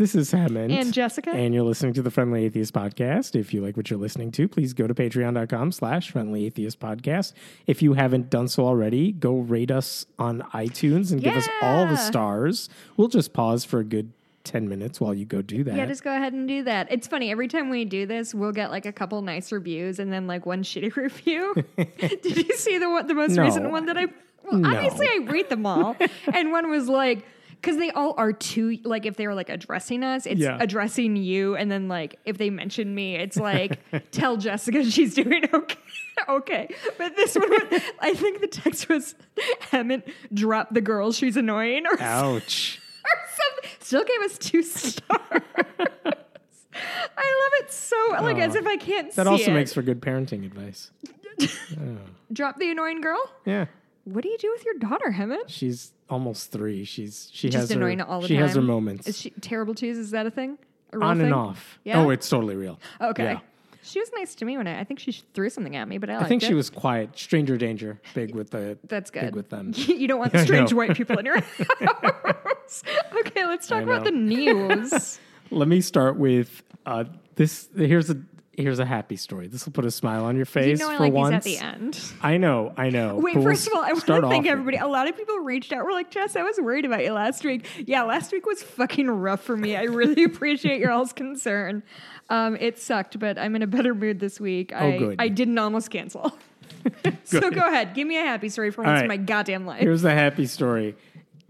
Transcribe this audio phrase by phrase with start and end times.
[0.00, 0.72] This is Hemant.
[0.72, 1.28] And Jessica.
[1.28, 3.38] And you're listening to the Friendly Atheist Podcast.
[3.38, 7.34] If you like what you're listening to, please go to patreon.com slash friendly atheist podcast.
[7.66, 11.86] If you haven't done so already, go rate us on iTunes and give us all
[11.86, 12.70] the stars.
[12.96, 15.76] We'll just pause for a good 10 minutes while you go do that.
[15.76, 16.90] Yeah, just go ahead and do that.
[16.90, 17.30] It's funny.
[17.30, 20.46] Every time we do this, we'll get like a couple nice reviews and then like
[20.46, 21.54] one shitty review.
[21.76, 23.42] Did you see the one, the most No.
[23.42, 24.06] recent one that I?
[24.50, 24.70] Well, No.
[24.74, 25.94] obviously I read them all,
[26.32, 27.22] and one was like.
[27.60, 30.56] Because they all are too like if they were like addressing us, it's Yeah.
[30.60, 33.78] addressing you, and then like if they mention me, it's like
[34.12, 35.76] tell Jessica she's doing okay.
[36.28, 39.14] okay, but this one, was, I think the text was
[39.72, 42.80] Hemant drop the girl, she's annoying, or Ouch.
[43.04, 43.70] or something.
[43.80, 45.02] Still gave us two stars.
[46.72, 49.54] I love it so like as if I can't That also it.
[49.54, 50.90] makes for good parenting advice.
[52.32, 53.20] Drop the annoying girl.
[53.44, 53.66] Yeah.
[54.12, 55.44] What do you do with your daughter, Hemant?
[55.48, 56.84] She's almost three.
[56.84, 58.42] She's she Just has annoying her, all the she time.
[58.46, 59.96] has her moments Is she terrible twos?
[59.98, 60.58] Is that a thing?
[60.92, 61.26] A real on thing?
[61.26, 61.78] and off.
[61.84, 62.00] Yeah?
[62.02, 62.78] Oh, it's totally real.
[63.00, 63.22] Okay.
[63.24, 63.38] Yeah.
[63.82, 64.80] She was nice to me when I.
[64.80, 66.46] I think she threw something at me, but I, I liked think it.
[66.46, 67.16] she was quiet.
[67.18, 67.98] Stranger danger.
[68.14, 69.22] Big with the That's good.
[69.22, 69.72] big with them.
[69.74, 70.76] you don't want I strange know.
[70.78, 72.82] white people in your house.
[73.20, 75.18] okay, let's talk I about the news.
[75.50, 77.04] Let me start with uh,
[77.36, 77.68] this.
[77.76, 78.14] Here's a
[78.60, 79.48] here's a happy story.
[79.48, 81.34] This will put a smile on your you face know I for like once.
[81.34, 82.00] at the end.
[82.22, 83.16] I know, I know.
[83.22, 84.76] Wait, but we'll first of all, I want to thank everybody.
[84.76, 85.84] A lot of people reached out.
[85.84, 87.66] We're like, Jess, I was worried about you last week.
[87.86, 89.76] Yeah, last week was fucking rough for me.
[89.76, 91.82] I really appreciate your all's concern.
[92.28, 94.72] Um, it sucked, but I'm in a better mood this week.
[94.72, 95.16] I, Oh, good.
[95.18, 96.32] I didn't almost cancel.
[97.24, 97.94] so go ahead.
[97.94, 99.80] Give me a happy story for once in my goddamn life.
[99.80, 100.96] Here's the happy story.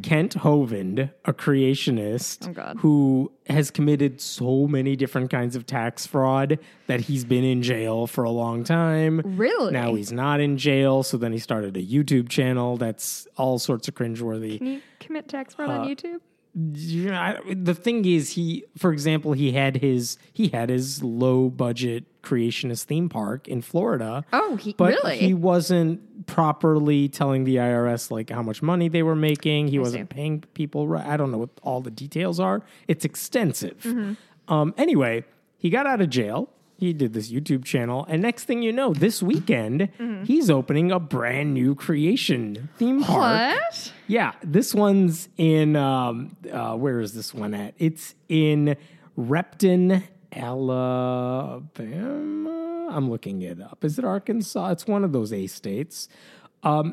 [0.03, 6.59] Kent Hovind, a creationist Oh, who has committed so many different kinds of tax fraud
[6.87, 9.21] that he's been in jail for a long time.
[9.25, 9.73] Really?
[9.73, 13.89] Now he's not in jail, so then he started a YouTube channel that's all sorts
[13.89, 14.59] of cringeworthy.
[14.59, 16.21] Can you commit tax fraud Uh, on YouTube?
[16.57, 22.05] I- the thing is, he, for example, he had his he had his low budget
[22.23, 24.25] creationist theme park in Florida.
[24.33, 25.19] Oh, he- but really?
[25.19, 29.69] he wasn't properly telling the IRS like how much money they were making.
[29.69, 30.15] He wasn't see.
[30.15, 30.89] paying people.
[30.89, 31.07] right.
[31.07, 32.63] I don't know what all the details are.
[32.89, 33.79] It's extensive.
[33.83, 34.53] Mm-hmm.
[34.53, 35.25] Um, anyway,
[35.57, 36.51] he got out of jail.
[36.77, 40.25] He did this YouTube channel, and next thing you know, this weekend Mm-hmm.
[40.25, 43.55] he's opening a brand new creation theme park.
[43.61, 43.93] What?
[44.11, 47.75] Yeah, this one's in um uh where is this one at?
[47.79, 48.77] It's in
[49.17, 51.61] Repton, Alabama.
[52.91, 53.85] I'm looking it up.
[53.85, 54.71] Is it Arkansas?
[54.73, 56.09] It's one of those A states.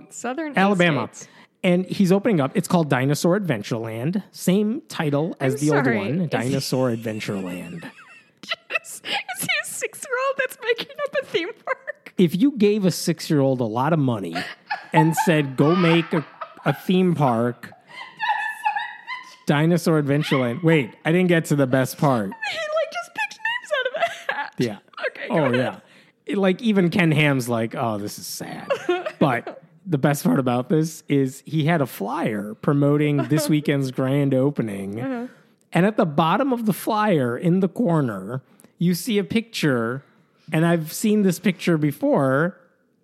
[0.10, 1.10] Southern Alabama.
[1.12, 1.28] States.
[1.64, 2.52] And he's opening up.
[2.56, 4.24] It's called Dinosaur Adventureland.
[4.32, 5.98] Same title as I'm the sorry.
[5.98, 7.84] old one, Is- Dinosaur Adventureland.
[8.84, 12.14] Is he a six year old that's making up a theme park?
[12.18, 14.36] if you gave a six year old a lot of money
[14.94, 16.26] and said, go make a,
[16.66, 17.72] a theme park,
[19.46, 20.64] Dinosaur Adventureland.
[20.64, 22.32] Wait, I didn't get to the best part.
[22.50, 24.54] He like just picked names out of a hat.
[24.58, 24.78] Yeah.
[25.10, 25.28] Okay.
[25.30, 25.56] Oh, ahead.
[25.56, 25.80] yeah.
[26.26, 28.68] It- like, even Ken Ham's like, oh, this is sad.
[29.20, 34.34] but the best part about this is he had a flyer promoting this weekend's grand
[34.34, 35.00] opening.
[35.00, 35.28] Uh-huh.
[35.72, 38.42] And at the bottom of the flyer in the corner,
[38.78, 40.04] you see a picture.
[40.52, 42.58] And I've seen this picture before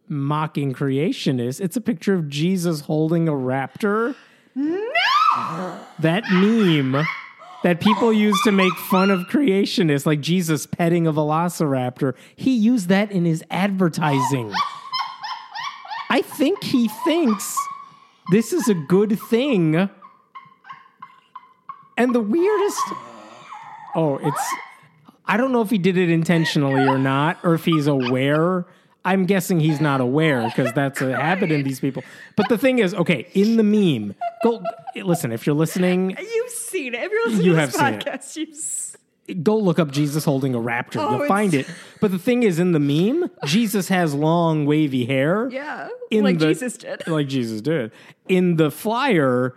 [0.07, 1.61] mocking creationists.
[1.61, 4.15] It's a picture of Jesus holding a raptor.
[4.55, 5.79] No.
[5.99, 7.05] That meme
[7.63, 12.89] that people use to make fun of creationists, like Jesus petting a velociraptor, he used
[12.89, 14.53] that in his advertising.
[16.09, 17.57] I think he thinks
[18.31, 19.89] this is a good thing.
[21.97, 22.81] And the weirdest.
[23.95, 24.55] Oh, it's.
[25.25, 28.65] I don't know if he did it intentionally or not, or if he's aware.
[29.05, 32.03] I'm guessing he's not aware because that's a habit in these people.
[32.37, 34.63] But the thing is, okay, in the meme, go
[34.95, 35.31] listen.
[35.31, 37.01] If you're listening, You've seen it.
[37.03, 38.05] If you're listening You to have this seen it.
[38.05, 38.97] podcast, you've s-
[39.43, 40.97] go look up Jesus holding a raptor.
[41.01, 41.65] Oh, You'll find it.
[41.99, 45.49] But the thing is, in the meme, Jesus has long, wavy hair.
[45.51, 47.03] yeah, like the- Jesus did.
[47.07, 47.91] Like Jesus did.
[48.29, 49.55] In the flyer,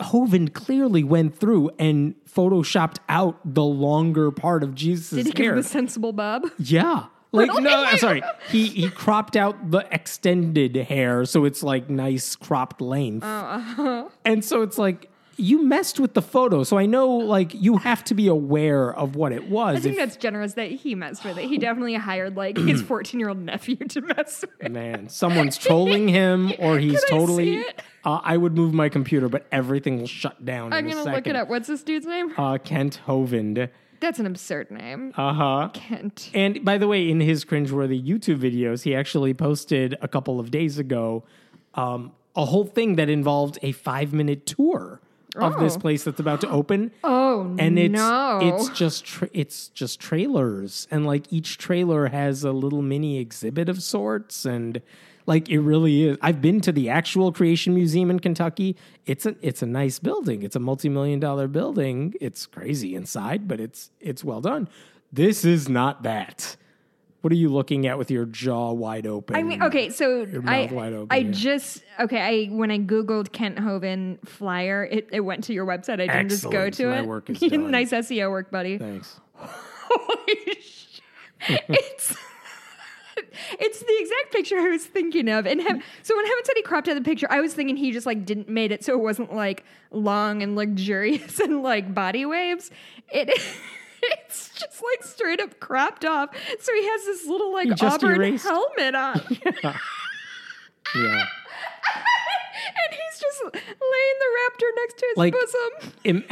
[0.00, 5.44] Hovind clearly went through and photoshopped out the longer part of Jesus' Did he give
[5.44, 5.52] hair.
[5.52, 6.44] him the sensible bob?
[6.58, 7.04] Yeah.
[7.32, 8.22] Like no, sorry.
[8.50, 13.24] He he cropped out the extended hair so it's like nice cropped length.
[13.24, 14.08] Oh, uh-huh.
[14.24, 15.08] And so it's like
[15.38, 16.62] you messed with the photo.
[16.62, 19.76] So I know like you have to be aware of what it was.
[19.78, 21.46] I think If- that's generous that he messed with it.
[21.48, 24.70] He definitely hired like his 14 year old nephew to mess with.
[24.70, 27.82] man, someone's trolling him or he's I totally see it?
[28.04, 30.74] uh, I would move my computer, but everything will shut down.
[30.74, 31.48] I'm in a gonna look it up.
[31.48, 32.34] What's this dude's name?
[32.36, 33.70] Uh, Kent Hovind.
[34.02, 35.14] That's an absurd name.
[35.16, 35.70] Uh huh.
[35.72, 36.30] Kent.
[36.34, 40.50] And by the way, in his cringeworthy YouTube videos, he actually posted a couple of
[40.50, 41.24] days ago
[41.74, 45.00] um, a whole thing that involved a five minute tour
[45.36, 45.80] of this Oh.
[45.80, 46.90] place that's about to open.
[47.02, 48.38] Oh and it's no!
[48.42, 53.70] it's just tra- it's just trailers and like each trailer has a little mini exhibit
[53.70, 54.82] of sorts and
[55.26, 58.76] like it really is i've been to the actual creation museum in kentucky
[59.06, 63.60] it's a it's a nice building it's a multi-million dollar building it's crazy inside but
[63.60, 64.68] it's it's well done
[65.12, 66.56] this is not that
[67.22, 70.72] what are you looking at with your jaw wide open I mean, okay, so mouth
[70.72, 71.30] I, wide open, I yeah.
[71.30, 72.20] just okay.
[72.20, 76.00] I when I googled Kent Hovind flyer, it, it went to your website.
[76.00, 77.06] I didn't just go to My it.
[77.06, 77.70] work is done.
[77.70, 78.76] nice SEO work, buddy.
[78.76, 81.02] thanks Holy shit.
[81.68, 82.16] it's
[83.58, 85.46] it's the exact picture I was thinking of.
[85.46, 85.60] And
[86.02, 88.24] so when Heaven said he cropped out the picture, I was thinking he just like
[88.24, 92.70] didn't made it so it wasn't like long and luxurious and like body waves.
[93.10, 93.28] It
[94.02, 96.30] it's just like straight up cropped off.
[96.60, 99.20] So he has this little like auburn erased- helmet on.
[100.94, 101.26] yeah
[102.64, 105.92] and he's just laying the raptor next to his Like- bosom.
[106.04, 106.24] Im-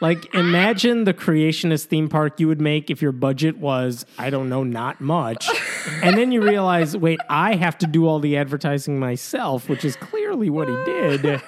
[0.00, 4.48] like imagine the creationist theme park you would make if your budget was i don't
[4.48, 5.48] know not much
[6.02, 9.96] and then you realize wait i have to do all the advertising myself which is
[9.96, 11.40] clearly what he did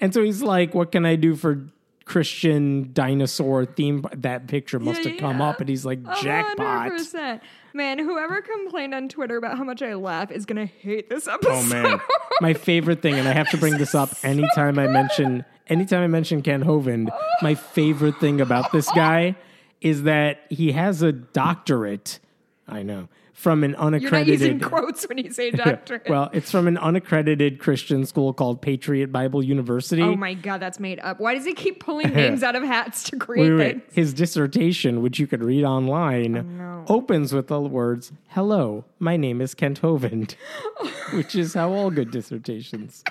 [0.00, 1.64] and so he's like what can i do for
[2.04, 5.48] christian dinosaur theme that picture must Yeah, have come yeah.
[5.50, 7.42] up and he's like oh, jackpot hundred percent.
[7.76, 11.52] Man, whoever complained on Twitter about how much I laugh is gonna hate this episode.
[11.52, 12.00] Oh man,
[12.40, 16.06] my favorite thing, and I have to bring this up anytime I mention anytime I
[16.06, 17.08] mention Ken Hovind.
[17.42, 19.34] My favorite thing about this guy
[19.80, 22.20] is that he has a doctorate.
[22.68, 24.40] I know from an unaccredited.
[24.40, 26.00] You're not using quotes when you say doctor.
[26.08, 30.02] well, it's from an unaccredited Christian school called Patriot Bible University.
[30.02, 31.18] oh my god, that's made up.
[31.20, 33.84] Why does he keep pulling names out of hats to create Wait, wait, wait.
[33.92, 36.84] His dissertation, which you could read online, Oh, no.
[36.88, 40.36] opens with the words, Hello, my name is Kent Hovind,
[41.12, 43.02] which is how all good dissertations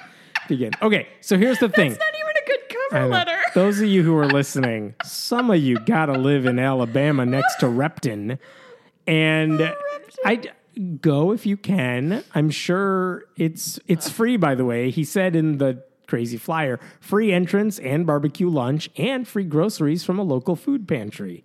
[0.47, 0.71] begin.
[0.81, 1.91] Okay, so here's the thing.
[1.91, 3.37] It's not even a good cover letter.
[3.53, 7.67] Those of you who are listening, some of you gotta live in Alabama next to
[7.67, 8.39] Repton.
[9.05, 9.59] And
[10.25, 10.41] I
[11.01, 12.23] go if you can.
[12.35, 14.89] I'm sure it's it's free by the way.
[14.91, 20.19] He said in the crazy flyer, free entrance and barbecue lunch and free groceries from
[20.19, 21.43] a local food pantry.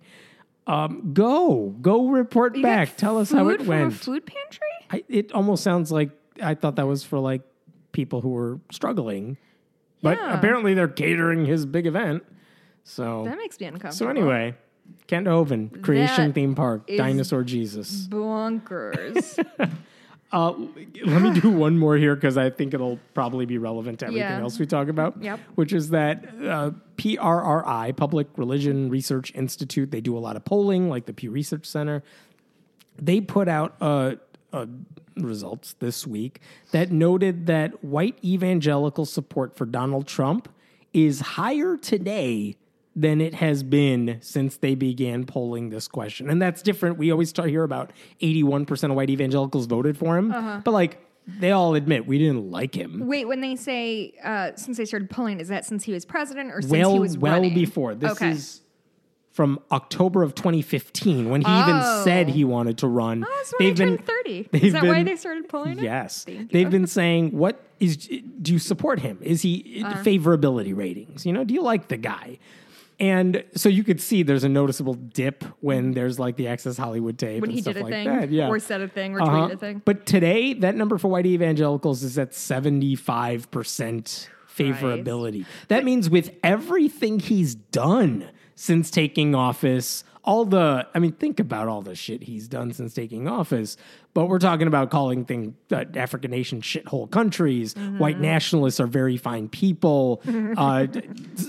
[0.67, 2.95] Um, go, go report You back.
[2.95, 3.93] Tell us how it went.
[3.95, 4.67] food pantry?
[4.91, 6.11] I, it almost sounds like
[6.41, 7.41] I thought that was for like
[7.91, 9.37] people who were struggling,
[10.03, 10.37] but Yeah.
[10.37, 12.23] apparently they're catering his big event.
[12.83, 13.93] So, That makes me uncomfortable.
[13.93, 14.55] so anyway,
[15.07, 18.07] Kent Hovind, Creation That Theme Park, Dinosaur Jesus.
[18.07, 19.43] bonkers.
[20.31, 20.53] Uh,
[21.07, 24.29] let me do one more here because I think it'll probably be relevant to everything
[24.29, 24.41] Yeah.
[24.41, 25.19] else we talk about.
[25.23, 25.39] Yep.
[25.55, 30.87] Which is that uh, PRRI, Public Religion Research Institute, they do a lot of polling,
[30.87, 32.03] like the Pew Research Center.
[33.01, 34.17] They put out uh,
[34.53, 34.67] uh,
[35.15, 36.41] results this week
[36.73, 40.47] that noted that white evangelical support for Donald Trump
[40.93, 42.55] is higher today
[42.99, 46.29] than it has been since they began polling this question.
[46.29, 46.97] And that's different.
[46.97, 47.91] We always start hear about
[48.21, 50.31] 81% of white evangelicals voted for him.
[50.31, 50.61] Uh-huh.
[50.65, 53.07] But like they all admit we didn't like him.
[53.07, 56.51] Wait, when they say uh, since they started polling, is that since he was president
[56.51, 57.53] or since well, he was well running?
[57.53, 57.95] before.
[57.95, 58.31] This Okay.
[58.31, 58.61] is
[59.31, 62.01] from October of 2015 when he even Oh.
[62.03, 63.23] said he wanted to run.
[63.25, 64.49] Oh, that's when I turned 30.
[64.51, 65.83] they've Is that why been- they started pulling it?
[65.83, 66.25] Yes.
[66.25, 66.69] Thank They've you.
[66.69, 67.95] been saying, what is,
[68.41, 69.19] do you support him?
[69.21, 69.93] Is he Uh.
[70.03, 71.25] favorability ratings?
[71.25, 72.39] You know, do you like the guy?
[72.99, 77.17] And so you could see there's a noticeable dip when there's like the Access Hollywood
[77.17, 78.29] tape When and he stuff did a like thing that.
[78.29, 78.49] Yeah.
[78.49, 79.31] or said a thing or Uh-huh.
[79.47, 79.81] tweeted a thing.
[79.85, 85.45] But today, that number for white evangelicals is at 75% favorability.
[85.69, 91.67] That means with everything he's done since taking office, all the, I mean, think about
[91.67, 93.77] all the shit he's done since taking office.
[94.13, 97.73] But we're talking about calling things uh, African nation shithole countries.
[97.75, 100.21] White nationalists are very fine people.
[100.57, 100.85] uh,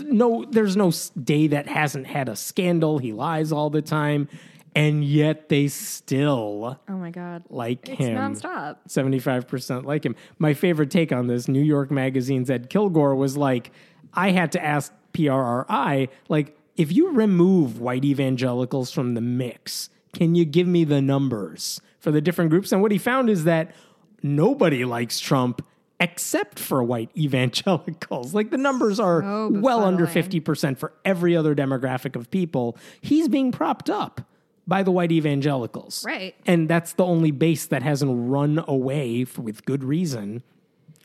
[0.04, 2.96] no, there's no day that hasn't had a scandal.
[2.96, 4.28] He lies all the time.
[4.74, 7.42] And yet they still Oh my god.
[7.50, 8.16] like It's him.
[8.16, 8.76] nonstop.
[8.88, 10.16] 75% like him.
[10.38, 13.72] My favorite take on this, New York Magazine's Ed Kilgore was like,
[14.14, 20.34] I had to ask PRRI, like, if you remove white evangelicals from the mix, can
[20.34, 22.72] you give me the numbers for the different groups?
[22.72, 23.74] And what he found is that
[24.22, 25.64] nobody likes Trump
[26.00, 28.32] except for white evangelicals.
[28.32, 32.76] Like the numbers are So well under 50% for every other demographic of people.
[33.02, 34.22] He's being propped up
[34.66, 36.02] by the white evangelicals.
[36.06, 36.34] Right.
[36.46, 40.42] And that's the only base that hasn't run away for, with good reason.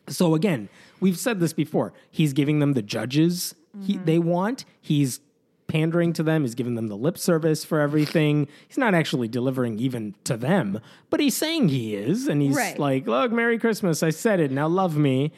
[0.08, 0.70] So again,
[1.02, 1.92] we've said this before.
[2.12, 4.06] He's giving them the judges Mm-hmm.
[4.06, 4.64] they want.
[4.80, 5.20] He's
[5.68, 6.44] pandering to them.
[6.44, 8.48] He's giving them the lip service for everything.
[8.68, 10.80] He's not actually delivering even to them,
[11.10, 12.28] but he's saying he is.
[12.28, 12.78] And he's Right.
[12.78, 14.04] like, look, Merry Christmas.
[14.04, 14.52] I said it.
[14.52, 15.32] Now love me.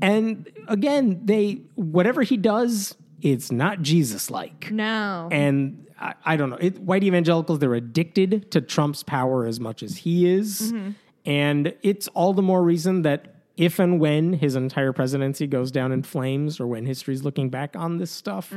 [0.00, 4.70] And again, they whatever he does, it's not Jesus like.
[4.70, 5.28] No.
[5.30, 6.56] And I, I don't know.
[6.56, 10.72] It, white evangelicals, they're addicted to Trump's power as much as he is.
[10.72, 10.90] Mm-hmm.
[11.26, 15.92] And it's all the more reason that if and when his entire presidency goes down
[15.92, 18.50] in flames or when history's looking back on this stuff,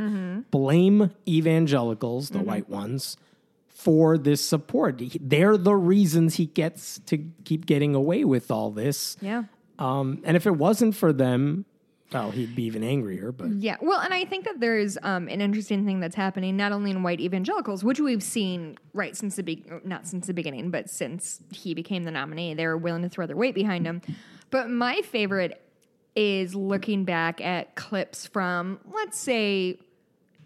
[0.50, 3.18] blame evangelicals, the white ones,
[3.68, 5.02] for this support.
[5.20, 9.18] They're the reasons he gets to keep getting away with all this.
[9.20, 9.44] yeah.
[9.78, 11.66] Um, and if it wasn't for them,
[12.14, 13.32] well, he'd be even angrier.
[13.32, 16.72] But Yeah, well, and I think that there's um, an interesting thing that's happening not
[16.72, 20.70] only in white evangelicals, which we've seen right since the be- not since the beginning,
[20.70, 24.02] but since he became the nominee, they were willing to throw their weight behind him.
[24.54, 25.60] But my favorite
[26.16, 29.80] is looking back at clips from, let's say,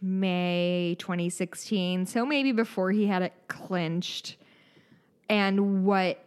[0.02, 4.38] May 2016, so maybe before he had it clinched,
[5.28, 6.24] and what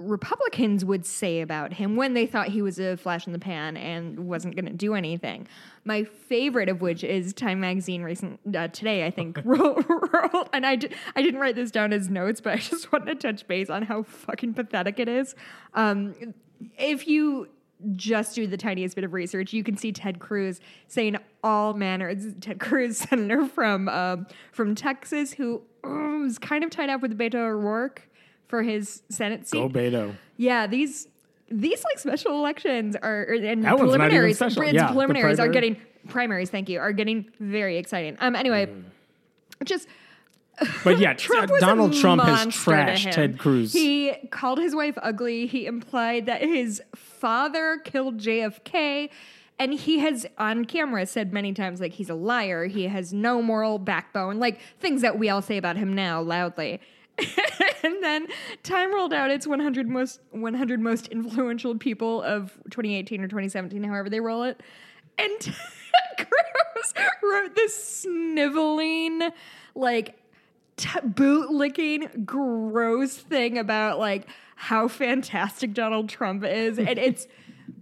[0.00, 3.76] Republicans would say about him when they thought he was a flash in the pan
[3.76, 5.46] and wasn't going to do anything.
[5.84, 10.66] My favorite of which is Time Magazine recent uh, today, I think, wrote, wrote and
[10.66, 13.46] I, di- I didn't write this down as notes, but I just want to touch
[13.46, 15.36] base on how fucking pathetic it is.
[15.74, 16.16] Um,
[16.78, 17.48] if you
[17.96, 22.08] just do the tiniest bit of research, you can see Ted Cruz saying all manner.
[22.08, 27.00] It's Ted Cruz, senator from um, from Texas, who um, is kind of tied up
[27.02, 28.02] with Beto O'Rourke
[28.48, 29.58] for his Senate seat.
[29.58, 30.14] go Beto.
[30.36, 31.08] Yeah, these
[31.50, 34.40] these like special elections are and That one's not even preliminaries.
[34.74, 35.76] Yeah, preliminaries are getting
[36.08, 36.50] primaries.
[36.50, 38.16] Thank you, are getting very exciting.
[38.20, 38.84] Um, anyway, Mm.
[39.64, 39.88] just
[40.84, 43.12] But yeah, Trump uh, Donald Trump has trashed.
[43.12, 43.72] Ted Cruz.
[43.72, 45.46] He called his wife ugly.
[45.46, 49.10] He implied that his father killed JFK.
[49.58, 52.66] And he has on camera said many times, like, he's a liar.
[52.66, 56.80] He has no moral backbone, like things that we all say about him now loudly.
[57.82, 58.26] and then
[58.62, 64.08] Time rolled out its 100 most 100 most influential people of 2018 or 2017, however
[64.08, 64.60] they roll it.
[65.18, 65.54] And Ted
[66.16, 69.30] Cruz wrote this sniveling,
[69.74, 70.16] like
[70.76, 74.26] t- boot licking, gross thing about like
[74.56, 77.26] how fantastic Donald Trump is, and it's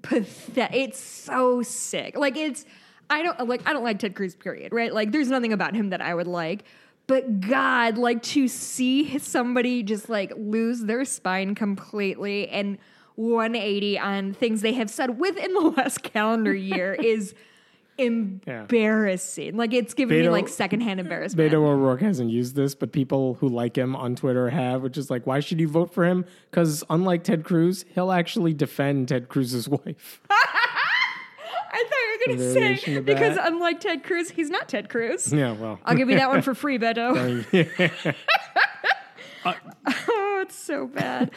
[0.03, 0.75] pathetic.
[0.75, 2.17] It's so sick.
[2.17, 2.65] Like it's
[3.09, 4.35] I don't like I don't like Ted Cruz.
[4.35, 4.73] Period.
[4.73, 4.93] Right?
[4.93, 6.65] Like there's nothing about him that I would like.
[7.07, 12.79] But God, like to see somebody just like lose their spine completely and
[13.17, 17.35] 180 on things they have said within the last calendar year is
[18.01, 19.57] embarrassing.
[19.57, 21.53] Like it's giving me Beto- like secondhand embarrassment.
[21.53, 25.11] Beto O'Rourke hasn't used this, but people who like him on Twitter have, which is
[25.11, 26.25] like, why should you vote for him?
[26.51, 30.21] Because unlike Ted Cruz, he'll actually defend Ted Cruz's wife.
[31.73, 32.53] I thought you were going to
[32.85, 35.33] say because unlike Ted Cruz, he's not Ted Cruz.
[35.33, 37.47] yeah, well, I'll give you that one for free, Beto.
[39.45, 39.55] Uh,
[39.87, 41.31] oh, it's so bad.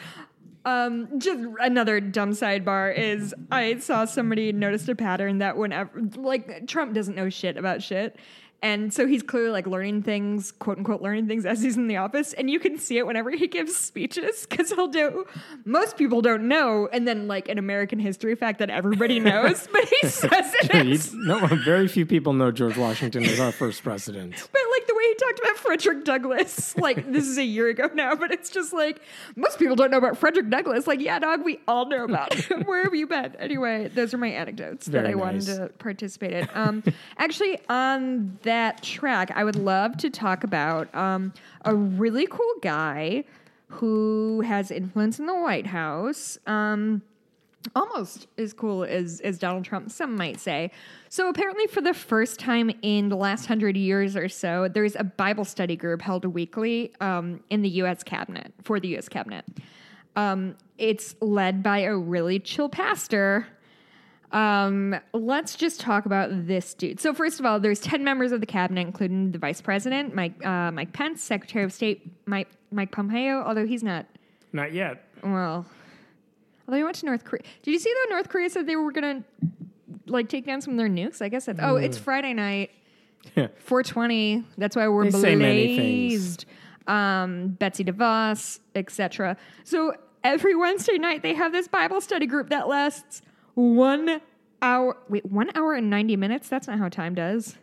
[0.66, 6.68] Um, just another dumb sidebar is I saw somebody noticed a pattern that whenever like
[6.68, 8.16] Trump doesn't know shit about shit.
[8.64, 11.98] And so he's clearly like learning things, quote unquote, learning things as he's in the
[11.98, 12.32] office.
[12.32, 15.26] And you can see it whenever he gives speeches because he'll do,
[15.66, 16.88] most people don't know.
[16.94, 21.46] And then like an American history fact that everybody knows, but he says it no,
[21.48, 24.34] very few people know George Washington was our first president.
[24.54, 27.90] But like the way he talked about Frederick Douglass, like this is a year ago
[27.94, 29.02] now, but it's just like
[29.36, 30.88] most people don't know about Frederick Douglass.
[30.88, 32.64] Like, yeah, dog, we all know about him.
[32.64, 33.36] Where have you been?
[33.40, 36.50] Anyway, those are my anecdotes that Very I wanted to participate in.
[36.54, 36.84] Um,
[37.18, 41.34] actually, on that track, I would love to talk about um,
[41.66, 43.24] a really cool guy
[43.68, 46.38] who has influence in the White House.
[46.46, 47.02] Um,
[47.76, 50.72] almost as cool as, as Donald Trump, some might say.
[51.10, 55.04] So, apparently, for the first time in the last hundred years or so, there's a
[55.04, 58.04] Bible study group held weekly um, in the U.S.
[58.04, 59.08] cabinet, for the U.S.
[59.08, 59.46] cabinet.
[60.16, 63.48] Um, it's led by a really chill pastor.
[64.34, 67.00] Um, let's just talk about this dude.
[67.00, 70.44] So, first of all, there's 10 members of the cabinet, including the vice president, Mike,
[70.46, 74.08] uh, Mike Pence, Secretary of State Mike, Mike Pompeo, although he's not
[74.52, 75.04] Not yet.
[75.24, 75.66] well,
[76.68, 77.44] although he went to North Korea.
[77.62, 79.24] Did you see that North Korea said they were gonna
[80.08, 81.22] like take down some of their nukes?
[81.22, 81.60] I guess that's.
[81.62, 82.72] Oh, it's Friday night,
[83.36, 84.44] 420.
[84.58, 86.46] That's why we're They say many blazed.
[86.88, 89.38] Um, Betsy DeVos, etc.
[89.64, 93.22] So every Wednesday night they have this Bible study group that lasts
[93.56, 94.22] one
[94.62, 94.98] hour.
[95.10, 96.50] Wait, one hour and 90 minutes.
[96.50, 97.58] That's not how time does.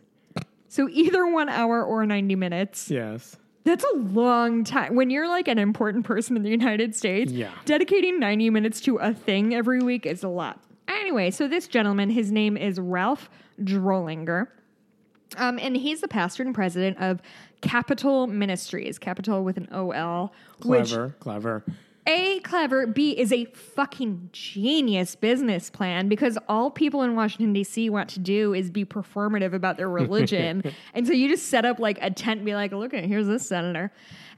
[0.67, 2.89] So either one hour or 90 minutes.
[2.89, 3.35] Yes.
[3.63, 4.95] That's a long time.
[4.95, 7.51] When you're like an important person in the United States, Yeah.
[7.65, 10.59] dedicating 90 minutes to a thing every week is a lot.
[10.87, 13.29] Anyway, so this gentleman, his name is Ralph
[13.61, 14.47] Drollinger.
[15.37, 17.21] Um, and he's the pastor and president of
[17.61, 20.33] Capitol Ministries, Capitol with an O L,
[20.65, 21.63] which Clever.
[22.07, 22.87] A, clever.
[22.87, 27.89] B, is a fucking genius business plan because all people in Washington, D.C.
[27.91, 30.63] want to do is be performative about their religion.
[30.95, 33.27] and so you just set up like a tent and be like, look at, here's
[33.27, 33.91] this senator.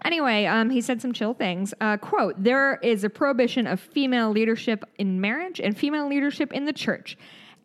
[0.03, 1.73] Anyway, um, he said some chill things.
[1.79, 6.65] Uh, quote, there is a prohibition of female leadership in marriage and female leadership in
[6.65, 7.17] the church.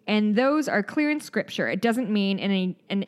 [0.06, 1.68] And those are clear in scripture.
[1.68, 3.04] It doesn't mean in, a, an,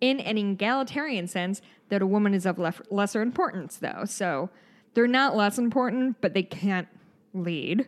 [0.00, 4.04] in an egalitarian sense that a woman is of lef- lesser importance, though.
[4.06, 4.48] So
[4.94, 6.88] they're not less important, but they can't
[7.34, 7.86] lead.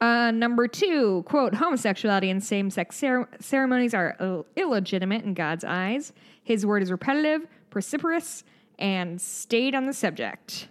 [0.00, 5.62] Uh, number two, quote, homosexuality and same sex cer- ceremonies are Ill- illegitimate in God's
[5.62, 6.12] eyes.
[6.42, 8.42] His word is repetitive, precipitous,
[8.78, 10.68] and stayed on the subject.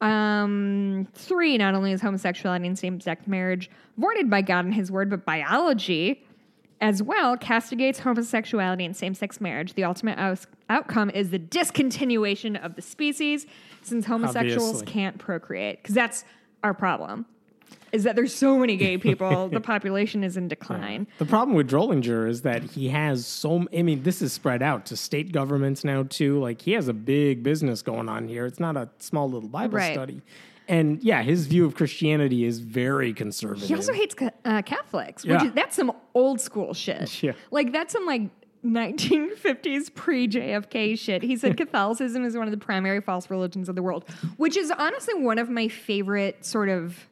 [0.00, 4.90] Um, three, not only is homosexuality and same sex marriage voided by God and His
[4.90, 6.24] word, but biology
[6.80, 9.74] as well castigates homosexuality and same sex marriage.
[9.74, 10.18] The ultimate
[10.70, 13.46] outcome is the discontinuation of the species
[13.82, 14.86] since homosexuals Obviously.
[14.86, 15.82] can't procreate.
[15.82, 16.24] Because that's
[16.62, 17.26] our problem,
[17.92, 21.06] is that there's so many gay people, the population is in decline.
[21.18, 23.66] The problem with Drollinger is that he has so.
[23.76, 26.40] I mean, this is spread out to state governments now too.
[26.40, 28.46] Like he has a big business going on here.
[28.46, 29.92] It's not a small little Bible Right.
[29.94, 30.22] study.
[30.68, 33.66] And yeah, his view of Christianity is very conservative.
[33.66, 35.42] He also hates ca- uh, Catholics, Yeah.
[35.46, 37.22] is that's some old school shit.
[37.24, 37.32] Yeah.
[37.50, 38.22] Like that's some like
[38.64, 41.22] 1950s pre JFK shit.
[41.22, 44.04] He said Catholicism is one of the primary false religions of the world,
[44.36, 47.06] which is honestly one of my favorite sort of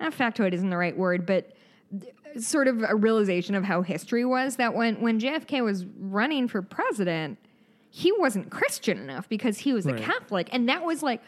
[0.00, 1.52] uh, factoid isn't the right word, but
[2.38, 6.62] sort of a realization of how history was that when when JFK was running for
[6.62, 7.38] president,
[7.90, 11.22] he wasn't Christian enough because he was a Catholic, and that was like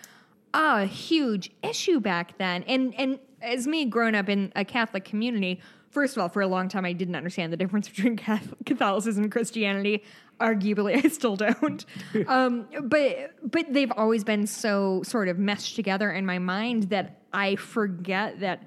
[0.55, 2.63] a huge issue back then.
[2.65, 5.61] And and as me growing up in a Catholic community,
[5.95, 9.33] first of all, for a long time I didn't understand the difference between Catholicism and
[9.33, 10.05] Christianity.
[10.41, 11.85] Arguably, I still don't.
[12.27, 17.21] um, but but they've always been so sort of meshed together in my mind that
[17.33, 18.63] I forget that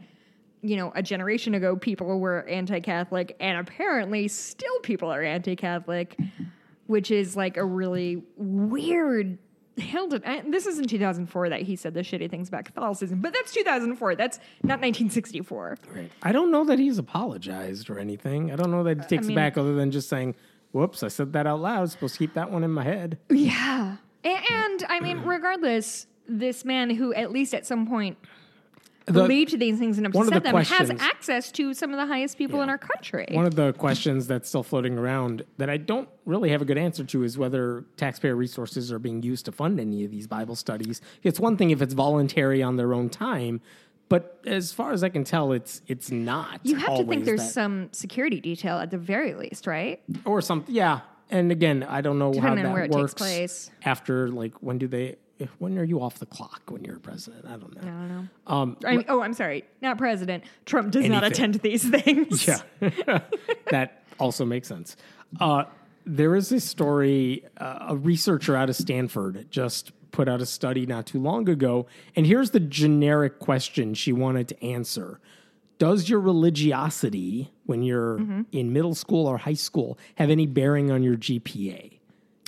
[0.62, 5.56] you know, a generation ago, people were anti Catholic, and apparently still people are anti
[5.56, 6.18] Catholic,
[6.88, 9.38] which is like a really weird
[9.78, 10.22] hill to.
[10.26, 13.52] and This is in 2004 that he said the shitty things about Catholicism, but that's
[13.54, 14.16] 2004.
[14.16, 15.78] That's not 1964.
[15.96, 16.12] Right.
[16.24, 18.52] I don't know that he's apologized or anything.
[18.52, 20.36] I don't know that he takes mean- it back other than just saying,
[20.72, 21.78] "Whoops, I said that out loud.
[21.78, 23.98] I was supposed to keep that one in my head." Yeah.
[24.24, 28.18] A- And, I mean, regardless, this man who, at least at some point,
[29.08, 32.38] The- believed these things and upset the them, has access to some of the highest
[32.38, 33.26] people in our country.
[33.32, 36.78] One of the questions that's still floating around that I don't really have a good
[36.78, 40.56] answer to is whether taxpayer resources are being used to fund any of these Bible
[40.58, 41.00] studies.
[41.24, 43.62] It's one thing if it's voluntary on their own time,
[44.10, 46.60] but as far as I can tell, it's it's not.
[46.64, 50.02] you have to think there's that- some security detail at the very least, right?
[50.26, 50.74] or something.
[50.76, 53.14] Yeah, and again, I don't know how Depending that on where it takes works.
[53.14, 53.72] place.
[53.86, 55.16] After like when do they?
[55.60, 57.46] When are you off the clock when you're president?
[57.46, 57.82] I don't know.
[57.82, 58.28] I don't know.
[58.48, 60.44] Um, I mean, oh, I'm sorry, not president.
[60.66, 62.48] Trump does not attend these things.
[62.82, 63.20] Yeah,
[63.72, 64.98] that also makes sense.
[65.40, 65.66] Uh,
[66.06, 67.44] there is a story.
[67.58, 71.86] Uh, a researcher out of Stanford just put out a study not too long ago,
[72.16, 75.20] and here's the generic question she wanted to answer:
[75.78, 78.42] Does your religiosity, when you're Mm-hmm.
[78.52, 81.97] in middle school or high school, have any bearing on your GPA?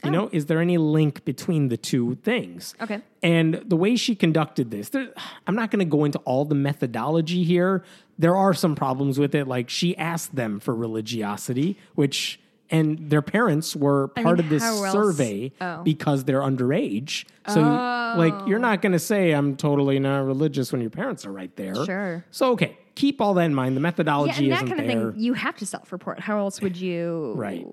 [0.03, 0.29] You know, oh.
[0.31, 2.73] is there any link between the two things?
[2.79, 2.85] Oh.
[2.85, 3.01] Okay.
[3.21, 5.09] And the way she conducted this, there,
[5.45, 7.83] I'm not going to go into all the methodology here.
[8.17, 9.47] There are some problems with it.
[9.47, 14.49] Like she asked them for religiosity, which, and their parents were I part mean, of
[14.49, 15.83] this survey oh.
[15.83, 17.25] because they're underage.
[17.47, 18.45] So, like, oh.
[18.45, 21.83] you're not going to say, I'm totally not religious when your parents are right there.
[21.83, 22.23] Sure.
[22.29, 23.75] So, okay, keep all that in mind.
[23.75, 25.11] The Yeah, methodology and that isn't kind of there.
[25.13, 26.19] thing, you have to self-report.
[26.19, 27.33] How else would you?
[27.35, 27.65] Right.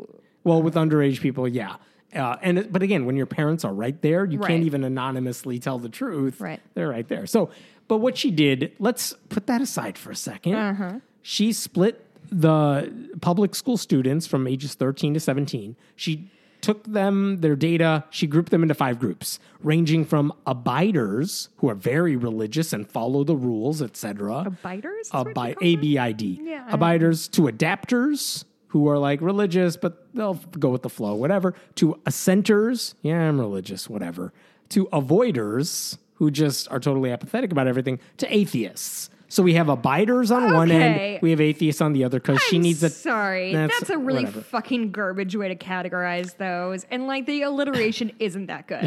[0.45, 1.77] Well, with underage people, yeah.
[2.15, 4.49] Uh, and but again, when your parents are right there, you Right.
[4.49, 6.41] can't even anonymously tell the truth.
[6.41, 6.61] Right.
[6.75, 7.27] They're right there.
[7.27, 7.51] So,
[7.89, 11.01] but what she did, let's put that aside for a 2nd Uh-huh.
[11.23, 15.77] She split the public school students from ages 13 to 17.
[15.95, 21.69] She took them their data, she grouped them into five groups, ranging from abiders who
[21.69, 24.45] are very religious and follow the rules, etc.
[24.47, 25.07] Abiders?
[25.07, 26.41] Is what you Abi- A B I D.
[26.43, 28.45] Yeah, Abiders to adapters
[28.77, 31.55] who are like religious, but they'll go with the flow, whatever.
[31.77, 34.33] To assenters, yeah, I'm religious, whatever.
[34.71, 38.01] To avoiders who just are totally apathetic about everything.
[38.19, 39.09] To atheists.
[39.29, 42.59] So we have abiders on one end, we have atheists on the other because she
[42.59, 42.91] needs a.
[42.91, 44.41] Sorry, That's- that's, a really whatever.
[44.43, 48.85] fucking garbage way to categorize those, and like the alliteration isn't that good,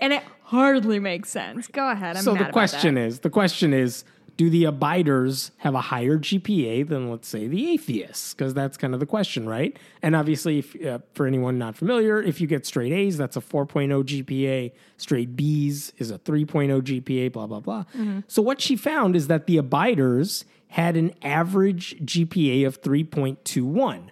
[0.00, 1.66] and it hardly makes sense.
[1.68, 2.16] Go ahead.
[2.16, 4.04] I'm so the question is, the question is,
[4.36, 8.34] do the abiders have a higher GPA than, let's say, the atheists?
[8.34, 9.78] Because that's kind of the question, right?
[10.02, 13.40] And obviously, if, uh, for anyone not familiar, if you get straight A's, that's a
[13.40, 14.72] 4.0 GPA.
[14.96, 17.84] Straight B's is a 3.0 GPA, blah, blah, blah.
[18.28, 24.10] So, what she found is that the abiders had an average GPA of 3.21.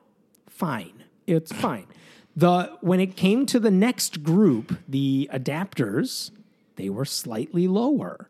[0.48, 1.04] Fine.
[1.26, 1.86] It's fine.
[2.34, 6.30] The when it came to the next group, the adapters,
[6.76, 8.28] they were slightly lower.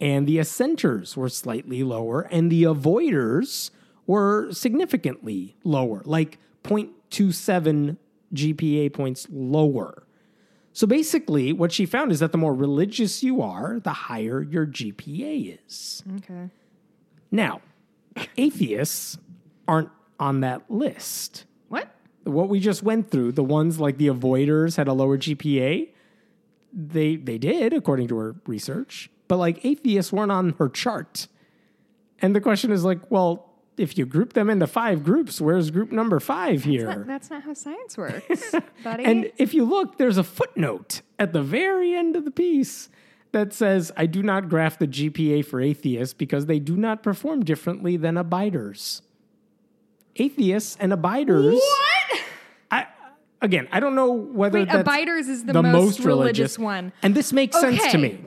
[0.00, 3.70] And the assenters were slightly lower, and the avoiders
[4.06, 7.98] were significantly lower, like 0.27
[8.34, 10.06] GPA points lower.
[10.72, 14.66] So basically, what she found is that the more religious you are, the higher your
[14.66, 16.02] GPA is.
[16.16, 16.48] Okay.
[17.30, 17.60] Now,
[18.36, 19.18] atheists
[19.68, 21.44] aren't on that list.
[21.68, 21.94] What?
[22.24, 25.88] What we just went through, the ones like the avoiders had a lower GPA,
[26.72, 31.28] they they did according to her research, but like atheists weren't on her chart.
[32.20, 35.92] And the question is like, well, if you group them into five groups, where's group
[35.92, 36.86] number 5 here?
[36.86, 38.52] That- that's not how science works,
[38.84, 39.04] buddy.
[39.04, 42.88] And if you look, there's a footnote at the very end of the piece
[43.30, 47.44] that says, I do not graph the GPA for atheists because they do not perform
[47.44, 49.00] differently than abiders.
[50.16, 51.54] Atheists and abiders.
[51.54, 52.20] what?
[52.72, 52.86] I,
[53.40, 56.92] again, I don't know whether Wait, that's abiders is the, most, religious one.
[57.00, 58.18] And this makes sense to me.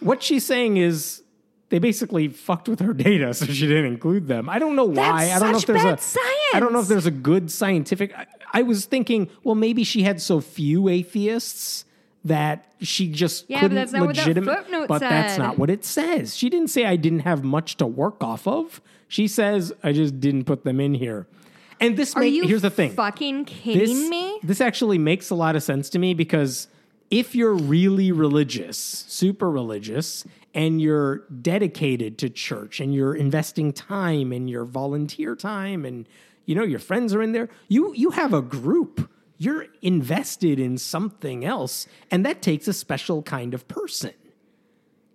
[0.00, 1.22] What she's saying is
[1.68, 4.48] they basically fucked with her data, so she didn't include them.
[4.48, 5.26] I don't know why.
[5.26, 6.18] That's I don't know if there's a.
[6.54, 8.16] I don't know if there's a good scientific.
[8.16, 11.84] I, I was thinking, well, maybe she had so few atheists
[12.24, 14.58] that she just Yeah, but couldn't that's not what that legitimate.
[14.58, 16.36] footnote but that's not what it says.
[16.36, 18.80] She didn't say I didn't have much to work off of.
[19.08, 21.26] She says I just didn't put them in here.
[21.80, 24.38] And this Are make, you here's the thing fucking kidding this, me?
[24.42, 26.68] This actually makes a lot of sense to me because
[27.10, 34.32] if you're really religious, super religious, and you're dedicated to church and you're investing time
[34.32, 36.08] and your volunteer time and
[36.46, 39.10] you know your friends are in there, you you have a group.
[39.38, 44.12] You're invested in something else, and that takes a special kind of person.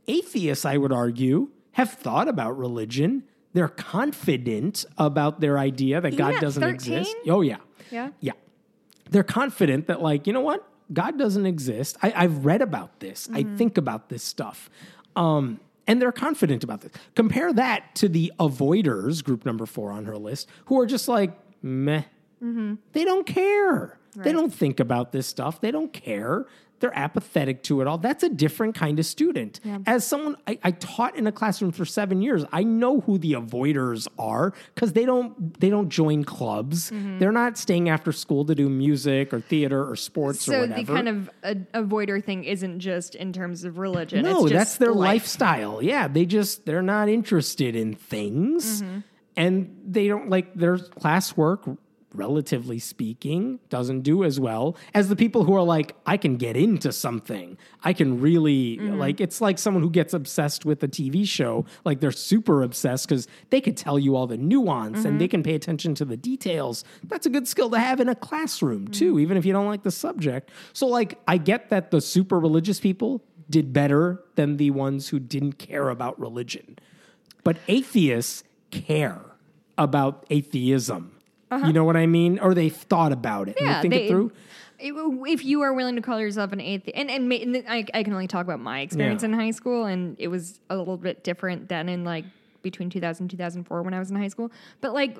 [0.08, 3.24] Atheists, I would argue, have thought about religion.
[3.54, 6.74] They're confident about their idea that God doesn't 13?
[6.76, 7.16] exist.
[7.28, 7.58] Oh, yeah.
[7.92, 8.10] Yeah.
[8.20, 8.34] Yeah.
[9.10, 10.68] They're confident that, like, you know what?
[10.94, 11.98] God doesn't exist.
[12.02, 13.28] I, I've read about this.
[13.34, 14.70] I think about this stuff.
[15.16, 16.92] Um, and they're confident about this.
[17.16, 21.38] Compare that to the avoiders, group number four on her list, who are just like,
[21.62, 22.04] meh.
[22.94, 23.98] They don't care.
[24.16, 25.60] They don't think about this stuff.
[25.60, 26.46] They don't care.
[26.80, 27.98] They're apathetic to it all.
[27.98, 29.60] That's a different kind of student.
[29.86, 33.34] As someone I, I taught in a classroom for seven years, I know who the
[33.34, 36.92] avoiders are because they don't they don't join clubs.
[36.94, 40.82] They're not staying after school to do music or theater or sports or So whatever.
[40.82, 44.24] the kind of a, avoider thing isn't just in terms of religion.
[44.24, 45.22] No, it's just that's their life.
[45.24, 45.82] lifestyle.
[45.82, 49.00] Yeah, they just they're not interested in things, Mm-hmm.
[49.38, 51.78] and they don't like their classwork.
[52.16, 56.56] Relatively speaking, doesn't do as well as the people who are like, I can get
[56.56, 57.58] into something.
[57.84, 58.98] I can really Mm-hmm.
[59.00, 59.22] like.
[59.22, 61.66] It's like someone who gets obsessed with a TV show.
[61.84, 65.18] Like they're super obsessed because they could tell you all the nuance and Mm-hmm.
[65.18, 66.84] they can pay attention to the details.
[67.04, 68.92] That's a good skill to have in a classroom Mm-hmm.
[68.92, 70.50] too, even if you don't like the subject.
[70.74, 75.20] So, like, I get that the super religious people did better than the ones who
[75.20, 76.78] didn't care about religion.
[77.44, 79.22] But atheists care
[79.78, 81.15] about atheism.
[81.52, 82.40] You know what I mean?
[82.40, 83.76] Or they thought about it and Uh-huh.
[83.78, 84.32] Yeah, they think they- it through.
[84.78, 84.94] If
[85.40, 88.12] if you are willing to call yourself an atheist, and and, and I, I can
[88.12, 89.30] only talk about my experience Yeah.
[89.30, 92.26] in high school, and it was a little bit different than in like
[92.62, 94.52] between 2000 and 2004 when I was in high school.
[94.82, 95.18] But like,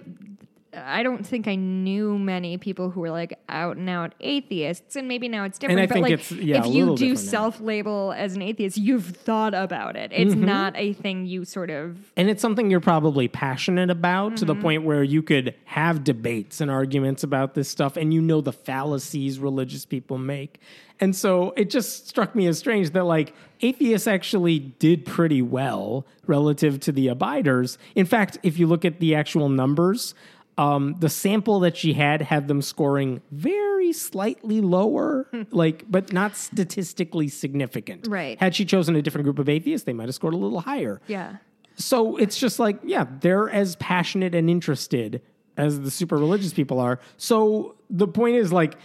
[0.78, 5.08] I don't think I knew many people who were like out and out atheists, and
[5.08, 5.80] maybe now it's different.
[5.82, 9.54] I but think like, yeah, if you do self label as an atheist, you've thought
[9.54, 10.12] about it.
[10.14, 10.46] It's Mm-hmm.
[10.46, 14.56] not a thing you sort of And it's something you're probably passionate about to the
[14.56, 18.52] point where you could have debates and arguments about this stuff and you know the
[18.54, 20.60] fallacies religious people make.
[21.00, 26.06] And so it just struck me as strange that like atheists actually did pretty well
[26.26, 27.78] relative to the abiders.
[27.96, 30.16] In fact, if you look at the actual numbers,
[30.58, 36.36] um, the sample that she had had them scoring very slightly lower, like, but not
[36.38, 38.08] statistically significant.
[38.08, 38.40] Right.
[38.40, 41.02] Had she chosen a different group of atheists, they might have scored a little higher.
[41.08, 41.38] yeah.
[41.78, 45.22] So it's just like, yeah, they're as passionate and interested
[45.58, 47.02] as the super religious people are.
[47.18, 48.78] So the point is like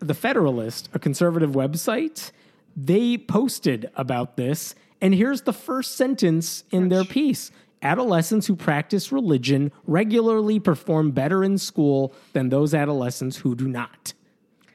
[0.00, 2.32] the Federalist, a conservative website,
[2.76, 4.74] they posted about this.
[5.00, 7.52] And here's the first sentence in their piece.
[7.82, 14.14] Adolescents who practice religion regularly perform better in school than those adolescents who do not.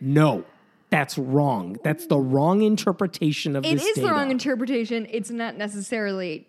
[0.02, 0.44] No,
[0.90, 1.78] that's wrong.
[1.84, 5.08] That's the wrong interpretation of It this is the wrong interpretation.
[5.10, 6.48] It's not necessarily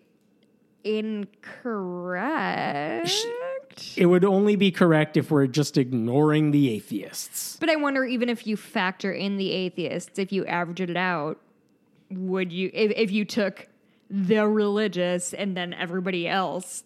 [0.83, 1.55] incorrect.
[3.95, 7.57] It would only be correct if we're just ignoring the atheists.
[7.59, 11.39] But I wonder, even if you factor in the atheists, if you average it out,
[12.11, 13.68] would you, if, if you took
[14.09, 16.83] the religious and then everybody else,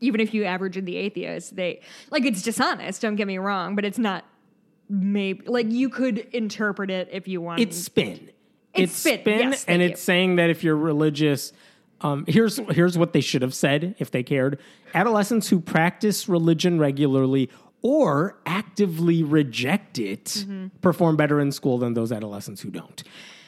[0.00, 3.74] even if you average in the atheists, they, like, it's dishonest, don't get me wrong,
[3.76, 4.24] but it's not
[4.88, 7.60] maybe, like, you could interpret it if you want.
[7.60, 8.30] It's spin.
[8.74, 10.04] It's spin, yes, and it's you.
[10.04, 11.52] saying that if you're religious,
[12.00, 14.60] um, here's here's what they should have said if they cared:
[14.94, 17.50] adolescents who practice religion regularly
[17.82, 20.66] or actively reject it Mm-hmm.
[20.80, 23.02] perform better in school than those adolescents who don't.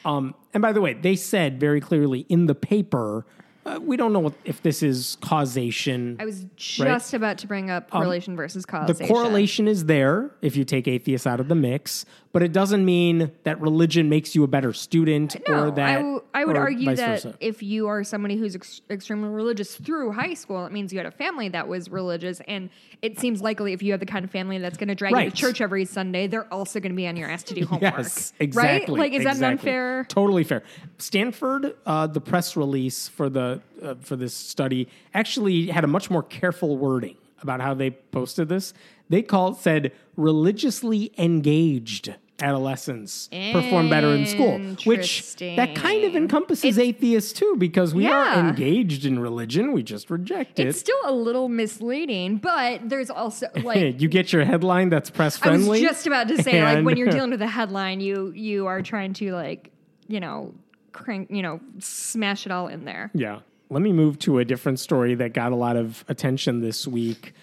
[0.05, 3.25] Um, and by the way, they said very clearly in the paper.
[3.63, 6.17] Uh, we don't know what, if this is causation.
[6.19, 9.07] I was just about to bring up correlation versus causation.
[9.07, 12.85] the correlation is there if you take atheists out of the mix, but it doesn't
[12.85, 15.89] mean that religion makes you a better student No, or that.
[15.89, 17.35] I, w- I would argue that versa.
[17.41, 21.05] if you are somebody who's ex- extremely religious through high school, it means you had
[21.05, 22.41] a family that was religious.
[22.47, 22.69] And
[23.01, 25.29] it seems likely if you have the kind of family that's going to drag you
[25.29, 27.97] to church every Sunday, they're also going to be on your ass to do homework.
[27.97, 28.99] Yes, exactly.
[28.99, 29.11] Right?
[29.11, 30.05] Like, is that unfair?
[30.05, 30.63] Totally fair.
[30.99, 36.09] Stanford, uh, the press release for the uh, for this study actually had a much
[36.09, 38.73] more careful wording about how they posted this.
[39.09, 46.77] They called said religiously engaged adolescents perform better in school, which that kind of encompasses
[46.77, 50.67] atheists too, because we are engaged in religion, we just reject it.
[50.67, 55.37] It's still a little misleading, but there's also like you get your headline that's press
[55.37, 55.67] friendly.
[55.67, 58.67] I was just about to say, like when you're dealing with a headline, you you
[58.67, 59.71] are trying to like
[60.07, 60.53] you know
[60.91, 63.11] crank you know smash it all in there.
[63.13, 63.39] Yeah.
[63.69, 67.33] Let me move to a different story that got a lot of attention this week.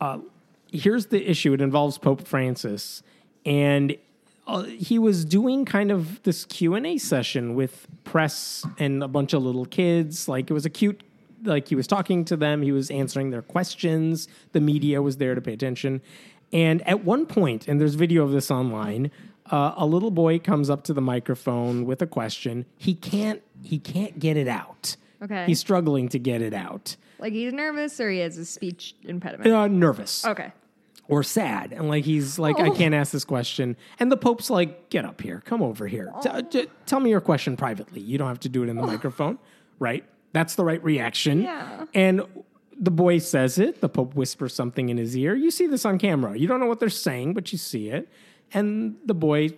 [0.00, 0.18] Uh,
[0.72, 3.04] here's the issue it involves Pope Francis.
[3.44, 3.96] And
[4.46, 9.42] uh, he was doing kind of this Q&A session with press and a bunch of
[9.42, 10.28] little kids.
[10.28, 11.02] Like it was a cute
[11.42, 14.26] like he was talking to them, he was answering their questions.
[14.52, 16.00] The media was there to pay attention.
[16.52, 19.10] And at one point, and there's video of this online,
[19.50, 22.66] uh, a little boy comes up to the microphone with a question.
[22.76, 24.96] He can't he can't get it out.
[25.22, 25.44] Okay.
[25.46, 26.96] He's struggling to get it out.
[27.18, 29.52] Like he's nervous or he has a speech impediment.
[29.52, 30.52] Uh, nervous Okay.
[31.08, 32.74] Or sad, and like he's like, I Oh.
[32.74, 33.76] can't ask this question.
[34.00, 36.40] And the Pope's like, get up here, come over here, T- Oh.
[36.42, 38.00] t- tell me your question privately.
[38.00, 39.38] You don't have to do it in the microphone,
[39.78, 40.04] right?
[40.32, 41.42] That's the right reaction.
[41.42, 41.84] Yeah.
[41.94, 42.22] And
[42.78, 43.80] the boy says it.
[43.80, 45.34] The Pope whispers something in his ear.
[45.34, 46.36] You see this on camera.
[46.36, 48.08] You don't know what they're saying, but you see it.
[48.52, 49.50] And the boy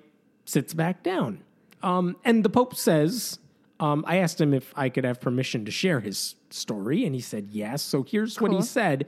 [0.44, 1.40] sits back down.
[1.82, 3.38] Um, and the Pope says,
[3.80, 7.20] um, I asked him if I could have permission to share his story, and he
[7.20, 7.80] said yes.
[7.82, 9.06] So here's what he said.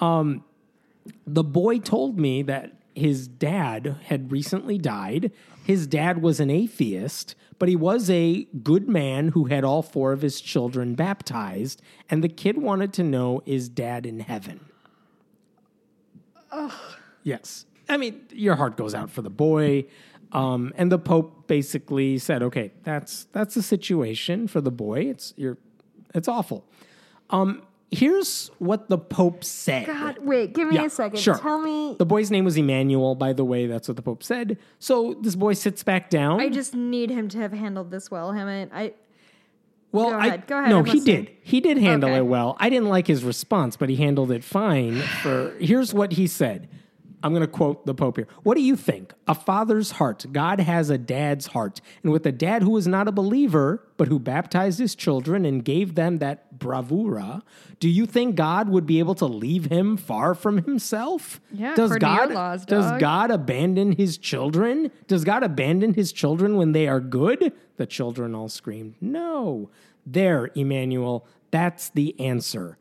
[0.00, 0.44] Um,
[1.26, 5.32] the boy told me that his dad had recently died.
[5.64, 10.12] His dad was an atheist, but he was a good man who had all four
[10.12, 11.82] of his children baptized.
[12.08, 14.60] And the kid wanted to know is dad in heaven?
[17.22, 17.66] Yes.
[17.88, 19.86] I mean, your heart goes out for the boy.
[20.32, 25.00] Um, and the Pope basically said, okay, that's that's the situation for the boy.
[25.00, 25.58] It's you're
[26.14, 26.64] it's awful.
[27.30, 29.86] Um, here's what the Pope said.
[29.86, 31.18] God, wait, give me Yeah, a second.
[31.18, 31.36] sure.
[31.38, 31.96] Tell me.
[31.98, 33.66] The boy's name was Emmanuel, by the way.
[33.66, 34.58] That's what the Pope said.
[34.78, 36.40] So this boy sits back down.
[36.40, 38.70] I just need him to have handled this well, Hemant.
[38.72, 38.92] I
[39.92, 41.24] well, go I- ahead, go ahead, No, I'm he listening.
[41.24, 41.30] did.
[41.42, 42.18] He did handle Okay.
[42.18, 42.56] it well.
[42.60, 44.96] I didn't like his response, but he handled it fine.
[45.22, 46.68] For here's what he said.
[47.22, 48.26] I'm going to quote the Pope here.
[48.42, 49.12] What do you think?
[49.26, 50.26] A father's heart.
[50.32, 51.80] God has a dad's heart.
[52.02, 55.64] And with a dad who is not a believer, but who baptized his children and
[55.64, 57.42] gave them that bravura,
[57.78, 61.40] do you think God would be able to leave him far from himself?
[61.52, 63.00] Yeah, does according to your God laws, does.
[63.00, 64.90] God abandon his children?
[65.06, 67.52] Does God abandon his children when they are good?
[67.76, 69.70] The children all screamed, No.
[70.06, 72.78] There, Emmanuel, that's the answer.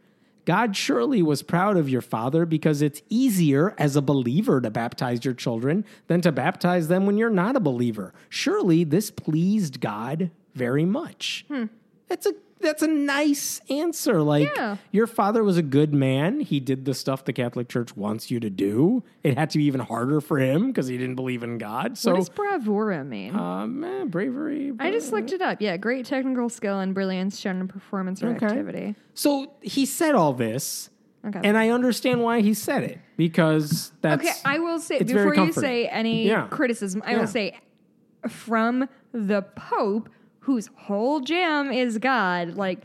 [0.49, 5.23] God surely was proud of your father because it's easier as a believer to baptize
[5.23, 8.15] your children than to baptize them when you're not a believer.
[8.29, 11.45] Surely this pleased God very much.
[11.49, 11.65] Hmm.
[12.09, 14.21] That's a that's a nice answer.
[14.21, 14.75] Like Yeah.
[14.91, 16.41] your father was a good man.
[16.41, 19.01] He did the stuff the Catholic Church wants you to do.
[19.23, 21.97] It had to be even harder for him because he didn't believe in God.
[21.97, 23.33] So what does bravura mean?
[23.33, 24.73] um, eh, bravery.
[24.77, 25.61] I just looked it up.
[25.61, 28.47] Yeah, great technical skill and brilliance shown in performance or Okay.
[28.47, 28.95] activity.
[29.13, 30.89] So he said all this,
[31.25, 31.39] Okay.
[31.41, 35.53] and I understand why he said it because that's Okay, I will say before you
[35.53, 36.47] say any Yeah.
[36.47, 37.19] criticism, I Yeah.
[37.19, 37.57] will say
[38.27, 40.09] from the Pope,
[40.49, 42.79] whose whole jam is God, like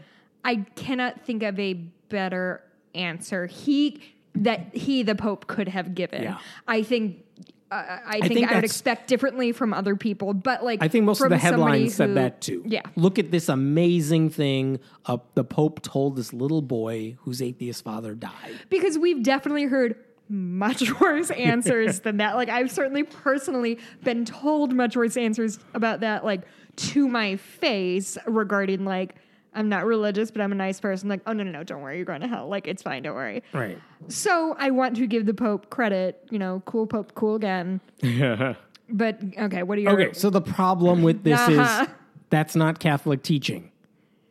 [0.45, 1.73] I cannot think of a
[2.11, 2.63] better
[2.95, 4.03] answer he
[4.35, 6.25] that he the Pope could have given.
[6.25, 6.39] Yeah.
[6.69, 7.25] I think
[7.71, 10.35] uh, I, think think, I, would expect differently from other people.
[10.35, 12.63] But like, I think most of the headlines said that too.
[12.67, 14.79] Yeah, Look at this amazing thing.
[15.07, 18.61] Uh, the Pope told this little boy whose atheist father died.
[18.69, 19.97] because we've definitely heard
[20.29, 22.37] much worse answers than that.
[22.37, 26.43] Like I've certainly personally been told much worse answers about that, like
[26.77, 29.17] to my face regarding like
[29.57, 31.09] I'm not religious, but I'm a nice person.
[31.09, 32.49] Like, oh no, no, no, don't worry, you're going to hell.
[32.49, 33.43] Like it's fine, don't worry.
[33.53, 33.79] Right.
[34.09, 36.21] So I want to give the Pope credit.
[36.31, 37.81] You know, cool Pope, cool again.
[38.01, 38.55] Yeah.
[38.91, 41.85] But okay, what are your Okay, so the problem with this Uh-huh.
[41.85, 41.89] is
[42.29, 43.71] that's not Catholic teaching.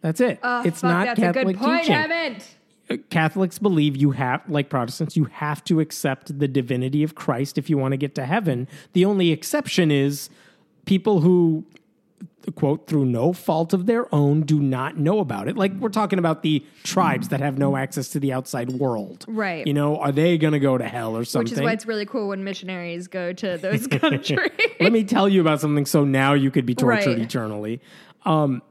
[0.01, 0.37] That's it.
[0.43, 1.95] Uh, it's fuck, not that's Catholic a good point, teaching.
[1.95, 2.45] Hemant.
[2.87, 7.57] Uh, Catholics believe you have, like Protestants, you have to accept the divinity of Christ
[7.57, 8.67] if you want to get to heaven.
[8.93, 10.29] The only exception is
[10.85, 11.65] people who,
[12.55, 15.55] quote, through no fault of their own, do not know about it.
[15.57, 19.25] Like we're talking about the tribes that have no access to the outside world.
[19.27, 19.65] Right.
[19.65, 21.45] You know, are they going to go to hell or something?
[21.51, 24.49] Which is why it's really cool when missionaries go to those countries.
[24.79, 27.19] Let me tell you about something so now you could be tortured Right.
[27.19, 27.81] eternally.
[28.25, 28.61] Um,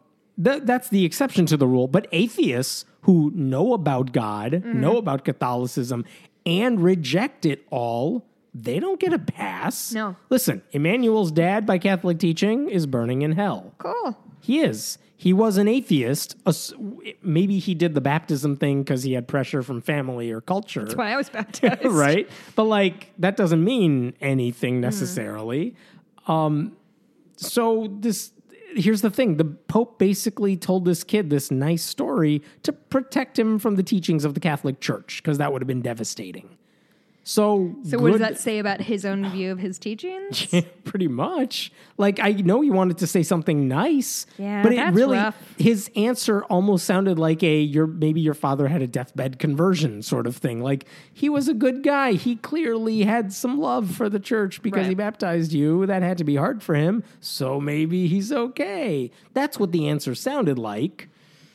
[0.42, 1.88] th- that's the exception to the rule.
[1.88, 4.80] But atheists who know about God, Mm-hmm.
[4.80, 6.04] know about Catholicism,
[6.44, 9.92] and reject it all, they don't get a pass.
[9.92, 10.16] No.
[10.30, 13.74] Listen, Emmanuel's dad, by Catholic teaching, is burning in hell.
[13.78, 14.16] cool.
[14.40, 14.98] He is.
[15.16, 16.36] He was an atheist.
[17.22, 20.96] Maybe he did the baptism thing because he had pressure from family or culture That's
[20.96, 21.84] why I was baptized.
[21.84, 22.28] right?
[22.56, 25.76] But like that doesn't mean anything necessarily.
[26.26, 26.76] Um,
[27.36, 28.32] so this
[28.74, 33.60] here's the thing: the Pope basically told this kid this nice story to protect him
[33.60, 36.58] from the teachings of the Catholic Church because that would have been devastating.
[37.24, 40.52] So, So what does that say about his own view of his teachings?
[40.84, 41.70] pretty much.
[41.96, 45.36] Like I know he wanted to say something nice, Yeah, but it really rough.
[45.56, 50.26] his answer almost sounded like a your maybe your father had a deathbed conversion sort
[50.26, 50.60] of thing.
[50.62, 52.12] Like he was a good guy.
[52.14, 55.86] He clearly had some love for the church because he baptized you.
[55.86, 57.04] That had to be hard for him.
[57.20, 59.12] So maybe he's okay.
[59.32, 61.08] That's what the answer sounded like,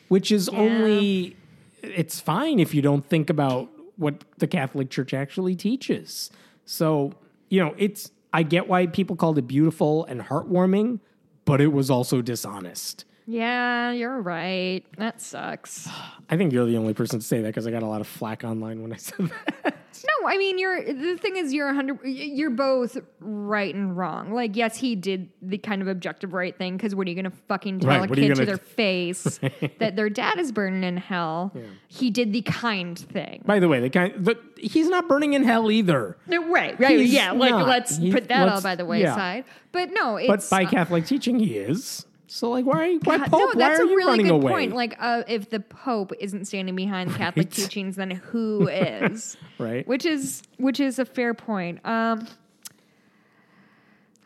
[0.08, 1.36] which is only
[1.82, 6.30] it's fine if you don't think about what the Catholic Church actually teaches.
[6.64, 7.12] So,
[7.50, 11.00] you know, it's I get why people called it beautiful and heartwarming,
[11.44, 13.04] but it was also dishonest.
[13.30, 14.82] Yeah, you're right.
[14.96, 15.86] That sucks.
[16.30, 18.06] I think you're the only person to say that because I got a lot of
[18.06, 19.30] flack online when I said
[19.62, 19.74] that.
[20.22, 24.32] No, I mean you're the thing is you're a hundred you're both right and wrong.
[24.32, 27.32] Like yes, he did the kind of objective right thing because what are you gonna
[27.48, 29.40] fucking tell Right, a what are you kid to their face
[29.78, 31.52] that their dad is burning in hell?
[31.88, 33.42] He did the kind thing.
[33.44, 36.16] By the way, the kind the, he's not burning in hell either.
[36.28, 37.32] No, right, right, He's yeah.
[37.32, 37.66] Like not.
[37.68, 38.88] let's He- put that all by the yeah.
[38.88, 39.44] wayside.
[39.72, 42.06] But no, But by uh, Catholic teaching, he is.
[42.30, 42.96] So, like, why?
[42.96, 43.40] Why God, Pope?
[43.40, 44.52] no, why that's are a really good away?
[44.52, 44.74] point.
[44.74, 49.36] Like, uh, if the Pope isn't standing behind Catholic teachings, then who is?
[49.56, 49.86] Right.
[49.88, 51.80] Which is which is a fair point.
[51.86, 52.26] Um,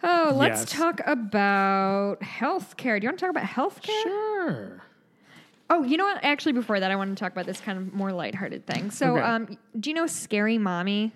[0.03, 0.73] oh, let's Yes.
[0.73, 3.01] talk about healthcare.
[3.01, 4.03] Do you want to talk about healthcare?
[4.03, 4.83] Sure.
[5.71, 6.23] Oh, you know what?
[6.25, 8.91] Actually, before that, I want to talk about this kind of more lighthearted thing.
[8.91, 9.23] So, Okay.
[9.23, 11.13] um, do you know Scary Mommy?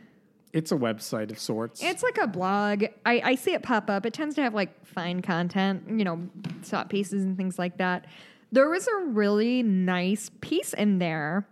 [0.52, 1.82] It's a website of sorts.
[1.82, 2.84] It's like a blog.
[3.04, 4.06] I, I see it pop up.
[4.06, 6.28] It tends to have like fine content, you know,
[6.62, 8.06] thought pieces and things like that.
[8.52, 11.46] There was a really nice piece in there.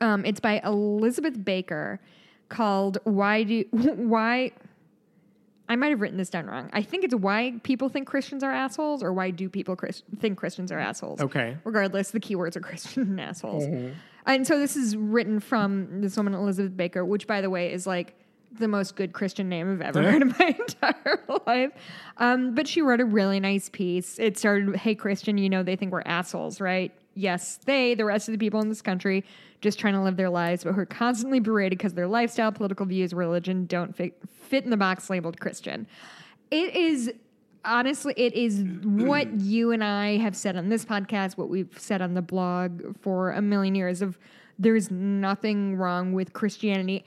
[0.00, 2.00] Um, it's by Elizabeth Baker
[2.48, 4.52] called "Why Do Why."
[5.70, 6.70] I might have written this down wrong.
[6.72, 10.38] I think it's why people think Christians are assholes, or why do people Chris- think
[10.38, 11.20] Christians are assholes?
[11.20, 11.58] Okay.
[11.64, 13.64] Regardless, the keywords are Christian and assholes.
[14.28, 17.86] And so this is written from this woman, Elizabeth Baker, which, by the way, is
[17.86, 18.14] like
[18.58, 20.10] the most good Christian name I've ever Yeah.
[20.12, 21.72] heard in my entire life.
[22.18, 24.18] Um, but she wrote a really nice piece.
[24.18, 26.92] It started, "Hey Christian, you know they think we're assholes, right?
[27.14, 29.24] Yes, they, the rest of the people in this country,
[29.60, 32.86] just trying to live their lives, but who are constantly berated because their lifestyle, political
[32.86, 35.86] views, religion don't fit, fit in the box labeled Christian."
[36.50, 37.12] It is
[37.64, 42.02] honestly, it is what you and I have said on this podcast, what we've said
[42.02, 44.18] on the blog for a million years of
[44.58, 47.04] there's nothing wrong with Christianity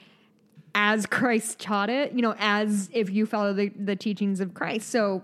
[0.74, 4.88] as Christ taught it, you know, as if you follow the, the teachings of Christ.
[4.90, 5.22] So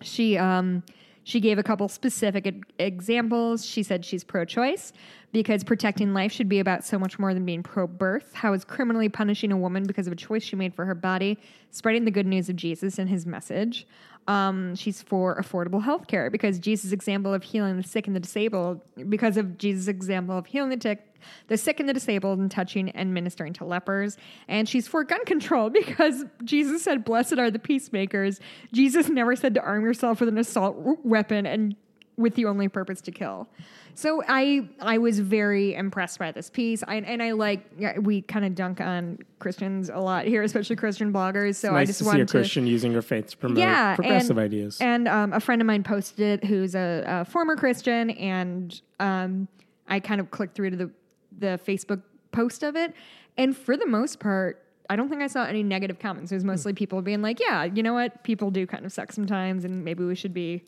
[0.00, 0.82] she um
[1.24, 3.64] she gave a couple specific examples.
[3.64, 4.92] She said she's pro-choice
[5.30, 8.34] because protecting life should be about so much more than being pro-birth.
[8.34, 11.38] How is criminally punishing a woman because of a choice she made for her body
[11.70, 13.86] spreading the good news of Jesus and his message?
[14.28, 18.20] Um, she's for affordable health care because Jesus' example of healing the sick and the
[18.20, 20.98] disabled, because of Jesus' example of healing the
[21.48, 24.16] the sick and the disabled and touching and ministering to lepers.
[24.48, 28.40] And she's for gun control because Jesus said, Blessed are the peacemakers.
[28.72, 31.76] Jesus never said to arm yourself with an assault weapon and
[32.16, 33.48] with the only purpose to kill.
[33.94, 36.82] So I I was very impressed by this piece.
[36.86, 37.60] I, and I like
[38.00, 41.56] we kind of dunk on Christians a lot here, especially Christian bloggers.
[41.56, 43.58] So I nice just to see a wanted to Christian using her faith to promote
[43.58, 44.78] yeah, progressive and, ideas.
[44.80, 49.48] And um, a friend of mine posted it, who's a, a former Christian, and um,
[49.88, 50.90] I kind of clicked through to the
[51.38, 52.94] the Facebook post of it,
[53.36, 56.32] and for the most part, I don't think I saw any negative comments.
[56.32, 58.24] It was mostly people being like, "Yeah, you know what?
[58.24, 60.64] People do kind of suck sometimes, and maybe we should be."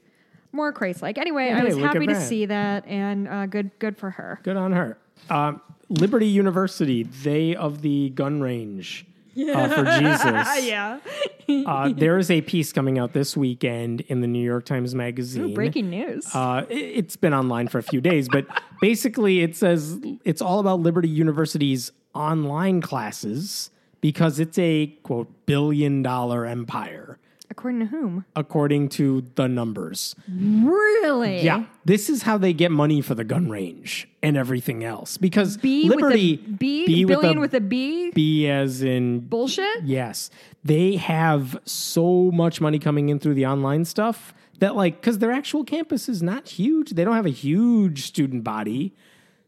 [0.54, 1.18] More Christ-like.
[1.18, 2.28] Anyway, I was happy to that.
[2.28, 4.38] see that, and uh, good, good for her.
[4.44, 4.96] Good on her.
[5.28, 9.04] Um, Liberty University, they of the gun range
[9.36, 10.64] uh, for Jesus.
[10.66, 10.98] yeah.
[11.46, 15.52] Uh, there is a piece coming out this weekend in the New York Times Magazine.
[15.52, 16.26] Breaking news.
[16.34, 18.46] Uh, it- it's been online for a few days, but
[18.80, 23.68] basically it says it's all about Liberty University's online classes
[24.00, 27.18] because it's a quote billion dollar empire,
[27.50, 28.24] According to whom?
[28.36, 30.16] according to the numbers.
[30.28, 31.42] Really?
[31.42, 35.56] Yeah, this is how they get money for the gun range and everything else because
[35.56, 38.10] B Liberty with a B, B billion with with a B.
[38.12, 39.84] B as in Bullshit.
[39.84, 40.30] Yes.
[40.64, 45.32] They have so much money coming in through the online stuff that, like, because their
[45.32, 46.90] actual campus is not huge.
[46.92, 48.94] They don't have a huge student body.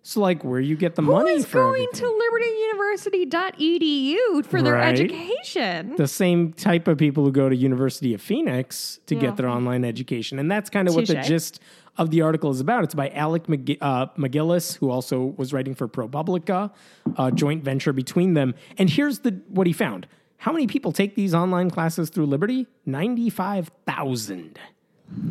[0.08, 2.06] So, like, where you get the Who money is for going everything?
[2.06, 4.94] to libertyuniversity.edu for their Right.
[5.00, 5.96] education?
[5.96, 9.22] the same type of people who go to University of Phoenix to Yeah.
[9.22, 10.38] get their online education.
[10.38, 11.58] And that's kind of what the gist
[11.98, 12.84] of the article is about.
[12.84, 16.70] It's by Alec McG- uh, MacGillis, who also was writing for ProPublica,
[17.18, 18.54] a joint venture between them.
[18.78, 20.06] And here's the what he found.
[20.36, 22.68] How many people take these online classes through Liberty?
[22.86, 24.56] 95,000.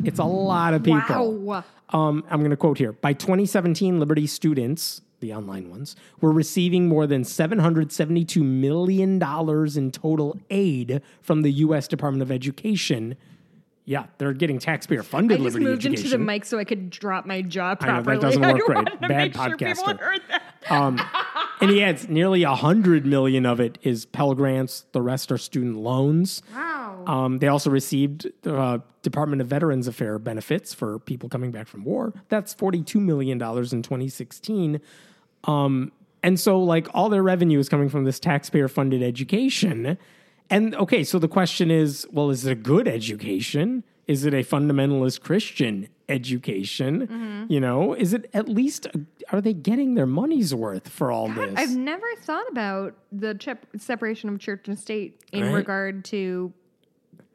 [0.03, 1.33] It's a lot of people.
[1.37, 1.63] Wow.
[1.89, 2.93] Um, I'm going to quote here.
[2.93, 9.21] By 2017, Liberty students, the online ones, were receiving more than $772 million
[9.77, 11.87] in total aid from the U.S.
[11.87, 13.15] Department of Education.
[13.87, 16.05] Yeah, they're getting taxpayer funded I just Liberty moved education.
[16.05, 19.01] into the mic so I could drop my jaw I know, that doesn't work right.
[19.01, 20.41] Bad make sure people heard that.
[20.69, 20.95] Um,
[21.61, 24.85] and he adds nearly a hundred million of it is Pell grants.
[24.91, 26.41] The rest are student loans.
[26.53, 27.03] Wow.
[27.07, 31.83] Um, they also received uh, Department of Veterans Affairs benefits for people coming back from
[31.83, 32.13] war.
[32.29, 34.81] That's $42 million in 2016.
[35.45, 35.91] Um,
[36.23, 39.97] and so, like, all their revenue is coming from this taxpayer funded education.
[40.49, 43.83] And okay, so the question is well, is it a good education?
[44.07, 47.45] Is it a fundamentalist Christian education?
[47.49, 48.87] You know, is it at least,
[49.31, 51.53] are they getting their money's worth for all this?
[51.57, 55.53] I've never thought about the chep- separation of church and state in Right.
[55.53, 56.51] regard to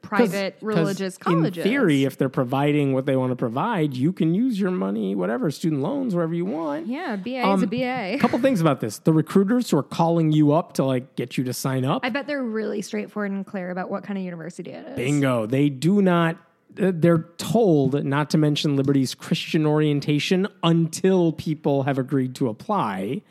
[0.01, 1.57] 'Cause- private 'cause religious colleges.
[1.57, 5.13] In theory, if they're providing what they want to provide, you can use your money,
[5.15, 6.87] whatever, student loans, wherever you want.
[6.87, 8.15] yeah, BA is Um, a BA.
[8.15, 11.37] A couple things about this: the recruiters who are calling you up to like get
[11.37, 12.03] you to sign up.
[12.03, 14.95] I bet they're really straightforward and clear about what kind of university it is.
[14.95, 15.45] Bingo!
[15.45, 16.35] They do not.
[16.73, 23.21] They're told not to mention Liberty's Christian orientation until people have agreed to apply.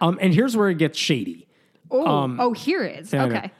[0.00, 1.46] Um, and here's where it gets shady.
[1.90, 3.12] Oh, oh, here it is.
[3.12, 3.50] yeah, okay.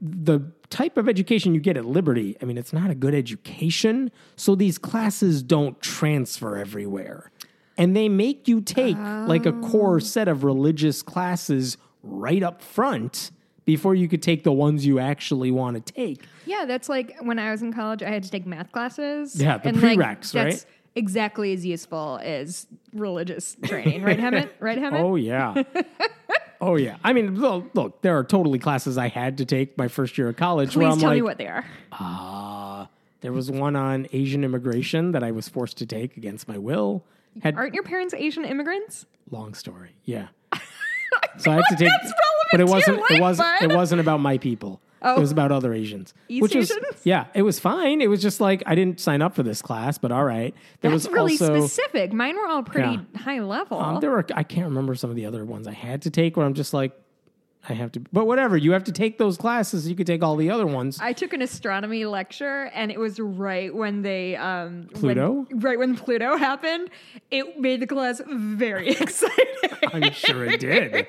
[0.00, 4.10] the type of education you get at Liberty, I mean, it's not a good education.
[4.36, 7.30] So these classes don't transfer everywhere.
[7.78, 13.30] And they make you take like a core set of religious classes right up front
[13.66, 16.22] before you could take the ones you actually want to take.
[16.46, 19.38] Yeah, that's like when I was in college, I had to take math classes.
[19.40, 20.50] Yeah, the and, like, prereqs, right?
[20.52, 24.48] That's exactly as useful as religious training, right, Hemant?
[24.60, 25.00] Right, Hemant?
[25.00, 25.62] Oh, yeah.
[26.60, 26.96] oh, yeah.
[27.04, 30.28] I mean, look, look, there are totally classes I had to take my first year
[30.28, 31.66] of college where Please tell like, me what they are.
[31.92, 32.86] uh,
[33.20, 37.04] there was one on Asian immigration that I was forced to take against my will.
[37.42, 39.04] Had Aren't your parents Asian immigrants?
[39.30, 39.90] long story.
[40.04, 40.28] Yeah.
[41.38, 42.12] So I had to take, that's
[42.50, 43.00] but it wasn't.
[43.10, 43.62] it wasn't.
[43.62, 44.80] It wasn't about my people.
[45.02, 45.16] Oh.
[45.16, 46.14] It was about other Asians.
[46.28, 46.72] East which was,
[47.04, 48.00] yeah, it was fine.
[48.00, 50.54] It was just like I didn't sign up for this class, but all right.
[50.80, 52.12] There That's was really also specific.
[52.12, 53.78] Mine were all pretty high level.
[53.78, 56.36] um, there were I can't remember some of the other ones I had to take
[56.36, 56.92] where I'm just like
[57.68, 58.56] I have to, but whatever.
[58.56, 59.88] You have to take those classes.
[59.88, 60.98] You could take all the other ones.
[61.00, 65.46] I took an astronomy lecture, and it was right when they um, Pluto?
[65.48, 66.90] when- right when Pluto happened.
[67.30, 69.46] It made the class very exciting.
[69.92, 71.08] I'm sure it did.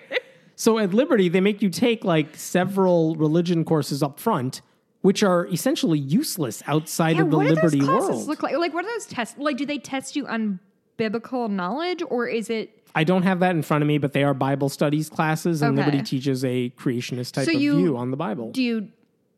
[0.59, 4.61] So at Liberty, they make you take like several religion courses up front,
[5.01, 8.27] which are essentially useless outside Yeah, of the what Liberty those classes world.
[8.27, 8.57] look like?
[8.57, 9.37] Like, what are those tests?
[9.37, 10.59] Like, do they test you on
[10.97, 12.71] biblical knowledge, or is it?
[12.95, 15.77] I don't have that in front of me, but they are Bible studies classes, and
[15.77, 15.85] Okay.
[15.85, 18.51] Liberty teaches a creationist type So of you- view on the Bible.
[18.51, 18.87] Do you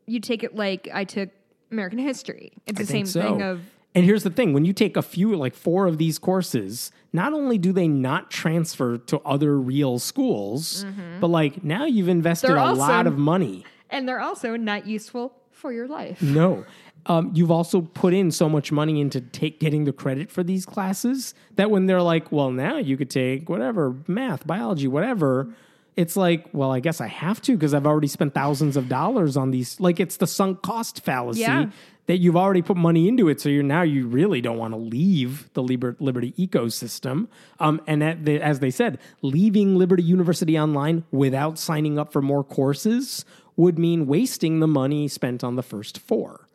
[0.06, 1.28] you take it like I took
[1.70, 2.52] American history?
[2.66, 3.20] It's the same so.
[3.20, 3.60] thing of
[3.94, 7.32] And here's the thing: when you take a few, like four of these courses, not
[7.32, 10.84] only do they not transfer to other real schools,
[11.20, 12.54] but like now you've invested Mm-hmm.
[12.56, 13.64] They're a also- lot of money.
[13.90, 16.22] and they're also not useful for your life.
[16.22, 16.64] No.
[17.06, 20.64] um, you've also put in so much money into take getting the credit for these
[20.66, 25.52] classes that when they're like, well, now you could take whatever math, biology, whatever.
[25.96, 29.36] It's like, well, I guess I have to because I've already spent thousands of dollars
[29.36, 29.80] on these.
[29.80, 31.70] Like it's the sunk cost fallacy Yeah.
[32.10, 33.40] That you've already put money into it.
[33.40, 37.28] So you're now you really don't want to leave the Liberty ecosystem.
[37.60, 42.20] Um, and at the, as they said, leaving Liberty University Online without signing up for
[42.20, 46.48] more courses would mean wasting the money spent on the first four.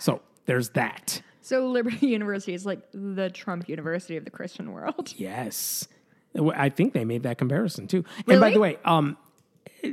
[0.00, 1.22] So there's that.
[1.40, 5.14] So Liberty University is like the Trump University of the Christian world.
[5.16, 5.86] Yes.
[6.36, 8.04] I think they made that comparison too.
[8.26, 9.16] And by the way, um,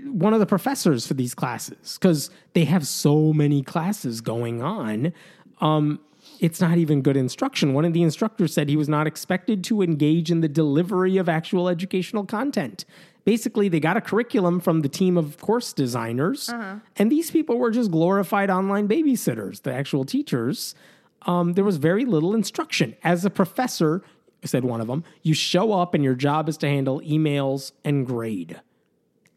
[0.03, 5.13] one of the professors for these classes, because they have so many classes going on,
[5.61, 5.99] um,
[6.39, 7.73] it's not even good instruction.
[7.73, 11.29] One of the instructors said he was not expected to engage in the delivery of
[11.29, 12.85] actual educational content.
[13.25, 16.49] Basically, they got a curriculum from the team of course designers,
[16.95, 20.75] and these people were just glorified online babysitters, the actual teachers.
[21.23, 22.95] Um, there was very little instruction.
[23.03, 24.03] As a professor,
[24.43, 28.05] said one of them, you show up and your job is to handle emails and
[28.05, 28.61] grade.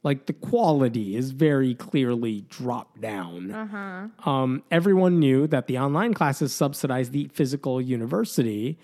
[0.03, 4.12] Like the quality is very clearly dropped down.
[4.24, 8.78] Um, everyone knew that the online classes subsidized the physical university.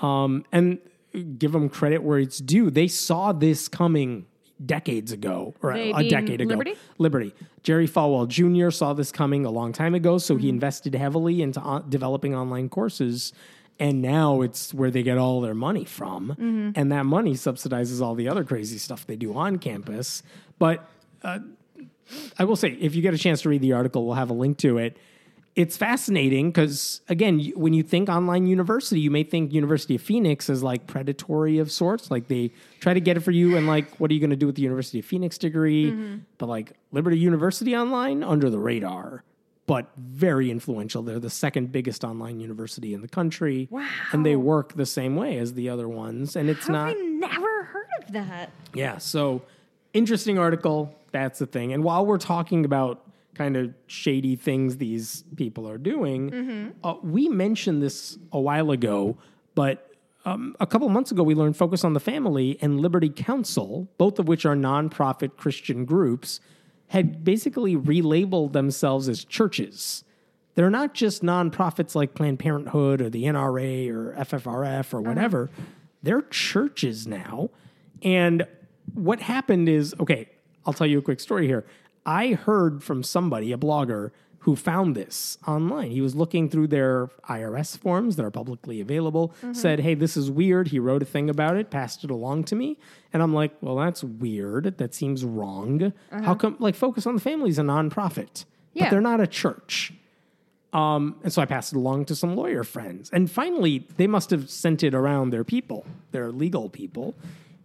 [0.00, 0.78] Um, and
[1.38, 2.70] give them credit where it's due.
[2.70, 4.26] They saw this coming
[4.64, 6.48] decades ago, or They a decade ago.
[6.50, 6.74] Liberty?
[6.98, 7.34] Liberty.
[7.62, 8.70] Jerry Falwell Jr.
[8.70, 12.68] saw this coming a long time ago, so he invested heavily into on- developing online
[12.68, 13.32] courses.
[13.80, 16.72] And now it's where they get all their money from.
[16.76, 20.22] And that money subsidizes all the other crazy stuff they do on campus.
[20.58, 20.88] But
[21.22, 21.40] uh,
[22.38, 24.34] I will say, if you get a chance to read the article, we'll have a
[24.34, 24.96] link to it.
[25.56, 30.02] It's fascinating because, again, you, when you think online university, you may think University of
[30.02, 32.10] Phoenix is like predatory of sorts.
[32.10, 32.50] Like they
[32.80, 34.56] try to get it for you, and like, what are you going to do with
[34.56, 36.18] the University of Phoenix degree?
[36.38, 39.22] But like Liberty University Online, under the radar,
[39.66, 41.04] but very influential.
[41.04, 43.68] They're the second biggest online university in the country.
[43.70, 43.88] Wow.
[44.10, 46.34] And they work the same way as the other ones.
[46.34, 46.88] And it's How not.
[46.88, 48.50] I never heard of that?
[48.74, 48.98] Yeah.
[48.98, 49.42] So
[49.94, 50.94] interesting article.
[51.12, 51.72] That's the thing.
[51.72, 53.00] And while we're talking about
[53.34, 56.30] kind of shady things these people are doing,
[56.84, 59.16] uh, we mentioned this a while ago,
[59.54, 59.90] but
[60.26, 64.18] um, a couple months ago we learned Focus on the Family and Liberty Counsel, both
[64.18, 66.40] of which are nonprofit Christian groups,
[66.88, 70.04] had basically relabeled themselves as churches.
[70.54, 75.50] They're not just nonprofits like Planned Parenthood or the NRA or FFRF or whatever.
[76.02, 77.50] They're churches now.
[78.02, 78.46] And
[78.92, 80.28] what happened is okay,
[80.66, 81.64] I'll tell you a quick story here.
[82.06, 84.10] I heard from somebody, a blogger,
[84.40, 85.90] who found this online.
[85.90, 90.30] He was looking through their IRS forms that are publicly available, said, Hey, this is
[90.30, 90.68] weird.
[90.68, 92.78] He wrote a thing about it, passed it along to me.
[93.14, 94.76] And I'm like, Well, that's weird.
[94.76, 95.94] That seems wrong.
[96.10, 99.94] How come, like, Focus on the Family is a nonprofit, but they're not a church.
[100.74, 103.08] Um, and so I passed it along to some lawyer friends.
[103.14, 107.14] And finally, they must have sent it around their people, their legal people.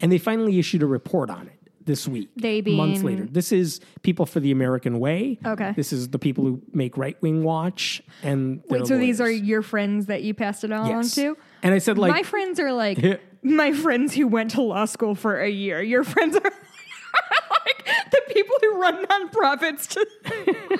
[0.02, 2.30] And they finally issued a report on it this week.
[2.36, 3.26] They months later.
[3.26, 5.39] This is People for the American Way.
[5.45, 5.74] Okay.
[5.76, 8.02] This is the people who make Right Wing Watch.
[8.22, 11.16] And Wait, so these are your friends that you passed it on Yes.
[11.16, 11.36] to?
[11.64, 15.16] And I said, like, my friends are like my friends who went to law school
[15.16, 15.82] for a year.
[15.82, 19.88] Your friends are like the people who run nonprofits.
[19.88, 20.80] To,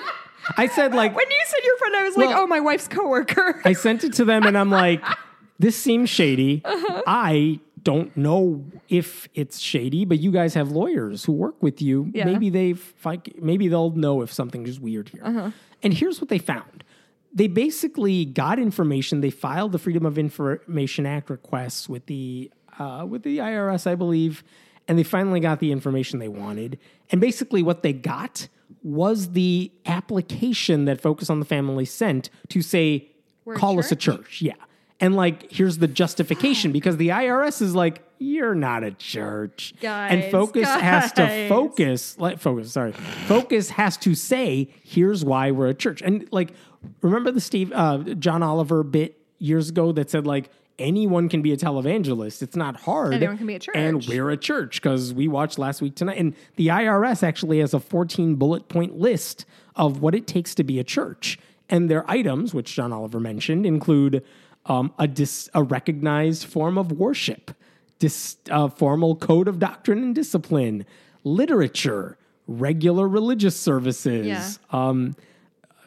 [0.56, 3.60] I said, like, when you said your friend, I was like, oh, my wife's coworker.
[3.64, 5.02] I sent it to them and I'm like,
[5.58, 6.62] this seems shady.
[6.64, 7.02] Uh-huh.
[7.06, 12.10] I don't know if it's shady, but you guys have lawyers who work with you.
[12.14, 12.24] Yeah.
[12.24, 15.22] Maybe they fi- maybe they'll know if something is weird here.
[15.24, 15.50] Uh-huh.
[15.82, 16.84] And here's what they found.
[17.32, 19.20] They basically got information.
[19.20, 23.94] They filed the Freedom of Information Act requests with the uh, with the IRS, I
[23.94, 24.42] believe,
[24.88, 26.78] and they finally got the information they wanted.
[27.10, 28.48] And basically, what they got
[28.82, 33.10] was the application that Focus on the Family sent to say,
[33.44, 34.42] We're call us a church.
[34.42, 34.54] Yeah.
[35.00, 39.72] And like, here's the justification because the IRS is like, you're not a church.
[39.82, 42.92] and Guys, Focus has to focus, like, focus, sorry.
[42.92, 46.02] Focus has to say, here's why we're a church.
[46.02, 46.52] And like,
[47.00, 51.52] remember the Steve, uh, John Oliver bit years ago that said, like, anyone can be
[51.52, 52.42] a televangelist.
[52.42, 53.14] It's not hard.
[53.14, 53.76] Anyone can be a church.
[53.76, 56.18] And we're a church because we watched last week tonight.
[56.18, 59.46] And the IRS actually has a 14 bullet point list
[59.76, 61.38] of what it takes to be a church.
[61.68, 64.24] And their items, which John Oliver mentioned, include
[64.70, 67.50] um, a, dis- a recognized form of worship,
[67.98, 70.86] dis- a formal code of doctrine and discipline,
[71.24, 72.16] literature,
[72.46, 74.50] regular religious services, Yeah.
[74.70, 75.16] um,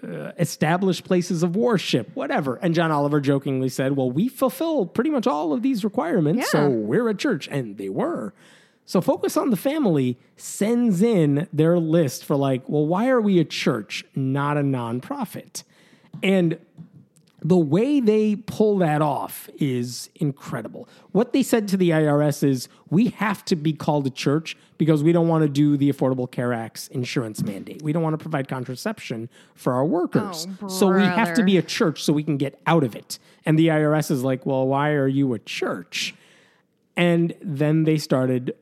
[0.04, 2.56] uh, established places of worship, whatever.
[2.58, 6.70] And John Oliver jokingly said, Well, we fulfill pretty much all of these requirements, so
[6.70, 7.48] we're a church.
[7.50, 8.34] And they were.
[8.86, 13.40] So Focus on the Family sends in their list for, like, well, why are we
[13.40, 15.64] a church, not a nonprofit?
[16.22, 16.58] And
[17.44, 20.88] the way they pull that off is incredible.
[21.12, 25.04] What they said to the IRS is we have to be called a church because
[25.04, 27.82] we don't want to do the Affordable Care Act's insurance mandate.
[27.82, 30.48] We don't want to provide contraception for our workers.
[30.62, 33.20] Oh, so we have to be a church so we can get out of it.
[33.46, 36.16] And the IRS is like, well, why are you a church?
[36.96, 38.56] And then they started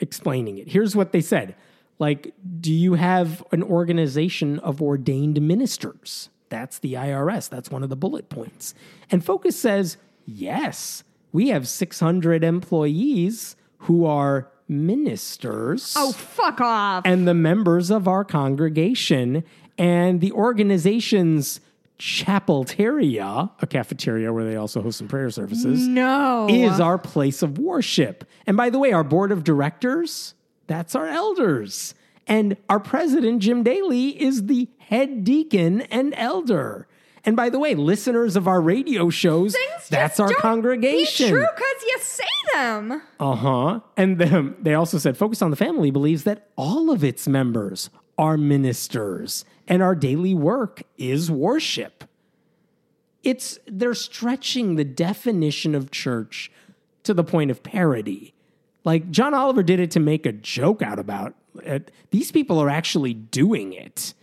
[0.00, 0.68] explaining it.
[0.68, 1.54] Here's what they said
[1.98, 6.30] like, do you have an organization of ordained ministers?
[6.52, 7.48] That's the IRS.
[7.48, 8.74] That's one of the bullet points.
[9.10, 9.96] And Focus says,
[10.26, 17.04] yes, we have 600 employees who are ministers Oh, fuck off.
[17.06, 19.44] and the members of our congregation
[19.78, 21.60] and the organization's
[21.98, 26.48] chapelteria, a cafeteria where they also host some prayer services no.
[26.50, 28.28] is our place of worship.
[28.46, 30.34] And by the way, our board of directors,
[30.66, 31.94] that's our elders.
[32.32, 36.88] And our president, Jim Daly, is the head deacon and elder.
[37.26, 41.28] And by the way, listeners of our radio shows, Things that's our congregation.
[41.28, 42.24] True because you say
[42.54, 43.02] them.
[43.20, 43.80] Uh huh.
[43.98, 47.90] And then they also said Focus on the Family believes that all of its members
[48.16, 52.04] are ministers and our daily work is worship.
[53.22, 56.50] It's they're stretching the definition of church
[57.02, 58.32] to the point of parody.
[58.84, 61.90] Like John Oliver did it to make a joke out about it.
[62.10, 64.14] These people are actually doing it.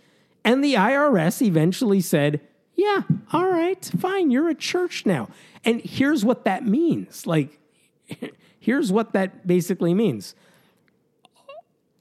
[0.43, 2.41] And the IRS eventually said,
[2.76, 3.01] "Yeah,
[3.32, 5.30] all right, fine, you're a church now."
[5.64, 7.26] And here's what that means.
[7.28, 7.60] Like
[8.60, 10.36] here's what that basically means.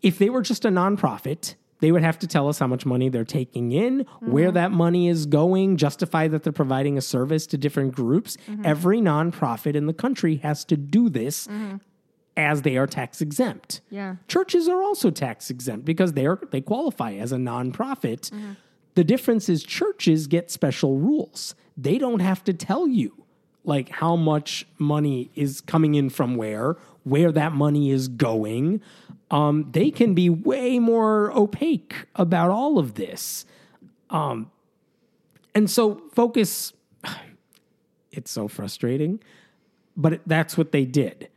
[0.03, 3.09] If they were just a nonprofit, they would have to tell us how much money
[3.09, 4.55] they're taking in, where mm-hmm.
[4.55, 8.37] that money is going, justify that they're providing a service to different groups.
[8.49, 8.63] Mm-hmm.
[8.65, 11.77] Every nonprofit in the country has to do this mm-hmm.
[12.39, 13.81] As they are tax exempt.
[13.91, 14.17] Yeah.
[14.29, 18.31] Churches are also tax exempt because they are they qualify as a nonprofit.
[18.95, 21.55] The difference is churches get special rules.
[21.77, 23.25] They don't have to tell you
[23.65, 28.81] like how much money is coming in from where, where that money is going.
[29.31, 33.45] Um, they can be way more opaque about all of this.
[34.11, 34.51] Um,
[35.55, 36.73] and so focus
[38.11, 39.21] it's so frustrating,
[39.97, 41.29] but that's what they did.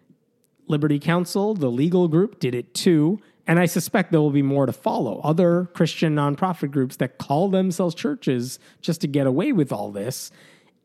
[0.71, 3.19] Liberty Counsel, the legal group, did it too.
[3.45, 5.19] And I suspect there will be more to follow.
[5.23, 10.31] Other Christian nonprofit groups that call themselves churches just to get away with all this.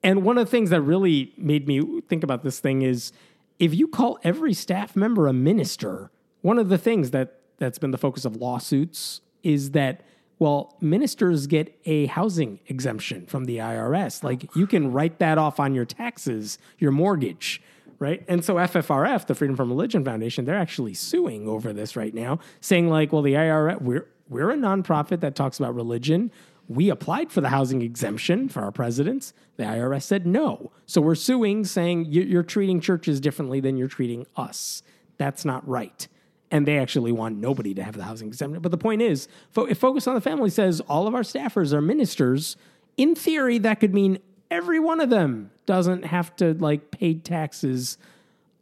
[0.03, 3.13] And one of the things that really made me think about this thing is
[3.59, 6.11] if you call every staff member a minister,
[6.43, 10.03] one of the things that that's been the focus of lawsuits is that
[10.39, 14.23] well, ministers get a housing exemption from the IRS.
[14.23, 17.63] Like you can write that off on your taxes, your mortgage,
[17.99, 18.25] right?
[18.29, 22.39] And so FFRF, the Freedom from Religion Foundation, they're actually suing over this right now,
[22.61, 26.33] saying like, well, the IRS, we're we're a nonprofit that talks about religion.
[26.69, 29.33] We applied for the housing exemption for our presidents.
[29.57, 30.73] The IRS said no.
[30.85, 34.83] So we're suing, saying "You- you're treating churches differently than you're treating us.
[35.17, 36.09] That's not right.
[36.51, 38.61] And they actually want nobody to have the housing exemption.
[38.63, 41.81] But the point is, if Focus on the Family says all of our staffers are
[41.81, 42.57] ministers,
[42.97, 44.19] in theory, that could mean
[44.51, 47.99] every one of them doesn't have to like pay taxes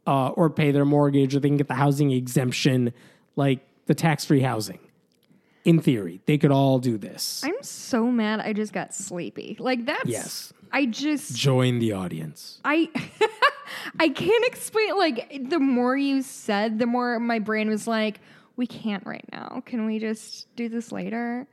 [0.07, 2.93] uh, or pay their mortgage, or they can get the housing exemption,
[3.35, 4.79] like the tax-free housing.
[5.63, 7.41] In theory, they could all do this.
[7.43, 8.39] I'm so mad.
[8.39, 9.57] I just got sleepy.
[9.59, 10.05] Like that's.
[10.05, 10.53] Yes.
[10.71, 11.35] I just.
[11.35, 12.59] Join the audience.
[12.63, 12.89] I.
[13.99, 14.95] I can't explain.
[14.95, 18.19] Like the more you said, the more my brain was like,
[18.55, 19.63] "We can't right now.
[19.65, 21.47] Can we just do this later?"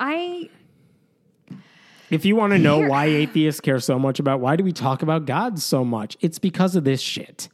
[0.00, 0.50] I.
[2.10, 5.02] If you want to know why atheists care so much about why do we talk
[5.02, 7.48] about God so much, it's because of this shit.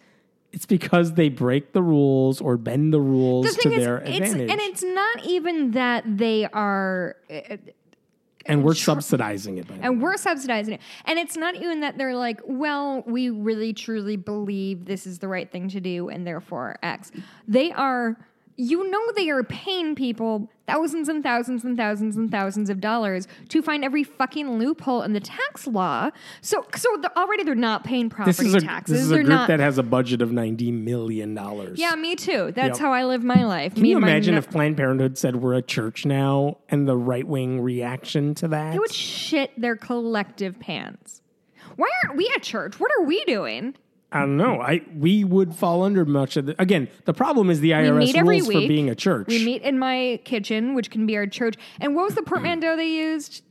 [0.53, 3.99] It's because they break the rules or bend the rules The to thing is, their
[3.99, 4.51] it's advantage.
[4.51, 7.17] and it's not even that they are.
[7.33, 7.57] uh,
[8.47, 9.69] and we're subsidizing it.
[9.69, 9.87] By the way.
[9.87, 10.81] and we're subsidizing it.
[11.05, 15.29] And it's not even that they're like, well, we really truly believe this is the
[15.29, 17.13] right thing to do and therefore X.
[17.47, 18.17] They are,
[18.57, 23.27] you know, they are paying people thousands and thousands and thousands and thousands of dollars
[23.49, 26.11] to find every fucking loophole in the tax law.
[26.43, 28.97] So, so the, already they're not paying property this is a taxes.
[28.97, 29.49] this is a they're group not.
[29.49, 31.79] that has a budget of ninety million dollars.
[31.79, 32.53] yeah, me too.
[32.55, 32.87] That's Yep.
[32.87, 33.75] how I live my life.
[33.75, 36.97] Can me you imagine no- if Planned Parenthood said we're a church now and the
[36.97, 38.73] right wing reaction to that?
[38.73, 41.23] they would shit their collective pants?
[41.77, 42.79] Why aren't we a church?
[42.79, 43.75] What are we doing?
[44.13, 44.61] I don't know.
[44.61, 46.89] I we would fall under much of the again.
[47.05, 49.29] The problem is the IRS meet every rules for being a church.
[49.29, 51.55] We meet in my kitchen, which can be our church.
[51.81, 53.43] And what was the portmanteau they used?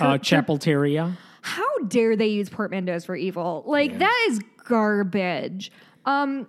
[0.00, 1.16] uh, Chapelteria.
[1.42, 3.62] How dare they use portmanteaus for evil?
[3.66, 5.70] Like that is garbage.
[6.04, 6.48] Um,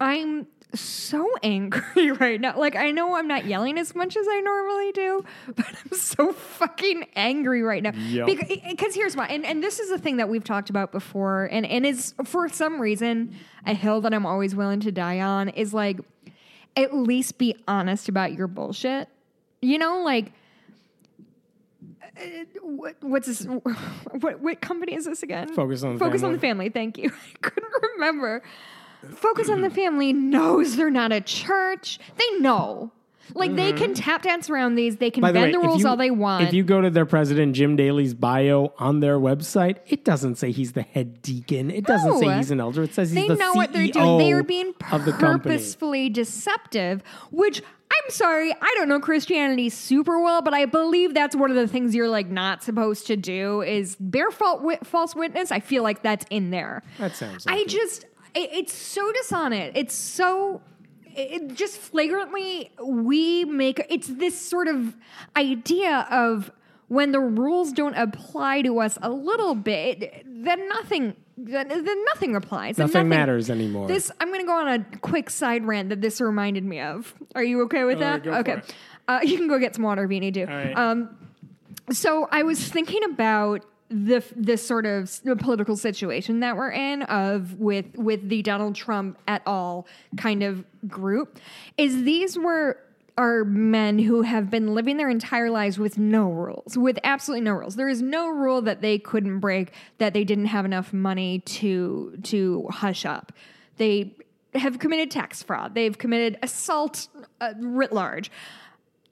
[0.00, 2.58] I'm so angry right now.
[2.58, 5.24] Like I know I'm not yelling as much as I normally do,
[5.56, 7.92] but I'm so fucking angry right now.
[7.94, 8.26] Yep.
[8.68, 11.66] Because here's why, and, and this is a thing that we've talked about before, and
[11.66, 13.34] and is for some reason
[13.66, 15.98] a hill that I'm always willing to die on is like
[16.76, 19.08] at least be honest about your bullshit.
[19.62, 20.32] You know, like.
[22.16, 22.20] uh,
[22.62, 23.46] What, what's this?
[24.20, 25.48] What, what company is this again?
[25.54, 26.68] Focus on the Focus on the family.
[26.68, 27.10] Thank you.
[27.10, 28.42] I couldn't remember.
[29.14, 31.98] Focus on the Family knows they're not a church.
[32.16, 32.92] They know.
[33.32, 34.96] Like they can tap dance around these.
[34.96, 35.28] They can Mm-hmm.
[35.28, 36.48] By the bend way, the if rules you- all they want.
[36.48, 40.50] If you go to their president Jim Daly's bio on their website, it doesn't say
[40.50, 41.70] he's the head deacon.
[41.70, 42.82] It doesn't say he's an elder.
[42.82, 44.18] It says he's they the know CEO what they're doing.
[44.18, 45.54] They are being of the company.
[45.54, 51.36] purposefully deceptive, which I'm sorry, I don't know Christianity super well, but I believe that's
[51.36, 55.52] one of the things you're like not supposed to do is bear wi- false witness.
[55.52, 56.82] I feel like that's in there.
[56.98, 57.68] That sounds like I it.
[57.68, 59.76] just it, it's so dishonest.
[59.76, 60.60] It's so
[61.04, 64.96] it it just flagrantly we make it's this sort of
[65.36, 66.50] idea of
[66.88, 72.34] when the rules don't apply to us a little bit, then nothing then, then nothing
[72.36, 72.76] applies.
[72.76, 73.86] Then Nothing matters anymore.
[73.88, 77.14] This I'm going to go on a quick side rant that this reminded me of.
[77.34, 78.12] Are you okay with All that?
[78.12, 78.52] right, go for okay.
[78.54, 78.74] it.
[79.08, 80.46] Uh, you can go get some water if you need to.
[80.46, 80.76] right.
[80.76, 81.16] Um,
[81.92, 87.58] so I was thinking about the this sort of political situation that we're in of
[87.58, 89.86] with with the Donald Trump et al.
[90.16, 91.38] kind of group
[91.76, 92.78] is these were
[93.18, 97.52] are men who have been living their entire lives with no rules, with absolutely no
[97.52, 97.76] rules.
[97.76, 102.16] There is no rule that they couldn't break that they didn't have enough money to
[102.22, 103.32] to hush up.
[103.76, 104.14] They
[104.54, 105.74] have committed tax fraud.
[105.74, 107.08] They've committed assault
[107.40, 108.30] uh, writ large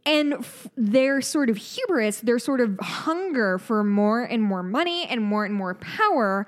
[0.09, 5.05] and f- their sort of hubris, their sort of hunger for more and more money
[5.05, 6.47] and more and more power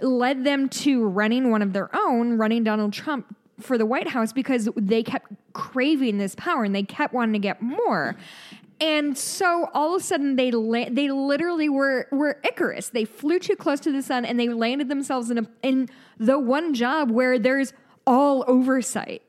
[0.00, 4.32] led them to running one of their own, running Donald Trump for the White House
[4.32, 8.16] because they kept craving this power and they kept wanting to get more.
[8.80, 12.88] And so all of a sudden they la- they literally were were Icarus.
[12.90, 15.88] They flew too close to the sun and they landed themselves in a in
[16.18, 17.72] the one job where there's
[18.04, 19.22] all oversight.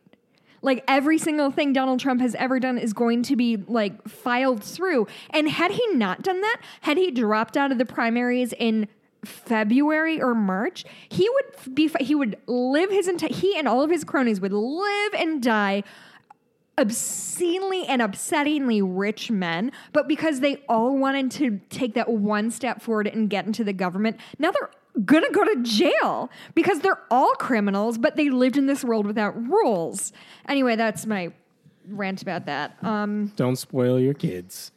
[0.62, 4.64] Like every single thing Donald Trump has ever done is going to be like filed
[4.64, 5.08] through.
[5.30, 8.88] And had he not done that, had he dropped out of the primaries in
[9.24, 13.90] February or March, he would be he would live his entire he and all of
[13.90, 15.84] his cronies would live and die
[16.78, 22.82] obscenely and upsettingly rich men, but because they all wanted to take that one step
[22.82, 24.70] forward and get into the government, now they're
[25.06, 29.36] gonna go to jail because they're all criminals, but they lived in this world without
[29.48, 30.12] rules.
[30.48, 31.32] Anyway, that's my
[31.90, 32.78] rant about that.
[32.84, 34.72] Um, Don't spoil your kids.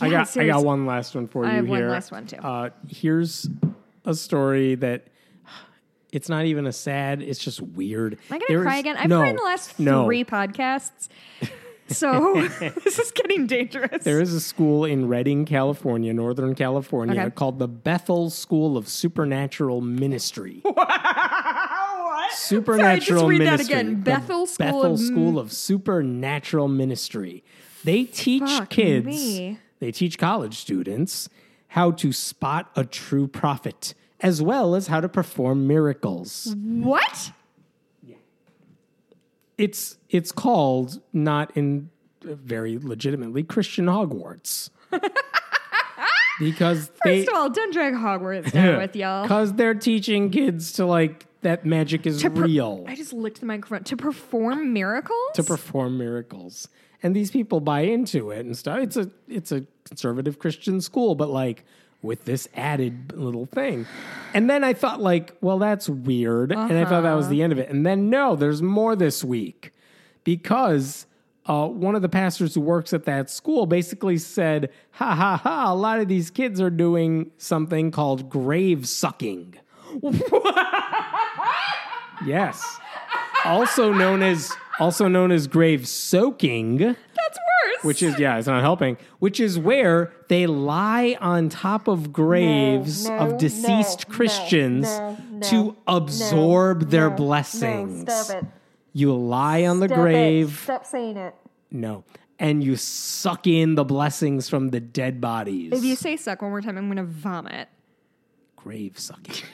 [0.00, 2.26] I Yeah, got I got one last one for I you have one last one,
[2.26, 2.36] too.
[2.36, 3.48] Uh, here's
[4.04, 5.06] a story that
[6.12, 7.22] it's not even a sad.
[7.22, 8.14] It's just weird.
[8.14, 8.96] am I gonna There cry is- again?
[8.96, 10.04] I've no, cried in the last no.
[10.04, 11.08] three podcasts.
[11.88, 12.46] So
[12.84, 14.02] this is getting dangerous.
[14.04, 17.30] There is a school in Redding, California, Northern California, Okay.
[17.30, 20.60] called the Bethel School of Supernatural Ministry.
[20.62, 22.32] what?
[22.32, 23.74] Supernatural Sorry, just read Ministry.
[23.74, 23.94] that again.
[24.02, 27.44] The Bethel School Bethel of School of Supernatural Ministry.
[27.84, 29.58] They teach Fuck kids, me.
[29.78, 31.28] they teach college students
[31.68, 36.54] how to spot a true prophet, as well as how to perform miracles.
[36.58, 37.30] What?
[39.58, 41.90] It's it's called not in
[42.22, 44.70] very legitimately Christian Hogwarts.
[46.38, 49.22] because they First of all, don't drag Hogwarts down with y'all.
[49.22, 53.46] Because they're teaching kids to like that magic is per- real I just licked the
[53.46, 53.84] microphone.
[53.84, 55.18] To perform miracles?
[55.34, 56.68] to perform miracles,
[57.02, 58.78] and these people buy into it and stuff.
[58.80, 61.64] It's a it's a conservative Christian school, but like
[62.06, 63.86] with this added little thing.
[64.32, 67.52] And then I thought like, well, that's weird, and I thought that was the end
[67.52, 67.68] of it.
[67.68, 69.72] And then no, there's more this week
[70.24, 71.06] because.
[71.48, 75.72] Uh, one of the pastors who works at that school basically said, ha ha ha,
[75.72, 79.54] a lot of these kids are doing something called grave sucking.
[82.26, 82.80] yes.
[83.44, 86.96] Also known as also known as grave soaking.
[87.86, 93.08] Which is yeah, it's not helping, which is where they lie on top of graves
[93.08, 98.02] no, of deceased no, Christians no, no, to absorb their no, no, blessings.
[98.02, 98.48] stop it.
[98.92, 100.00] You lie on the Stop it.
[100.00, 100.60] grave.
[100.62, 101.34] Stop saying it.
[101.70, 102.04] No.
[102.38, 105.72] And you suck in the blessings from the dead bodies.
[105.72, 107.68] If you say suck one more time, I'm going to vomit.
[108.56, 109.44] grave sucking.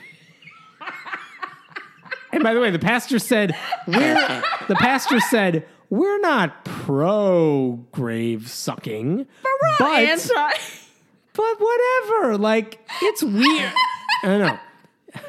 [2.31, 3.55] and by the way, the pastor said,
[3.87, 10.33] "We're." The pastor said, "We're not pro grave sucking, but but, Anti.
[11.33, 12.35] but whatever.
[12.39, 13.73] Like it's weird.
[14.23, 14.47] I don't know.
[15.15, 15.21] I'm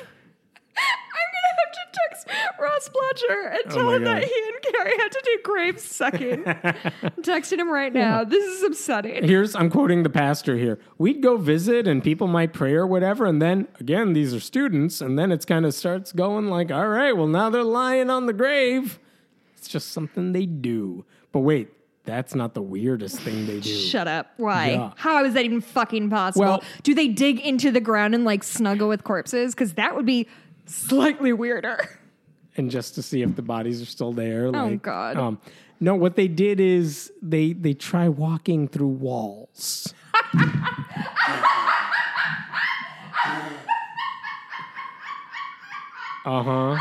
[1.35, 4.97] gonna have to text Ross Blocher and Oh tell my him that he and Carrie
[4.97, 6.45] had to do grave sucking.
[6.47, 8.25] I'm texting him right now.
[8.25, 9.23] This is upsetting.
[9.23, 10.79] Here's I'm quoting the pastor here.
[10.97, 15.03] We'd go visit and people might pray or whatever, and then again, these are students,
[15.03, 18.25] and then it's kind of starts going like, all right, well now they're lying on
[18.25, 18.99] the grave.
[19.65, 21.07] It's just something they do.
[21.33, 21.71] But wait,
[22.05, 23.75] that's not the weirdest thing they do.
[23.75, 24.27] Shut up.
[24.37, 24.73] Why?
[24.73, 24.91] Yeah.
[24.97, 26.45] How is that even fucking possible?
[26.45, 29.55] Well- do they dig into the ground and like snuggle with corpses?
[29.55, 30.29] Because that would be
[30.67, 31.89] slightly weirder.
[32.59, 34.51] and just to see if the bodies are still there.
[34.51, 35.17] Like, Oh, God.
[35.17, 35.39] Um,
[35.81, 39.95] no, what they did is they they try walking through walls.
[46.27, 46.77] uh huh.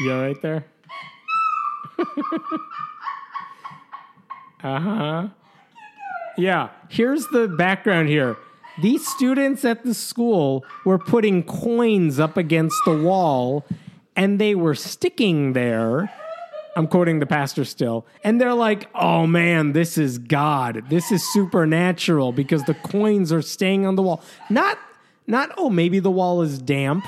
[0.00, 0.64] You all right there?
[4.62, 5.28] Uh huh.
[6.36, 6.70] Yeah.
[6.88, 8.36] Here's the background here.
[8.80, 13.66] These students at the school were putting coins up against the wall
[14.16, 16.10] and they were sticking there.
[16.76, 18.06] I'm quoting the pastor still.
[18.24, 20.84] And they're like, oh man, this is God.
[20.88, 24.22] This is supernatural because the coins are staying on the wall.
[24.48, 24.78] Not,
[25.26, 27.04] not, oh, maybe the wall is damp.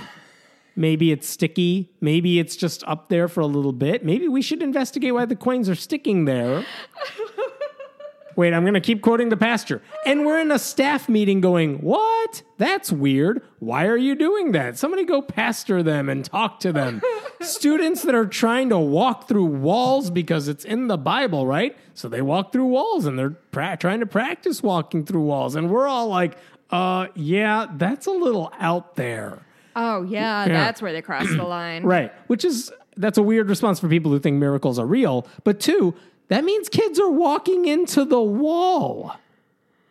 [0.75, 1.91] Maybe it's sticky.
[2.01, 4.05] Maybe it's just up there for a little bit.
[4.05, 6.65] Maybe we should investigate why the coins are sticking there.
[8.37, 9.83] Wait, I'm going to keep quoting the pastor.
[10.07, 12.43] And we're in a staff meeting going, What?
[12.57, 13.43] That's weird.
[13.59, 14.79] Why are you doing that?
[14.79, 17.03] Somebody go pastor them and talk to them.
[17.41, 21.77] Students that are trying to walk through walls because it's in the Bible, right?
[21.95, 25.55] So they walk through walls and they're pra- trying to practice walking through walls.
[25.55, 26.39] And we're all like,
[26.71, 29.45] uh, yeah, that's a little out there.
[29.75, 31.83] Oh yeah, that's where they cross the line.
[31.93, 32.13] Right.
[32.27, 35.27] Which is that's a weird response for people who think miracles are real.
[35.45, 35.95] But two,
[36.29, 39.17] that means kids are walking into the wall.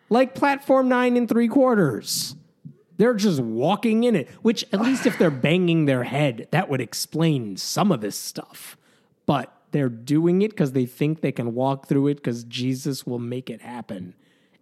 [0.10, 2.36] Like platform nine and three quarters.
[2.98, 6.82] They're just walking in it, which at least if they're banging their head, that would
[6.82, 8.78] explain some of this stuff.
[9.26, 13.20] But they're doing it because they think they can walk through it because Jesus will
[13.20, 14.14] make it happen.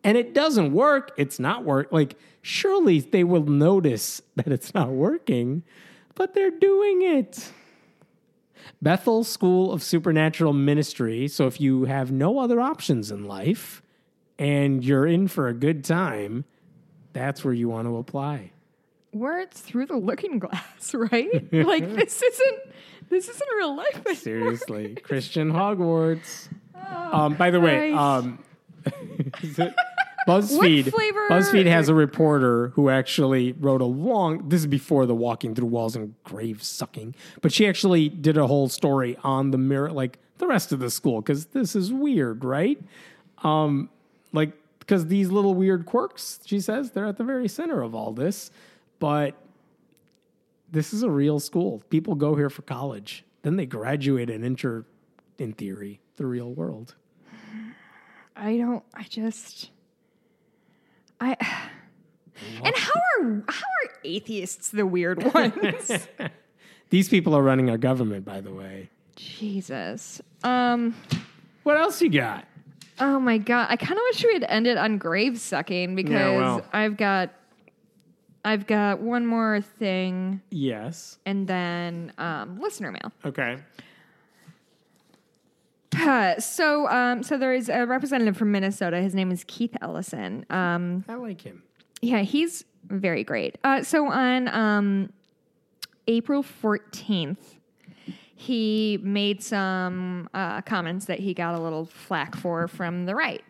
[0.04, 1.12] And it doesn't work.
[1.18, 1.92] It's not work.
[1.92, 5.64] Like, surely they will notice that it's not working,
[6.16, 7.52] but they're doing it.
[8.82, 11.28] Bethel School of Supernatural Ministry.
[11.28, 13.82] So if you have no other options in life
[14.38, 16.46] and you're in for a good time,
[17.14, 18.52] that's where you want to apply.
[19.12, 21.52] Where it's through the looking glass, right?
[21.52, 22.60] like this isn't
[23.10, 23.96] this isn't real life.
[23.96, 24.16] anymore.
[24.16, 26.48] Seriously, Christian Hogwarts.
[26.92, 28.40] Um, by the way, um,
[30.30, 30.92] BuzzFeed.
[31.30, 34.50] BuzzFeed has a reporter who actually wrote a long.
[34.50, 38.48] This is before the walking through walls and grave sucking, but she actually did a
[38.48, 42.44] whole story on the mirror, like the rest of the school, because this is weird,
[42.44, 42.80] right?
[43.44, 43.90] Um,
[44.32, 48.12] like because these little weird quirks, she says, they're at the very center of all
[48.12, 48.52] this,
[49.00, 49.36] but
[50.72, 51.84] this is a real school.
[51.90, 53.24] People go here for college.
[53.42, 54.86] Then they graduate and enter,
[55.38, 56.96] in theory, the real world.
[58.36, 58.84] I don't.
[58.94, 59.72] I just.
[61.20, 61.36] I.
[62.64, 66.08] And how are how are atheists the weird ones?
[66.90, 68.90] These people are running our government, by the way.
[69.18, 70.22] Jesus.
[70.44, 70.96] Um.
[71.64, 72.46] What else you got?
[72.98, 73.68] Oh my god.
[73.70, 76.66] I kind of wish we had ended on grave sucking because well.
[76.72, 77.34] I've got.
[78.46, 81.18] I've got one more thing, Yes.
[81.26, 83.12] and then um, listener mail.
[83.26, 83.58] Okay.
[86.00, 89.02] Uh, so, um, so there is a representative from Minnesota.
[89.02, 90.46] His name is Keith Ellison.
[90.50, 91.64] Um, I like him.
[92.02, 93.58] yeah, he's very great.
[93.64, 95.12] Uh, so on um,
[96.08, 97.58] April fourteenth,
[98.36, 103.44] he made some uh, comments that he got a little flack for from the right.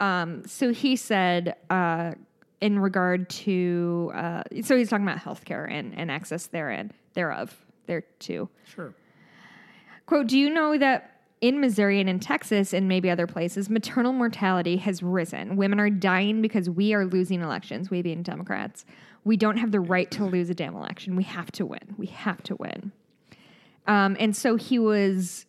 [0.00, 2.12] Um, so he said, uh,
[2.60, 8.02] in regard to, uh, so he's talking about healthcare and, and access therein, thereof, there
[8.18, 8.48] too.
[8.74, 8.94] Sure.
[10.06, 14.12] Quote, do you know that in Missouri and in Texas and maybe other places, maternal
[14.12, 15.56] mortality has risen?
[15.56, 18.84] Women are dying because we are losing elections, we being Democrats.
[19.24, 21.16] We don't have the right to lose a damn election.
[21.16, 21.94] We have to win.
[21.96, 22.92] We have to win.
[23.86, 25.46] Um, and so he was,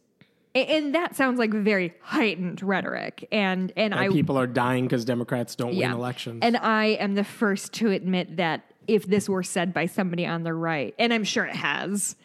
[0.53, 3.27] and that sounds like very heightened rhetoric.
[3.31, 6.39] And and I people are dying because Democrats don't win elections.
[6.41, 10.43] and I am the first to admit that if this were said by somebody on
[10.43, 12.15] the right, and I'm sure it has,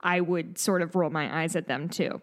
[0.00, 2.20] I would sort of roll my eyes at them too.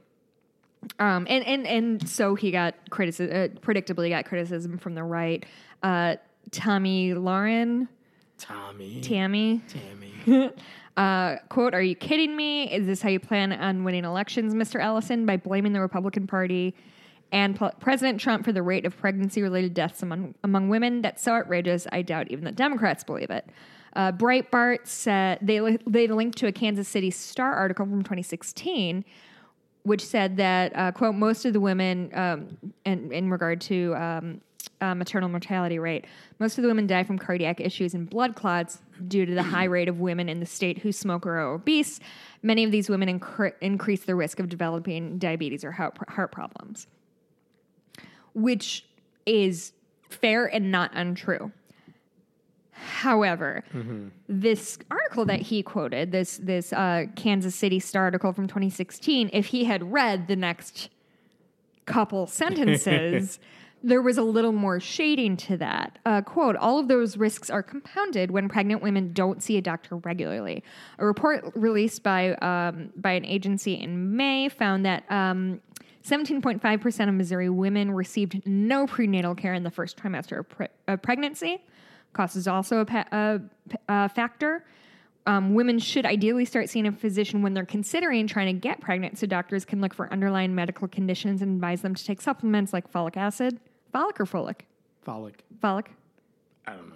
[0.99, 3.35] Um, and and and so he got criticism.
[3.35, 5.45] Uh, predictably, got criticism from the right.
[5.83, 6.15] Uh,
[6.51, 7.87] Tomi Lahren,
[8.37, 9.01] Tommy.
[9.01, 10.51] Tammy, Tammy.
[10.97, 12.71] uh, quote, Are you kidding me?
[12.71, 14.81] Is this how you plan on winning elections, Mr.
[14.81, 16.75] Ellison, by blaming the Republican Party
[17.31, 21.01] and Pl- President Trump for the rate of pregnancy related deaths among, among women?
[21.01, 21.87] That's so outrageous.
[21.91, 23.47] I doubt even the Democrats believe it.
[23.95, 29.05] Uh, Breitbart said they li- they linked to a Kansas City Star article from 2016,
[29.83, 34.41] which said that uh, quote most of the women um, in in regard to um,
[34.81, 36.05] uh, maternal mortality rate,
[36.39, 39.65] most of the women die from cardiac issues and blood clots due to the high
[39.65, 41.99] rate of women in the state who smoke or are obese.
[42.41, 46.87] Many of these women incre- increase the risk of developing diabetes or heart, heart problems,
[48.33, 48.85] which
[49.25, 49.73] is
[50.09, 51.51] fair and not untrue.
[52.81, 53.63] However,
[54.27, 59.47] this article that he quoted, this this uh, Kansas City Star article from 2016, if
[59.47, 60.89] he had read the next
[61.85, 63.39] couple sentences,
[63.83, 65.99] there was a little more shading to that.
[66.05, 69.97] Uh, quote, all of those risks are compounded when pregnant women don't see a doctor
[69.97, 70.63] regularly.
[70.99, 75.61] A report released by, um, by an agency in May found that um,
[76.03, 81.01] 17.5% of Missouri women received no prenatal care in the first trimester of, pre- of
[81.01, 81.63] pregnancy.
[82.13, 83.39] Cost is also a, pa- a,
[83.87, 84.65] a factor.
[85.27, 89.19] Um, women should ideally start seeing a physician when they're considering trying to get pregnant
[89.19, 92.91] so doctors can look for underlying medical conditions and advise them to take supplements like
[92.91, 93.59] folic acid.
[93.93, 94.61] Folic or folic?
[95.05, 95.35] Folic.
[95.61, 95.87] Folic.
[96.65, 96.95] I don't know.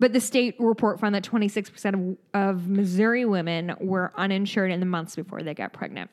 [0.00, 4.86] But the state report found that 26% of, of Missouri women were uninsured in the
[4.86, 6.10] months before they got pregnant.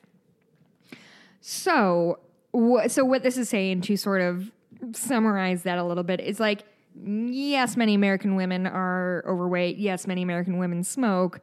[1.40, 2.18] So,
[2.54, 4.50] wh- so what this is saying to sort of
[4.92, 6.64] summarize that a little bit is like,
[7.04, 9.76] yes, many American women are overweight.
[9.78, 11.40] Yes, many American women smoke,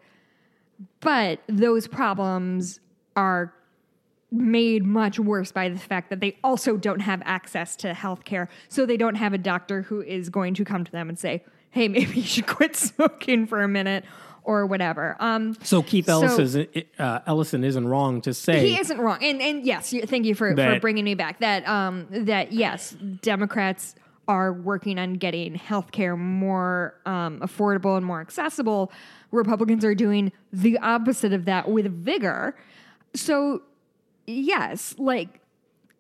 [0.99, 2.79] but those problems
[3.15, 3.53] are
[4.31, 8.49] made much worse by the fact that they also don't have access to health care.
[8.67, 11.43] So they don't have a doctor who is going to come to them and say,
[11.69, 14.05] hey, maybe you should quit smoking for a minute
[14.43, 15.15] or whatever.
[15.19, 19.41] Um, So Keith So- is, uh, Ellison isn't wrong to say he isn't wrong, and
[19.41, 21.39] and yes, thank you for, for bringing me back.
[21.39, 22.91] That um that yes,
[23.21, 23.95] Democrats
[24.27, 28.91] are working on getting healthcare more um, affordable and more accessible.
[29.31, 32.55] Republicans are doing the opposite of that with vigor.
[33.15, 33.63] So
[34.25, 35.41] yes, like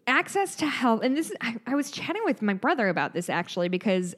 [0.07, 3.29] access to health, and this is, I, I was chatting with my brother about this
[3.29, 4.15] actually because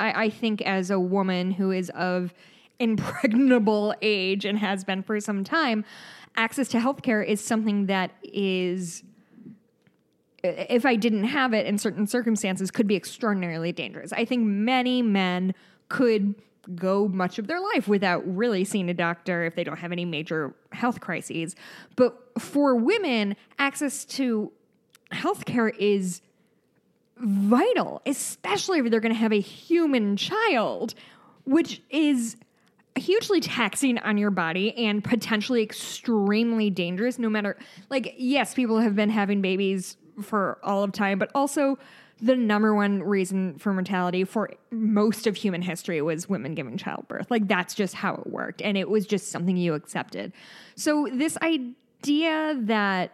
[0.00, 2.34] I, I think as a woman who is of
[2.78, 5.84] impregnable age and has been for some time,
[6.36, 9.02] access to healthcare is something that is
[10.42, 14.12] if I didn't have it in certain circumstances could be extraordinarily dangerous.
[14.12, 15.54] I think many men
[15.88, 16.34] could
[16.74, 20.04] go much of their life without really seeing a doctor if they don't have any
[20.04, 21.54] major health crises.
[21.94, 24.52] But for women, access to
[25.12, 26.20] healthcare is
[27.18, 30.94] vital, especially if they're going to have a human child,
[31.44, 32.36] which is
[32.96, 37.54] hugely taxing on your body and potentially extremely dangerous no matter
[37.90, 41.78] like yes people have been having babies for all of time but also
[42.20, 47.30] the number one reason for mortality for most of human history was women giving childbirth
[47.30, 50.32] like that's just how it worked and it was just something you accepted
[50.74, 53.12] so this idea that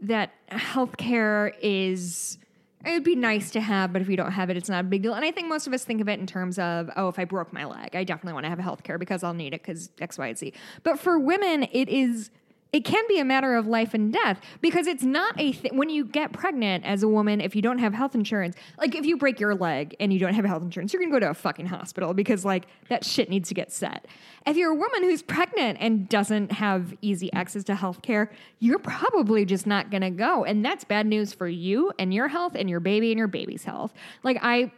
[0.00, 2.38] that healthcare is
[2.84, 4.88] it would be nice to have, but if you don't have it, it's not a
[4.88, 5.14] big deal.
[5.14, 7.24] And I think most of us think of it in terms of, oh, if I
[7.24, 10.16] broke my leg, I definitely want to have healthcare because I'll need it because X,
[10.16, 10.52] Y, and Z.
[10.84, 12.30] But for women, it is
[12.70, 15.88] it can be a matter of life and death because it's not a thing when
[15.88, 19.16] you get pregnant as a woman if you don't have health insurance like if you
[19.16, 21.34] break your leg and you don't have health insurance you're going to go to a
[21.34, 24.06] fucking hospital because like that shit needs to get set.
[24.46, 28.78] If you're a woman who's pregnant and doesn't have easy access to health care you're
[28.78, 30.44] probably just not going to go.
[30.44, 33.64] And that's bad news for you and your health and your baby and your baby's
[33.64, 33.92] health.
[34.22, 34.70] Like i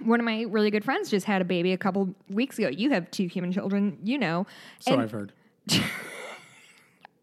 [0.00, 2.68] one of my really good friends just had a baby a couple weeks ago.
[2.68, 4.46] You have two human children you know.
[4.80, 5.32] So And- I've heard.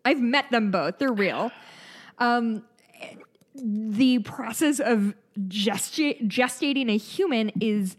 [0.04, 0.97] I've met them both.
[0.99, 1.52] They're real.
[2.18, 2.64] Um,
[3.56, 5.14] the process of
[5.47, 7.97] gesta- gestating a human is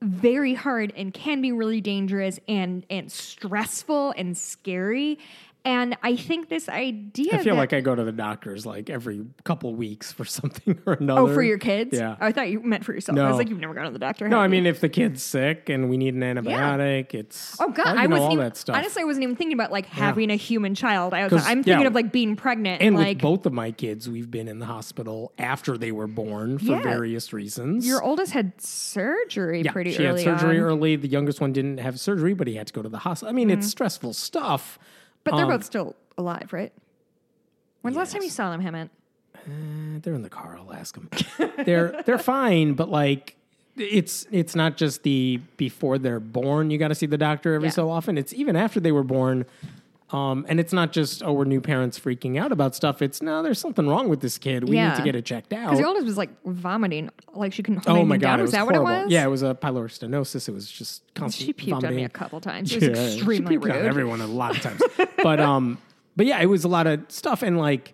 [0.00, 5.18] very hard and can be really dangerous and and stressful and scary.
[5.64, 8.90] And I think this idea I feel that- like I go to the doctors like
[8.90, 11.20] every couple weeks for something or another.
[11.20, 11.96] oh for your kids.
[11.96, 12.16] Yeah.
[12.18, 13.14] I thought you meant for yourself.
[13.14, 13.24] No.
[13.26, 14.28] I was like you've never gone to the doctor.
[14.28, 14.50] No, I you?
[14.50, 18.06] mean if the kid's sick and we need an antibiotic, it's Oh god, you I
[18.08, 18.74] know, all even, that stuff.
[18.76, 21.14] honestly I wasn't even thinking about like having a human child.
[21.14, 21.86] I was, I'm thinking yeah.
[21.86, 24.66] of like being pregnant and like with both of my kids, we've been in the
[24.66, 26.82] hospital after they were born for Yeah.
[26.82, 27.86] various reasons.
[27.86, 30.64] your oldest had surgery yeah, pretty she early had surgery on.
[30.64, 30.96] early.
[30.96, 33.30] The youngest one didn't have surgery, but he had to go to the hospital.
[33.30, 33.58] I mean, Mm-hmm.
[33.58, 34.78] it's stressful stuff.
[35.24, 36.72] But they're Um, both still alive, right?
[37.82, 38.34] When's the last time you yes.
[38.34, 38.90] saw them, Hemant?
[39.34, 40.56] Eh, they're in the car.
[40.58, 41.08] I'll ask them.
[41.64, 43.36] they're they're fine, but like
[43.76, 46.70] it's it's not just the before they're born.
[46.70, 47.72] You got to see the doctor every Yeah.
[47.72, 48.18] so often.
[48.18, 49.46] It's even after they were born.
[50.12, 53.00] Um, and it's not just oh we're new parents freaking out about stuff.
[53.00, 54.68] It's no, there's something wrong with this kid.
[54.68, 55.66] We need to get it checked out.
[55.70, 58.38] Because the oldest was like vomiting, like she couldn't hold Oh my anything god, down.
[58.38, 58.84] it Was was that horrible.
[58.84, 59.12] what it was?
[59.12, 60.48] Yeah, it was a pyloric stenosis.
[60.48, 61.96] It was just constant She puked on vomiting.
[61.96, 62.70] me a couple times.
[62.72, 63.86] It was Yeah, extremely she puked on rude.
[63.86, 64.82] everyone a lot of times.
[65.22, 65.78] but um,
[66.16, 67.92] but yeah, it was a lot of stuff, and like,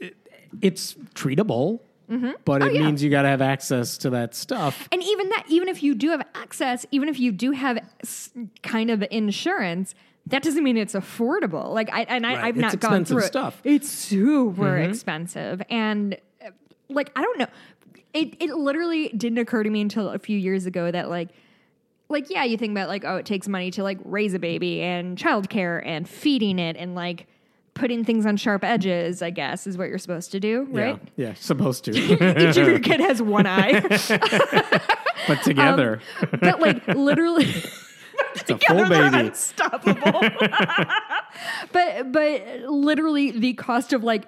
[0.00, 0.16] it,
[0.60, 1.78] it's treatable,
[2.44, 2.80] but it Oh, yeah.
[2.86, 4.88] means you got to have access to that stuff.
[4.90, 8.30] And even that, even if you do have access, even if you do have s-
[8.62, 9.94] kind of insurance,
[10.28, 11.72] that doesn't mean it's affordable.
[11.72, 12.44] Like I and I, Right.
[12.44, 13.26] I've It's not gone through it.
[13.26, 13.60] stuff.
[13.64, 16.50] It's super expensive, and uh,
[16.88, 17.46] like I don't know.
[18.14, 21.28] It it literally didn't occur to me until a few years ago that like.
[22.08, 24.80] Like yeah, you think about like oh, it takes money to like raise a baby
[24.80, 27.26] and childcare and feeding it and like
[27.74, 29.22] putting things on sharp edges.
[29.22, 31.00] I guess is what you're supposed to do, right?
[31.16, 31.90] Yeah, yeah, supposed to,
[32.48, 33.80] Each of your kid has one eye,
[35.26, 36.00] but together,
[36.40, 37.52] but like literally.
[38.34, 39.16] it's a full baby.
[39.28, 40.20] unstoppable.
[41.72, 44.24] but but literally the cost of like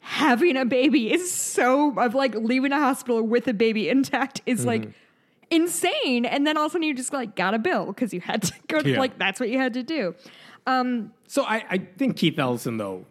[0.00, 4.60] having a baby is so of like leaving a hospital with a baby intact is
[4.60, 4.68] Mm-hmm.
[4.68, 4.88] like
[5.50, 6.24] insane.
[6.26, 8.42] And then all of a sudden you just like got a bill because you had
[8.42, 8.98] to go Yeah.
[8.98, 10.14] like that's what you had to do.
[10.66, 13.04] So I, I think Keith Ellison, though,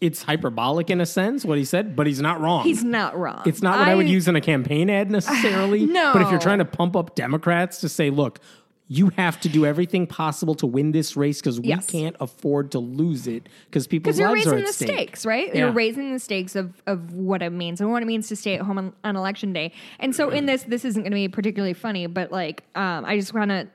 [0.00, 2.64] it's hyperbolic in a sense what he said, but he's not wrong.
[2.64, 3.42] He's not wrong.
[3.46, 5.86] It's not what I, would use in a campaign ad necessarily.
[5.94, 6.12] No.
[6.12, 8.40] But if you're trying to pump up Democrats to say, look,
[8.86, 11.86] you have to do everything possible to win this race because we Yes.
[11.90, 14.88] can't afford to lose it because people's Because you're lives are raising at the stake.
[14.90, 15.48] stakes, right?
[15.48, 15.60] Yeah.
[15.60, 18.56] You're raising the stakes of, of what it means and what it means to stay
[18.56, 19.72] at home on, on election day.
[20.00, 23.16] And so in this, this isn't going to be particularly funny, but like, um, I
[23.18, 23.68] just want to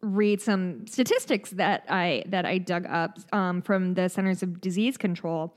[0.00, 4.96] read some statistics that I that I dug up um, from the Centers of Disease
[4.96, 5.54] Control.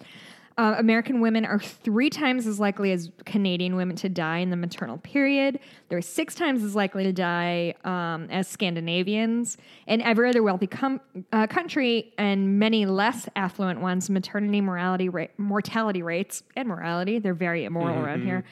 [0.58, 4.56] Uh, American women are three times as likely as Canadian women to die in the
[4.56, 5.60] maternal period.
[5.90, 9.58] They're six times as likely to die um, as Scandinavians.
[9.86, 11.02] In every other wealthy com-
[11.34, 17.34] uh, country and many less affluent ones, maternity morality ra- mortality rates and morality, they're
[17.34, 18.46] very immoral around here,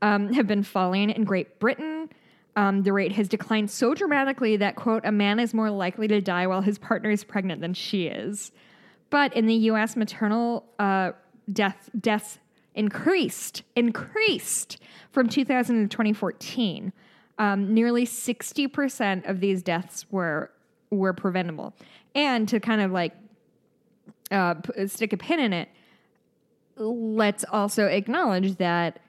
[0.00, 1.10] um, have been falling.
[1.10, 2.08] In Great Britain,
[2.54, 6.20] um, the rate has declined so dramatically that, quote, a man is more likely to
[6.20, 8.52] die while his partner is pregnant than she is.
[9.10, 11.12] But in the U.S., maternal uh,
[11.52, 12.38] death deaths
[12.74, 14.78] increased increased
[15.10, 16.92] from 2000 to 2014.
[17.38, 20.50] Um, nearly 60 percent of these deaths were
[20.90, 21.74] were preventable.
[22.14, 23.14] And to kind of like
[24.30, 25.68] uh, p- stick a pin in it,
[26.76, 29.00] let's also acknowledge that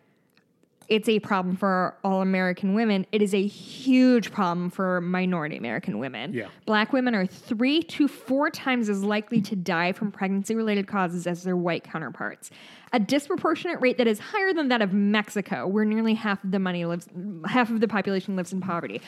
[0.89, 3.05] it's a problem for all American women.
[3.11, 6.33] It is a huge problem for minority American women.
[6.33, 6.47] Yeah.
[6.65, 11.27] Black women are three to four times as likely to die from pregnancy related causes
[11.27, 12.49] as their white counterparts.
[12.91, 16.59] A disproportionate rate that is higher than that of Mexico, where nearly half of the
[16.59, 17.07] money lives
[17.45, 19.01] half of the population lives in poverty.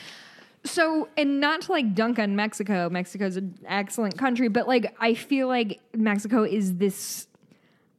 [0.64, 5.14] So, and not to like dunk on Mexico, Mexico's an excellent country, but like I
[5.14, 7.26] feel like Mexico is this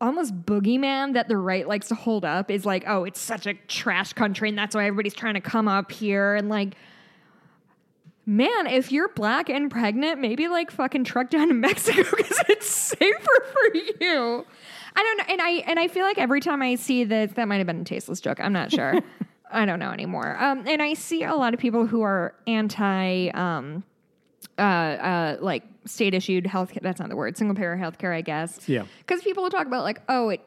[0.04, 3.54] almost boogeyman that the right likes to hold up is like, oh, it's such a
[3.54, 6.36] trash country, and that's why everybody's trying to come up here.
[6.36, 6.76] And like,
[8.26, 12.68] man, if you're black and pregnant, maybe like fucking truck down to Mexico because it's
[12.68, 14.45] safer for you.
[14.95, 17.47] I don't know, and I and I feel like every time I see this, that
[17.47, 18.39] might have been a tasteless joke.
[18.39, 18.99] I'm not sure.
[19.51, 20.36] I don't know anymore.
[20.39, 23.30] Um, and I see a lot of people who are anti.
[23.30, 23.84] Um,
[24.58, 26.72] uh, uh, like state issued health.
[26.82, 27.38] That's not the word.
[27.38, 28.68] Single payer healthcare, I guess.
[28.68, 28.86] Yeah.
[28.99, 30.41] Because people will talk about like, oh, it.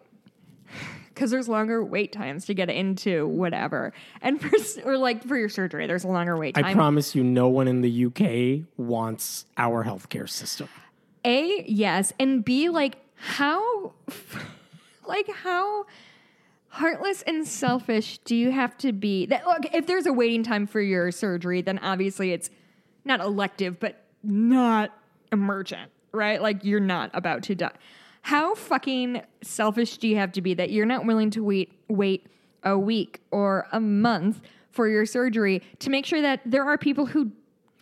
[1.16, 4.50] Because there's longer wait times to get into whatever, and for
[4.84, 7.80] or like for your surgery, there's a longer wait I promise you, no one in
[7.80, 10.68] the UK wants our healthcare system.
[11.24, 13.94] A, yes, and B, like how,
[15.08, 15.86] like how
[16.68, 19.24] heartless and selfish do you have to be?
[19.24, 22.50] That look, if there's a waiting time for your surgery, then obviously it's
[23.06, 24.90] not elective, but not
[25.32, 26.42] emergent, right?
[26.42, 27.72] Like you're not about to die.
[28.22, 32.26] How fucking selfish do you have to be that you're not willing to wait wait
[32.64, 34.40] a week or a month
[34.70, 37.30] for your surgery to make sure that there are people who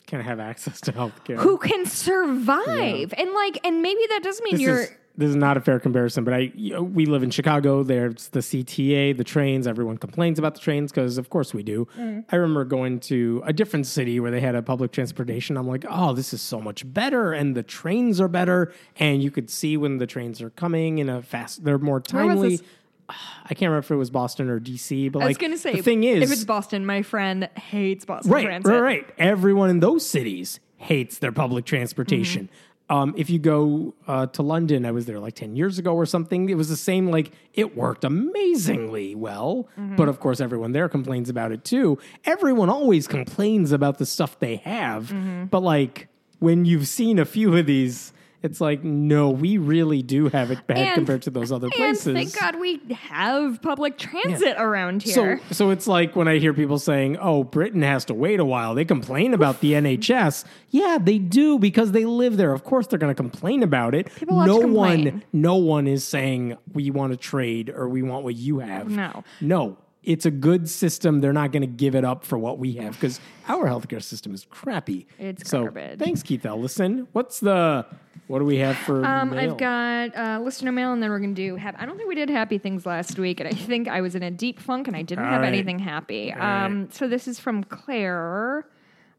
[0.07, 1.39] Can have access to healthcare.
[1.39, 5.37] who can survive and like and maybe that doesn't mean this you're is this is
[5.37, 7.83] not a fair comparison, but I we live in Chicago.
[7.85, 9.67] There's the CTA, the trains.
[9.67, 11.87] Everyone complains about the trains because, of course, we do.
[11.97, 12.25] Mm.
[12.31, 15.57] I remember going to a different city where they had a public transportation.
[15.57, 19.31] I'm like, oh, this is so much better, and the trains are better, and you
[19.31, 21.65] could see when the trains are coming in a fast.
[21.65, 22.61] They're more timely.
[23.09, 25.74] I can't remember if it was Boston or DC, but I was like gonna say
[25.74, 28.73] the thing is, if it's Boston, my friend hates Boston right, Transit.
[28.73, 29.15] right, right.
[29.19, 32.45] Everyone in those cities hates their public transportation.
[32.47, 32.73] Mm-hmm.
[32.90, 36.05] Um, if you go uh, to London, I was there like ten years ago or
[36.05, 36.51] something.
[36.51, 37.11] It was the same.
[37.11, 39.97] Like it worked amazingly well, Mm-hmm.
[39.97, 41.98] but of course, everyone there complains about it too.
[42.24, 45.44] Everyone always complains about the stuff they have, Mm-hmm.
[45.47, 46.09] but like
[46.40, 48.12] when you've seen a few of these.
[48.45, 52.12] It's like, no, we really do have it bad And- compared to those other places.
[52.12, 55.41] Thank God we have public transit around here.
[55.51, 58.75] so it's like when I hear people saying, "Oh, Britain has to wait a while."
[58.75, 60.45] They complain about the NHS.
[60.69, 62.53] Yeah, they do because they live there.
[62.53, 64.15] Of course, they're going to complain about it.
[64.15, 68.25] People no to one, no one is saying we want to trade or we want
[68.25, 68.91] what you have.
[68.91, 69.25] No.
[69.41, 69.79] no.
[70.03, 71.23] It's a good system.
[71.23, 74.35] They're not going to give it up for what we have because our healthcare system
[74.35, 75.07] is crappy.
[75.19, 75.99] It's so, garbage.
[75.99, 77.09] Thanks, Keith Ellison.
[77.12, 77.87] What's the
[78.26, 79.52] what do we have for Um, mail?
[79.52, 81.56] I've got uh, listener mail, and then we're gonna do.
[81.56, 84.14] Hap- I don't think we did happy things last week, and I think I was
[84.14, 85.48] in a deep funk, and I didn't All have right.
[85.48, 86.32] anything happy.
[86.34, 86.64] right.
[86.64, 88.66] Um, so this is from Claire.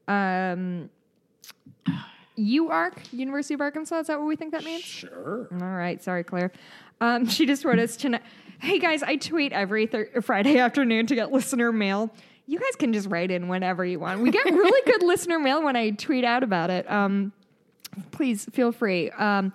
[0.07, 0.89] Um,
[2.37, 3.99] UArk, University of Arkansas.
[3.99, 4.83] Is that what we think that means?
[4.83, 5.47] Sure.
[5.51, 6.51] All right, sorry, Claire.
[6.99, 8.21] Um, she just wrote us tonight.
[8.59, 12.11] Hey guys, I tweet every thir- Friday afternoon to get listener mail.
[12.47, 14.21] You guys can just write in whenever you want.
[14.21, 16.89] We get really good listener mail when I tweet out about it.
[16.91, 17.31] Um,
[18.11, 19.09] please feel free.
[19.11, 19.53] Um,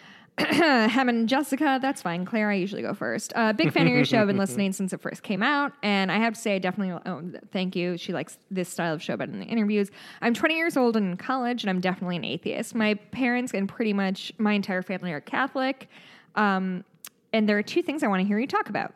[0.38, 2.24] Hemant and Jessica, that's fine.
[2.24, 3.32] Claire, I usually go first.
[3.36, 4.22] Uh, big fan of your show.
[4.22, 5.72] I've been listening since it first came out.
[5.82, 7.22] And I have to say, I definitely, oh,
[7.52, 7.98] thank you.
[7.98, 9.90] She likes this style of show better than the interviews.
[10.22, 12.74] I'm 20 years old and in college, and I'm definitely an atheist.
[12.74, 15.88] My parents and pretty much my entire family are Catholic.
[16.36, 16.84] Um,
[17.32, 18.94] and there are two things I want to hear you talk about.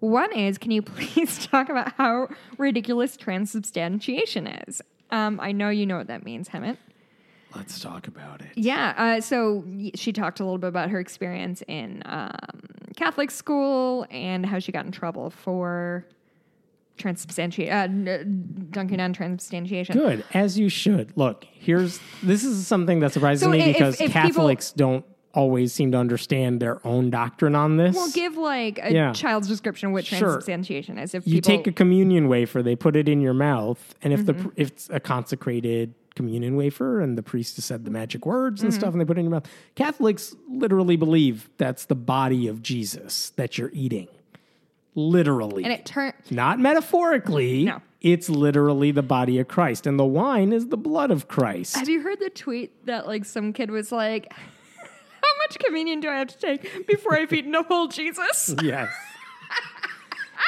[0.00, 2.28] One is, can you please talk about how
[2.58, 4.82] ridiculous transubstantiation is?
[5.10, 6.76] Um, I know you know what that means, Hemant.
[7.56, 8.48] Let's talk about it.
[8.56, 8.94] Yeah.
[8.96, 9.64] Uh, so
[9.94, 12.30] she talked a little bit about her experience in um,
[12.96, 16.06] Catholic school and how she got in trouble for
[16.96, 18.22] transubstantiation, uh,
[18.70, 19.96] dunking on transubstantiation.
[19.96, 21.12] Good, as you should.
[21.16, 25.04] Look, here's this is something that surprises So me if- because if people- Catholics don't
[25.32, 27.96] always seem to understand their own doctrine on this.
[27.96, 29.12] We'll give like a Yeah.
[29.12, 30.20] child's description of what Sure.
[30.20, 31.12] transubstantiation is.
[31.12, 34.20] If you people, take a communion wafer, they put it in your mouth, and if
[34.20, 34.50] Mm-hmm.
[34.50, 38.60] the if it's a consecrated communion wafer and the priest has said the magic words
[38.60, 38.66] Mm-hmm.
[38.66, 42.46] and stuff, and they put it in your mouth, Catholics literally believe that's the body
[42.48, 44.08] of Jesus that you're eating.
[44.96, 46.14] Literally, and it turned.
[46.30, 47.64] not metaphorically.
[47.64, 47.82] No.
[48.00, 51.74] It's literally the body of Christ, and the wine is the blood of Christ.
[51.76, 56.08] Have you heard the tweet that like some kid was like, "How much communion do
[56.08, 58.92] I have to take before I've eaten a whole Jesus?" Yes.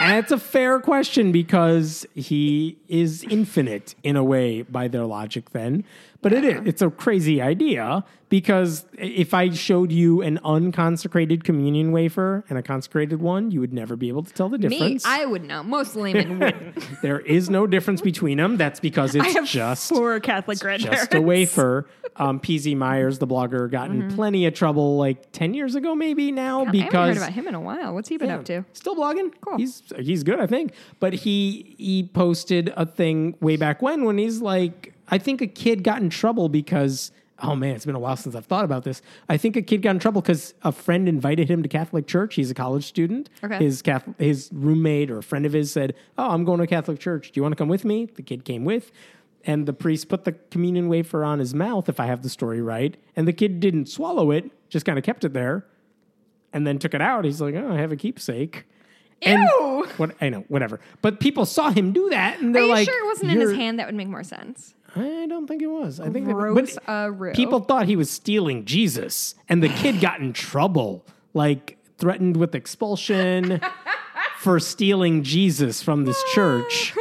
[0.01, 5.51] And it's a fair question because he is infinite in a way by their logic
[5.51, 5.85] then.
[6.27, 11.93] But it is it's a crazy idea because if I showed you an unconsecrated communion
[11.93, 15.05] wafer and a consecrated one, you would never be able to tell the difference.
[15.05, 15.11] Me.
[15.11, 15.63] I would know.
[15.63, 17.03] Most laymen wouldn't.
[17.03, 18.57] there is no difference between them.
[18.57, 21.03] That's because I it's have just four Catholic grandparents.
[21.03, 21.87] just a wafer.
[22.17, 26.33] Um, PZ Myers, the blogger, got in plenty of trouble like 10 years ago, maybe
[26.33, 26.75] now, Mm-hmm.
[26.77, 27.95] I haven't heard about him in a while.
[27.95, 28.65] What's he been up to?
[28.73, 29.33] Still blogging.
[29.43, 29.59] Cool.
[29.59, 30.73] He's he's good, I think.
[30.99, 35.47] But he he posted a thing way back when when he's like, I think a
[35.47, 37.13] kid got in trouble because
[37.43, 39.03] oh man, it's been a while since I've thought about this.
[39.29, 42.35] I think a kid got in trouble because a friend invited him to Catholic church.
[42.35, 43.29] He's a college student.
[43.45, 43.59] Okay.
[43.59, 46.99] His Catholic, his roommate or a friend of his said, "Oh, I'm going to Catholic
[46.99, 47.33] church.
[47.33, 48.91] Do you want to come with me?" The kid came with.
[49.49, 52.61] And the priest put the communion wafer on his mouth, if I have the story
[52.61, 52.97] right.
[53.15, 55.65] And the kid didn't swallow it, just kind of kept it there
[56.53, 57.25] and then took it out.
[57.25, 58.65] He's like, "Oh, I have a keepsake."
[59.23, 59.87] And Ew.
[59.99, 60.81] what I know, whatever.
[61.03, 63.53] But people saw him do that, and they're you like, sure it wasn't in his
[63.53, 63.79] hand?
[63.79, 64.75] That would make more sense.
[64.97, 66.01] I don't think it was.
[66.01, 70.01] I think, that, Gross, but uh, people thought he was stealing Jesus, and the kid
[70.01, 71.05] got in trouble,
[71.35, 73.61] like threatened with expulsion
[74.39, 76.95] for stealing Jesus from this church.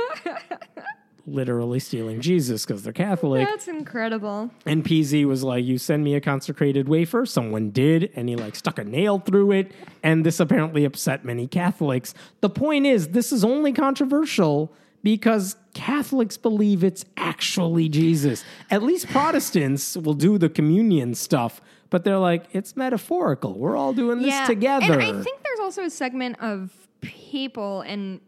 [1.27, 3.47] Literally stealing Jesus because they're Catholic.
[3.47, 4.51] That's incredible.
[4.63, 7.25] And PZ was like, You send me a consecrated wafer.
[7.25, 8.11] Someone did.
[8.15, 9.71] And he like stuck a nail through it.
[10.03, 12.13] And this apparently upset many Catholics.
[12.41, 14.71] The point is, this is only controversial
[15.05, 18.43] because Catholics believe it's actually Jesus.
[18.71, 21.61] At least Protestants will do the communion stuff,
[21.91, 23.53] but they're like, It's metaphorical.
[23.53, 24.93] We're all doing this together.
[24.93, 28.19] And I think there's also a segment of people, and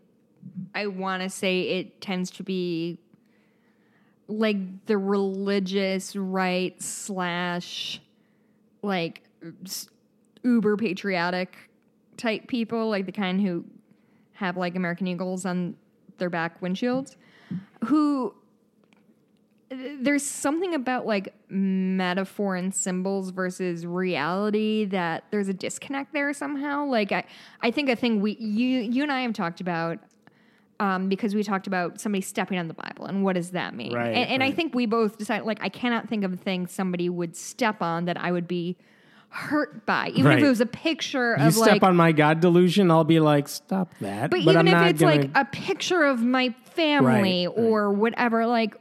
[0.76, 2.99] I want to say it tends to be
[4.28, 7.99] like the religious right slash
[8.84, 9.24] like
[10.44, 11.58] uber patriotic
[12.18, 13.66] type people, like the kind who
[14.34, 15.76] have like American Eagles on
[16.18, 17.15] their back windshields,
[17.85, 18.34] who
[19.69, 26.85] there's something about like metaphor and symbols versus reality that there's a disconnect there somehow.
[26.85, 27.26] Like I,
[27.61, 29.99] I think a thing we you you and I have talked about
[30.80, 33.94] um, because we talked about somebody stepping on the Bible and what does that mean?
[33.94, 36.68] Right, and and I think we both decided like I cannot think of a thing
[36.68, 38.77] somebody would step on that I would be
[39.38, 41.84] hurt by, even if it was a picture you of step like.
[41.84, 44.32] on my God delusion, I'll be like, Stop that.
[44.32, 47.64] but, I'm even if not it's gonna- like a picture of my family Right, right.
[47.66, 48.76] or whatever, like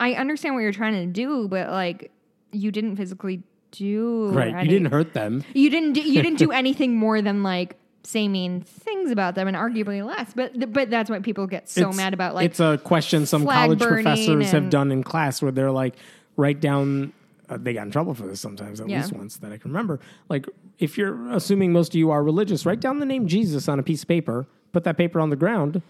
[0.00, 2.10] I understand what you're trying to do, but like
[2.50, 4.62] you didn't physically do Right.
[4.64, 5.44] You didn't hurt them.
[5.54, 5.92] You didn't.
[5.94, 10.04] Do, you didn't do anything more than like say mean things about them, and arguably
[10.04, 10.32] less.
[10.34, 12.34] But but that's what people get so It's- mad about.
[12.34, 15.94] Like it's a question some college professors have done in class where they're like,
[16.36, 17.12] write down.
[17.48, 18.98] Uh, they got in trouble for this sometimes, at Yeah.
[19.00, 20.00] least once that I can remember.
[20.28, 20.46] Like,
[20.78, 23.82] if you're assuming most of you are religious, write down the name Jesus on a
[23.82, 25.82] piece of paper, put that paper on the ground,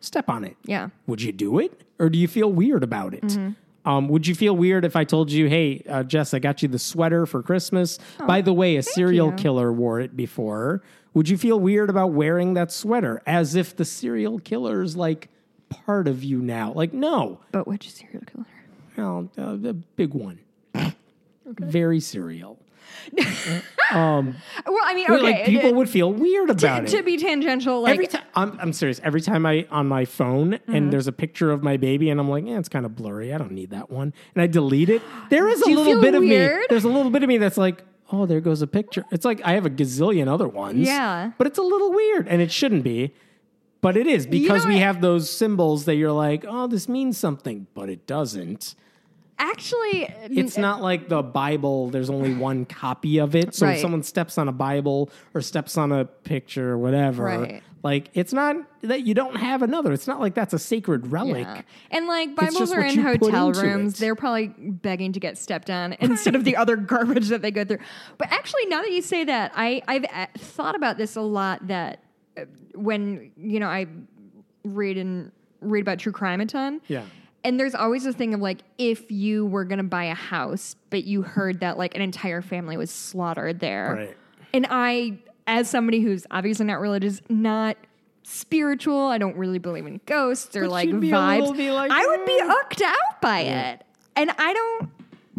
[0.00, 0.56] step on it.
[0.64, 0.88] yeah.
[1.06, 3.22] Would you do it, or do you feel weird about it?
[3.22, 3.88] Mm-hmm.
[3.88, 6.68] Um, would you feel weird if I told you, "Hey, uh, Jess, I got you
[6.68, 7.98] the sweater for Christmas"?
[8.26, 9.36] By the way, a serial Oh, you.
[9.36, 10.82] killer wore it before.
[11.14, 15.28] Would you feel weird about wearing that sweater as if the serial killer's like
[15.70, 16.72] part of you now?
[16.74, 18.46] Like, no, But which serial killer?
[18.98, 20.40] well, uh, the big one,
[21.58, 22.58] very serial.
[23.92, 24.34] Well,
[24.84, 25.20] I mean, okay.
[25.22, 26.96] like people it- would feel weird about to, it.
[26.98, 29.00] to be tangential, like every time I'm, I'm serious.
[29.02, 30.74] Every time I on my phone Mm-hmm.
[30.74, 33.32] and there's a picture of my baby and I'm like, yeah, it's kind of blurry.
[33.34, 35.02] I don't need that one, and I delete it.
[35.28, 36.36] There is a little bit of me.
[36.68, 37.82] There's a little bit of me that's like,
[38.12, 39.04] oh, there goes a picture.
[39.10, 40.86] It's like I have a gazillion other ones.
[40.86, 41.32] Yeah.
[41.38, 43.12] but it's a little weird, and it shouldn't be.
[43.80, 47.16] But it is because know we have those symbols that you're like, oh, this means
[47.16, 48.74] something, but it doesn't.
[49.40, 53.54] Actually, It's not like the Bible, there's only one copy of it.
[53.54, 57.62] So if someone steps on a Bible or steps on a picture or whatever, Right.
[57.82, 59.92] like it's not that you don't have another.
[59.92, 61.46] It's not like that's a sacred relic.
[61.46, 61.62] Yeah.
[61.90, 64.00] And like Bibles just are what in you put hotel into rooms, it.
[64.00, 67.64] they're probably begging to get stepped on instead of the other garbage that they go
[67.64, 67.78] through.
[68.18, 71.66] But actually, now that you say that, I I've uh, thought about this a lot.
[71.68, 72.02] That
[72.36, 72.44] uh,
[72.74, 73.86] when you know I
[74.64, 76.80] read and read about true crime a ton.
[76.88, 77.04] Yeah.
[77.42, 81.04] And there's always a thing of like, if you were gonna buy a house, but
[81.04, 84.16] you heard that like an entire family was slaughtered there, Right.
[84.52, 87.76] and I, as somebody who's obviously not religious, not
[88.22, 91.56] spiritual, I don't really believe in ghosts or But like be vibes.
[91.56, 93.82] be like, I would be "Eh." ucked out by it,
[94.16, 94.90] and I don't.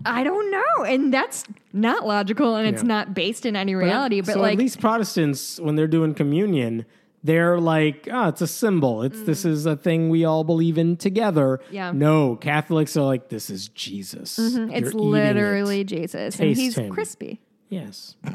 [0.03, 4.21] I don't know, and that's not logical, and it's not based in any reality.
[4.21, 6.87] But so like, at least Protestants, when they're doing communion,
[7.23, 9.03] they're like, oh, it's a symbol.
[9.03, 11.61] It's this is a thing we all believe in together.
[11.69, 11.73] Mm.
[11.73, 11.91] Yeah.
[11.91, 14.39] No, Catholics are like, this is Jesus.
[14.39, 16.91] it's You're eating it." literally Jesus, and he's him.
[16.91, 17.41] crispy.
[17.69, 18.15] Yes.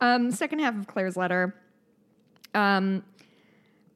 [0.00, 1.56] Um, second half of Claire's letter.
[2.54, 3.02] Um,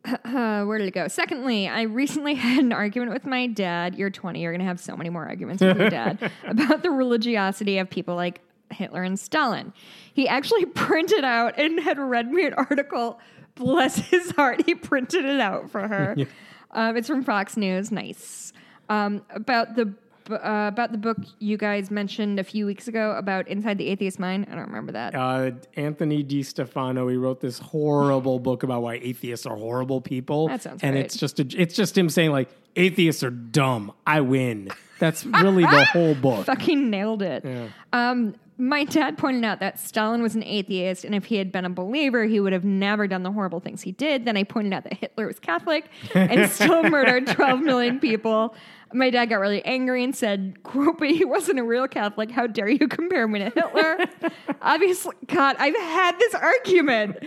[0.24, 1.08] where did it go?
[1.08, 3.94] Secondly, I recently had an argument with my dad.
[3.94, 4.40] You're 20.
[4.40, 7.88] You're going to have so many more arguments with your dad about the religiosity of
[7.88, 8.40] people like
[8.70, 9.72] Hitler and Stalin.
[10.12, 13.20] He actually printed out and had read me an article.
[13.54, 16.16] Bless his heart, he printed it out for her.
[16.70, 17.90] um, it's from Fox News.
[17.90, 18.52] Nice.
[18.88, 19.94] Um, about the
[20.30, 24.18] uh, about the book you guys mentioned a few weeks ago about Inside the Atheist
[24.18, 24.46] Mind.
[24.50, 25.14] I don't remember that.
[25.14, 30.48] Uh, Anthony DeStefano, he wrote this horrible book about why atheists are horrible people.
[30.48, 31.04] That sounds and right.
[31.04, 33.92] it's just a, it's just him saying like atheists are dumb.
[34.06, 34.70] I win.
[34.98, 36.46] That's really the whole book.
[36.46, 37.44] fucking nailed it.
[37.92, 41.64] Um, my dad pointed out that Stalin was an atheist, and if he had been
[41.64, 44.24] a believer, he would have never done the horrible things he did.
[44.24, 48.54] Then I pointed out that Hitler was Catholic and still murdered 12 million people.
[48.94, 52.30] My dad got really angry and said, quote, but he wasn't a real Catholic.
[52.30, 54.06] How dare you compare me to Hitler?
[54.62, 57.18] Obviously, God, I've had this argument.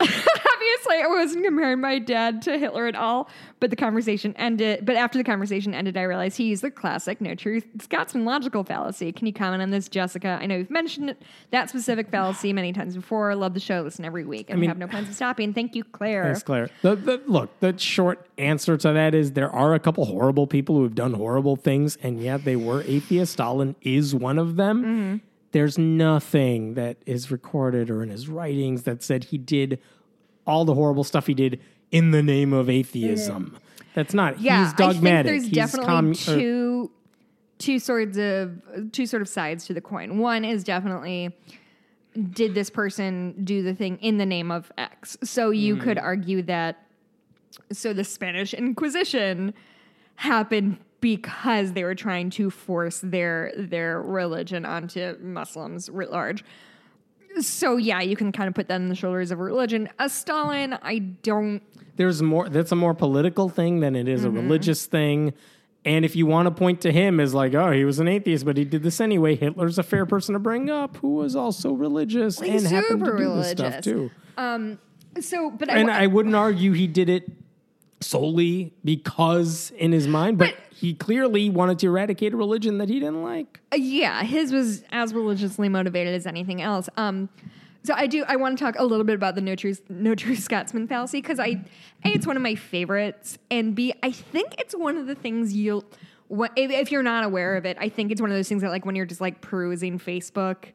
[0.00, 4.86] Obviously, I wasn't comparing my dad to Hitler at all, but the conversation ended.
[4.86, 8.62] But after the conversation ended, I realized he used the classic no true Scotsman logical
[8.62, 9.10] fallacy.
[9.12, 10.38] Can you comment on this, Jessica?
[10.40, 13.34] I know you've mentioned it, that specific fallacy many times before.
[13.34, 15.52] Love the show, listen every week, and mean- have no plans of stopping.
[15.52, 16.24] Thank you, Claire.
[16.24, 16.70] Thanks, Claire.
[16.82, 20.76] The, the, look, the short answer to that is there are a couple horrible people
[20.76, 23.32] who have done horrible things, and yet they were atheists.
[23.32, 24.82] Stalin is one of them.
[24.82, 25.16] Mm-hmm.
[25.52, 29.80] There's nothing that is recorded or in his writings that said he did
[30.46, 31.60] all the horrible stuff he did
[31.90, 33.56] in the name of atheism.
[33.94, 34.40] That's not.
[34.40, 35.32] Yeah, he's dogmatic.
[35.32, 36.90] I think there's He's definitely or- two
[37.58, 38.60] two sorts of
[38.92, 40.18] two sort of sides to the coin.
[40.18, 41.34] One is definitely
[42.30, 45.16] did this person do the thing in the name of X?
[45.24, 45.84] So you Mm-hmm.
[45.84, 46.84] could argue that
[47.72, 49.54] so the Spanish Inquisition
[50.16, 56.44] happened because they were trying to force their their religion onto Muslims writ large.
[57.40, 59.88] So yeah, you can kind of put that in the shoulders of religion.
[59.98, 61.62] A Stalin, I don't
[61.98, 64.36] there's more that's a more political thing than it is Mm-hmm.
[64.36, 65.34] a religious thing
[65.84, 68.44] and if you want to point to him as like oh he was an atheist
[68.44, 71.72] but he did this anyway hitler's a fair person to bring up who was also
[71.72, 74.10] religious He's and happened to do this stuff too
[75.20, 77.30] so but and I, i wouldn't argue he did it
[78.00, 83.00] solely because in his mind but, he clearly wanted to eradicate a religion that he
[83.00, 86.88] didn't like Uh, yeah, his was as religiously motivated as anything else.
[86.96, 87.28] Um,
[87.82, 88.24] so I do.
[88.28, 91.20] I want to talk a little bit about the no true, no true Scotsman fallacy
[91.20, 91.64] because I, a,
[92.04, 95.84] it's one of my favorites, and b, I think it's one of the things you'll,
[96.30, 98.70] if, if you're not aware of it, I think it's one of those things that
[98.70, 100.66] like when you're just like perusing Facebook,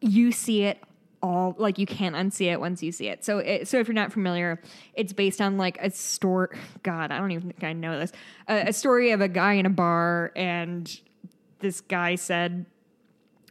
[0.00, 0.82] you see it
[1.22, 3.24] all like you can't unsee it once you see it.
[3.24, 4.60] So it, so if you're not familiar,
[4.94, 6.48] it's based on like a story.
[6.82, 8.12] God, I don't even think I know this.
[8.48, 11.00] A, a story of a guy in a bar, and
[11.60, 12.66] this guy said.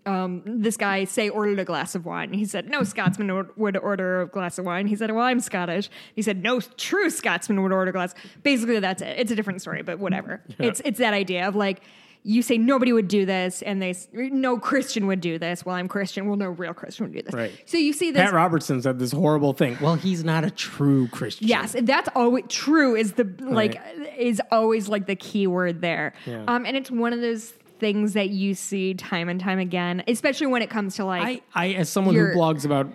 [0.03, 2.33] Um, this guy say ordered a glass of wine.
[2.33, 4.87] He said no Scotsman would, would order a glass of wine.
[4.87, 8.79] He said, "Well, I'm Scottish." He said, "No true Scotsman would order a glass." Basically,
[8.79, 9.19] that's it.
[9.19, 10.41] It's a different story, but whatever.
[10.57, 11.83] It's it's that idea of like
[12.23, 15.65] you say nobody would do this, and they no Christian would do this.
[15.65, 16.27] Well, I'm Christian.
[16.27, 17.33] Well, no real Christian would do this.
[17.33, 17.51] Right.
[17.65, 18.21] So you see this.
[18.21, 19.77] Pat Robertson said this horrible thing.
[19.81, 21.47] Well, he's not a true Christian.
[21.47, 22.95] Yes, that's always true.
[22.95, 23.81] Is the like
[24.17, 26.13] is always like the key word there.
[26.25, 26.43] Yeah.
[26.47, 30.45] Um, and it's one of those things that you see time and time again, especially
[30.47, 32.35] when it comes to like I, I as someone who Uh-huh.
[32.37, 32.87] blogs about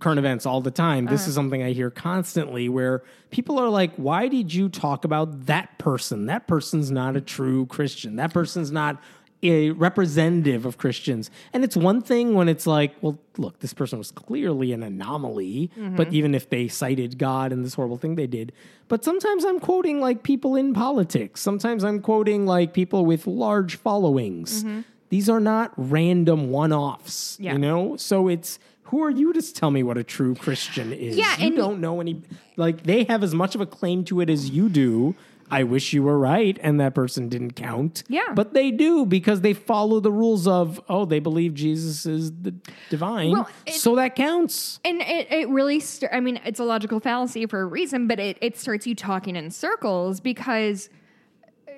[0.00, 3.94] current events all the time, this is something I hear constantly where people are like,
[3.96, 6.26] Why did you talk about that person?
[6.26, 8.16] That person's not a true Christian.
[8.16, 9.00] That person's not
[9.44, 11.28] a representative of Christians.
[11.52, 15.68] And it's one thing when it's like, well, look, this person was clearly an anomaly,
[15.76, 15.96] Mm-hmm.
[15.96, 18.52] but even if they cited God and this horrible thing they did.
[18.86, 21.40] But sometimes I'm quoting like people in politics.
[21.40, 24.64] Sometimes I'm quoting like people with large followings.
[25.08, 27.42] These are not random one offs, Mm-hmm.
[27.44, 27.52] Yeah.
[27.54, 27.96] you know?
[27.96, 28.60] So it's
[28.92, 31.16] who are you to tell me what a true Christian is?
[31.16, 32.20] Yeah, you don't know any
[32.56, 35.14] like they have as much of a claim to it as you do.
[35.50, 38.02] I wish you were right and that person didn't count.
[38.08, 38.32] Yeah.
[38.34, 42.54] But they do because they follow the rules of, oh, they believe Jesus is the
[42.90, 43.32] divine.
[43.32, 44.78] Well, it- so that counts.
[44.84, 48.18] And it, it really, st- I mean, it's a logical fallacy for a reason, but
[48.20, 50.88] it, it starts you talking in circles because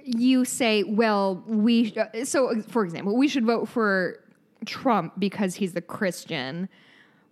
[0.04, 4.20] you say, well, we, so for example, we should vote for
[4.66, 6.68] Trump because he's the Christian.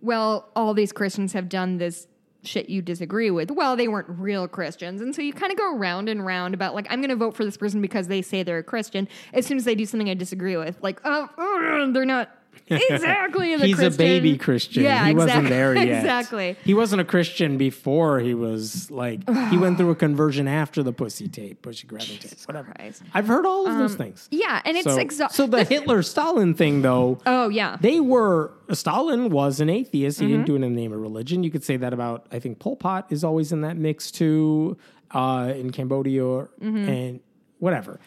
[0.03, 2.07] Well, all these Christians have done this
[2.43, 3.49] shit you disagree with.
[3.51, 5.01] Well, they weren't real Christians.
[5.01, 7.37] And so you kind of go round and round about, like, I'm going to vote
[7.37, 9.07] for this person because they say they're a Christian.
[9.33, 13.55] As soon as they do something I disagree with, like, oh, uh, they're not exactly
[13.55, 13.93] the He's Christian.
[13.93, 14.83] a baby Christian.
[14.83, 15.15] Yeah, he exactly.
[15.35, 15.87] wasn't there yet.
[15.99, 16.57] exactly.
[16.63, 20.93] He wasn't a Christian before he was like he went through a conversion after the
[20.93, 22.71] pussy tape, pussy grabbing tape, whatever.
[22.75, 23.01] Christ.
[23.01, 24.27] Um, I've heard all of those things.
[24.31, 27.77] Yeah, and it's so, exa- so the Hitler Stalin thing though, Oh yeah.
[27.81, 30.19] they were Stalin was an atheist.
[30.19, 30.33] He Mm-hmm.
[30.33, 31.43] didn't do it in the name of religion.
[31.43, 34.77] You could say that about I think Pol Pot is always in that mix too,
[35.11, 37.19] uh, in Cambodia and
[37.59, 37.99] whatever.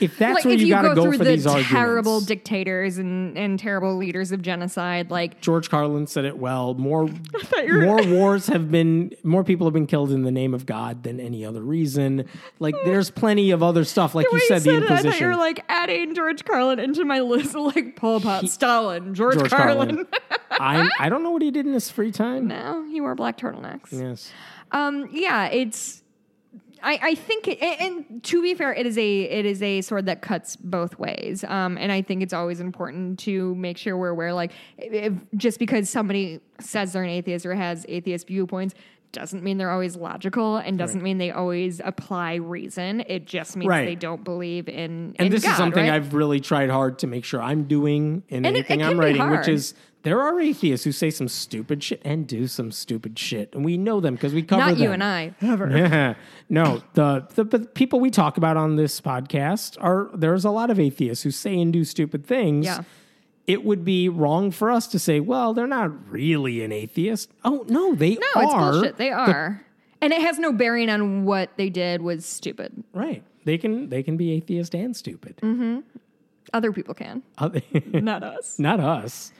[0.00, 1.44] If that's like where if you, you got to go go through for the these
[1.44, 2.26] terrible arguments.
[2.26, 6.74] dictators and, and terrible leaders of genocide, like George Carlin said it well.
[6.74, 7.08] More
[7.68, 11.18] more wars have been more people have been killed in the name of God than
[11.20, 12.24] any other reason.
[12.58, 14.14] Like there's plenty of other stuff.
[14.14, 15.26] Like you way said, the it, I thought you Inquisition.
[15.28, 19.50] were like adding George Carlin into my list of like Pol Pot, Stalin, George, George
[19.50, 19.88] Carlin.
[19.88, 20.06] Carlin.
[20.50, 22.46] I I don't know what he did in his free time.
[22.48, 23.92] no, he wore black turtlenecks.
[23.92, 24.30] Yes.
[24.70, 26.02] Um, yeah, it's.
[26.82, 30.06] I, I think, it, and, to be fair, it is a it is a sword
[30.06, 31.44] that cuts both ways.
[31.44, 34.32] Um, and I think it's always important to make sure we're aware.
[34.32, 38.74] Like, if, just because somebody says they're an atheist or has atheist viewpoints,
[39.12, 43.02] doesn't mean they're always logical, and doesn't mean they always apply reason.
[43.06, 43.86] It just means Right.
[43.86, 45.14] they don't believe in.
[45.18, 45.94] And in this God, is something right?
[45.94, 49.30] I've really tried hard to make sure I'm doing in And anything it I'm writing,
[49.30, 49.74] which is
[50.08, 53.76] there are atheists who say some stupid shit and do some stupid shit, and we
[53.76, 54.68] know them because we cover them.
[54.70, 54.82] Not them.
[54.84, 55.34] you and I.
[55.42, 55.68] ever.
[55.76, 56.14] Yeah.
[56.48, 60.70] No, the, the the people we talk about on this podcast are there's a lot
[60.70, 62.64] of atheists who say and do stupid things.
[62.64, 62.82] Yeah.
[63.46, 67.30] It would be wrong for us to say, well, they're not really an atheist.
[67.44, 68.42] Oh no, they No, are.
[68.44, 68.96] it's bullshit.
[68.96, 69.64] They The- are.
[70.00, 72.82] and it has no bearing on what they did was stupid.
[72.92, 73.22] right.
[73.44, 75.36] They can they can be atheist and stupid.
[75.42, 75.80] Mm-hmm.
[76.52, 77.22] Other people can,
[77.92, 78.58] not us.
[78.58, 79.32] not us,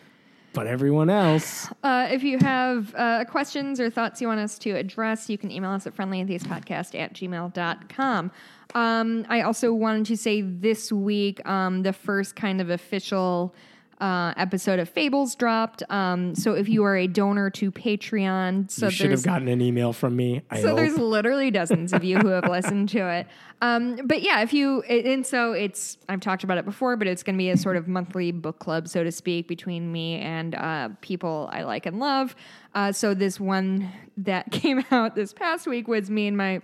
[0.53, 1.69] but everyone else.
[1.83, 5.51] Uh, if you have uh, questions or thoughts you want us to address, you can
[5.51, 8.31] email us at friendlyatheistpodcast at gmail.com.
[8.75, 13.55] Um, I also wanted to say this week, um, the first kind of official
[14.01, 15.83] uh, episode of Fables dropped.
[15.91, 19.61] Um, so if you are a donor to Patreon, so you should have gotten an
[19.61, 20.43] email from me.
[20.51, 20.77] I so hope.
[20.77, 23.27] there's literally dozens of you who have listened to it.
[23.61, 27.23] Um, but yeah, if you and so it's I've talked about it before, but it's
[27.23, 30.55] going to be a sort of monthly book club, so to speak, between me and
[30.55, 32.37] uh, people I like and love.
[32.75, 36.61] Uh, so this one that came out this past week was me and my.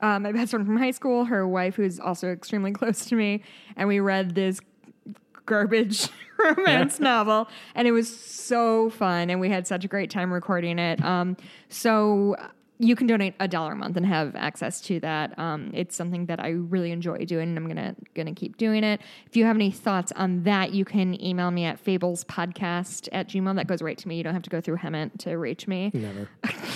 [0.00, 3.42] Uh, my best friend from high school, her wife, who's also extremely close to me,
[3.74, 4.60] and we read this
[5.48, 6.08] garbage
[6.38, 10.78] romance novel and it was so fun and we had such a great time recording
[10.78, 11.02] it.
[11.02, 11.36] Um,
[11.68, 12.36] so
[12.80, 15.36] you can donate a dollar a month and have access to that.
[15.36, 19.00] Um, it's something that i really enjoy doing and i'm gonna gonna keep doing it.
[19.26, 23.28] If you have any thoughts on that you can email me at fables podcast at
[23.28, 23.56] gmail.
[23.56, 24.16] That goes right to me.
[24.16, 25.90] You don't have to go through hemant to reach me.
[25.92, 26.28] Never.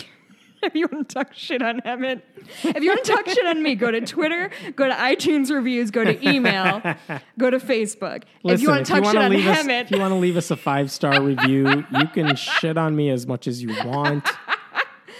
[0.66, 2.22] if you want to talk shit on Hemant,
[2.62, 5.90] if you want to talk shit on me, go to Twitter, go to iTunes reviews,
[5.90, 6.80] go to email,
[7.38, 8.22] go to Facebook.
[8.44, 10.18] Listen, if you want to talk shit on leave us, Hemant, if you want to
[10.18, 13.74] leave us a five star review, you can shit on me as much as you
[13.84, 14.28] want.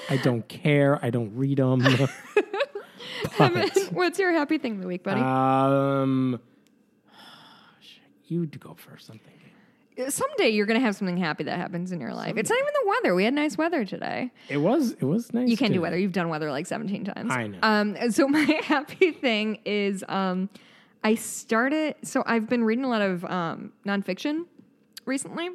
[0.09, 1.05] I don't care.
[1.05, 1.81] I don't read them.
[3.25, 5.21] Hemant, what's your happy thing of the week, buddy?
[5.21, 6.41] um,
[8.27, 9.11] you go first.
[9.11, 9.42] I'm thinking.
[10.09, 12.35] Someday you're going to have something happy that happens in your life.
[12.37, 13.15] It's not even the weather.
[13.15, 14.31] We had nice weather today.
[14.49, 14.93] It was.
[14.93, 15.49] It was nice.
[15.49, 15.99] You can't do weather.
[15.99, 17.31] You've done weather like 17 times.
[17.31, 17.59] I know.
[17.63, 20.49] Um, so my happy thing is um,
[21.05, 24.47] I started, so I've been reading a lot of um, nonfiction
[25.05, 25.51] recently.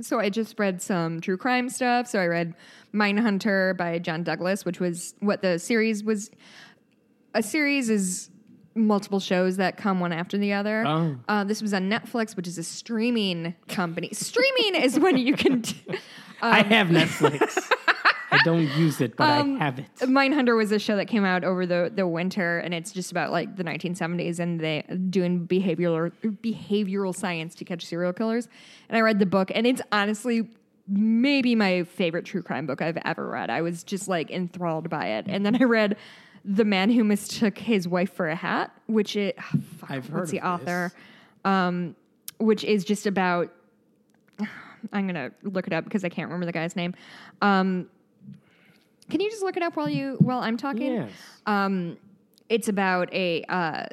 [0.00, 2.06] So I just read some true crime stuff.
[2.06, 2.54] So I read
[2.94, 6.30] Mindhunter by John Douglas, which was what the series was.
[7.34, 8.30] A series is
[8.74, 10.84] multiple shows that come one after the other.
[10.86, 11.16] Oh.
[11.28, 14.10] Uh, this was on Netflix, which is a streaming company.
[14.12, 15.62] streaming is when you can.
[16.42, 17.58] I have Netflix.
[18.32, 19.86] I don't use it, but Um, I have it.
[20.02, 23.32] Mindhunter was a show that came out over the, the winter, and it's just about
[23.32, 28.48] like the 1970s and they doing behavioral behavioral science to catch serial killers.
[28.88, 30.48] And I read the book, and it's honestly
[30.86, 33.50] maybe my favorite true crime book I've ever read.
[33.50, 35.96] I was just like enthralled by it, and then I read
[36.44, 40.30] The Man Who Mistook His Wife for a Hat, which it oh, fuck, I've what's
[40.30, 40.92] heard the author,
[41.44, 41.96] um,
[42.38, 43.52] which is just about.
[44.92, 46.94] I'm gonna look it up because I can't remember the guy's name.
[47.42, 47.90] Um,
[49.10, 50.94] can you just look it up while you while I'm talking?
[50.94, 51.10] Yes.
[51.46, 51.98] Um,
[52.48, 53.86] it's about a uh,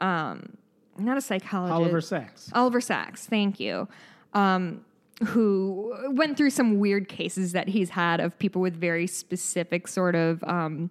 [0.00, 0.56] um,
[0.98, 1.74] not a psychologist.
[1.74, 2.50] Oliver Sacks.
[2.54, 3.26] Oliver Sacks.
[3.26, 3.88] Thank you.
[4.34, 4.84] Um,
[5.26, 10.14] who went through some weird cases that he's had of people with very specific sort
[10.14, 10.90] of um,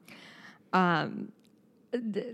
[0.74, 1.32] um,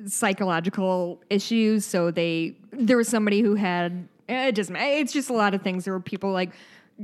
[0.05, 1.85] psychological issues.
[1.85, 4.75] So they there was somebody who had eh, it doesn't.
[4.75, 5.85] It's just a lot of things.
[5.85, 6.51] There were people like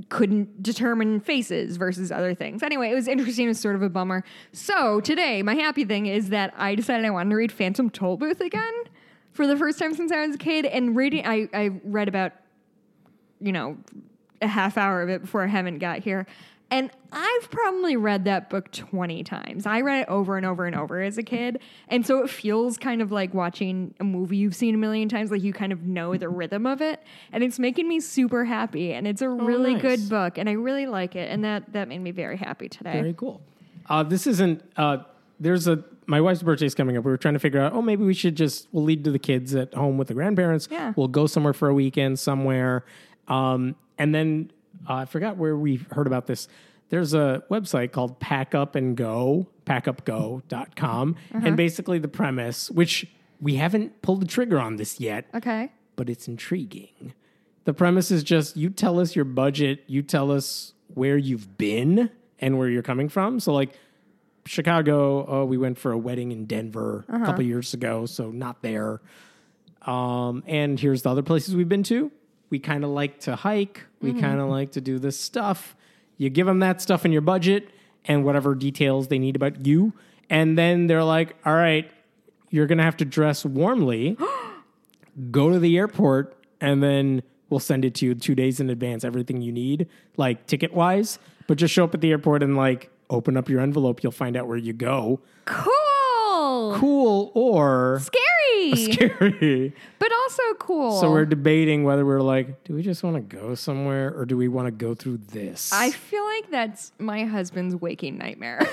[0.09, 2.61] couldn't determine faces versus other things.
[2.61, 3.45] Anyway, it was interesting.
[3.45, 4.23] It was sort of a bummer.
[4.53, 8.39] So today, my happy thing is that I decided I wanted to read Phantom Tollbooth
[8.39, 8.83] again
[9.31, 10.65] for the first time since I was a kid.
[10.65, 12.33] And reading, I, I read about,
[13.41, 13.77] you know,
[14.41, 16.27] a half hour of it before Hemant got here.
[16.71, 19.65] And I've probably read that book 20 times.
[19.65, 21.59] I read it over and over and over as a kid.
[21.87, 25.31] And so it feels kind of like watching a movie you've seen a million times,
[25.31, 27.01] like you kind of know the rhythm of it.
[27.31, 28.93] And it's making me super happy.
[28.93, 29.81] And it's a really nice.
[29.81, 30.37] good book.
[30.37, 31.31] And I really like it.
[31.31, 32.93] And that, that made me very happy today.
[32.93, 33.41] Very cool.
[33.89, 34.61] Uh, this isn't.
[34.77, 34.99] Uh,
[35.39, 35.83] there's a.
[36.05, 37.03] My wife's birthday's coming up.
[37.03, 37.73] We were trying to figure out.
[37.73, 38.67] Oh, maybe we should just.
[38.71, 40.67] We'll lead to the kids at home with the grandparents.
[40.69, 40.93] Yeah.
[40.95, 42.85] We'll go somewhere for a weekend somewhere.
[43.27, 44.51] Um, and then
[44.87, 46.47] uh, I forgot where we heard about this.
[46.89, 51.15] There's a website called Pack Up and Go, packupgo.com.
[51.31, 53.05] And basically the premise, which
[53.39, 55.71] we haven't pulled the trigger on this yet, okay.
[55.95, 57.13] but it's intriguing.
[57.65, 62.09] The premise is just you tell us your budget, you tell us where you've been
[62.39, 63.39] and where you're coming from.
[63.39, 63.77] So, like
[64.45, 68.63] Chicago, oh, we went for a wedding in Denver a couple years ago, so not
[68.63, 69.01] there.
[69.83, 72.11] Um, and here's the other places we've been to.
[72.49, 74.21] We kind of like to hike, we mm-hmm.
[74.21, 75.75] kind of like to do this stuff.
[76.17, 77.69] You give them that stuff in your budget
[78.05, 79.93] and whatever details they need about you.
[80.29, 81.89] And then they're like, all right,
[82.49, 84.17] you're going to have to dress warmly
[85.31, 89.03] go to the airport and then we'll send it to you two days in advance
[89.03, 92.89] everything you need like ticket wise but just show up at the airport and like
[93.09, 95.78] open up your envelope you'll find out where you go Cool.
[96.77, 98.75] Cool or Scary.
[98.93, 100.99] scary But also cool.
[100.99, 104.35] so we're debating whether we're like do we just want to go somewhere or do
[104.37, 108.67] we want to go through this I feel like that's my husband's waking nightmare.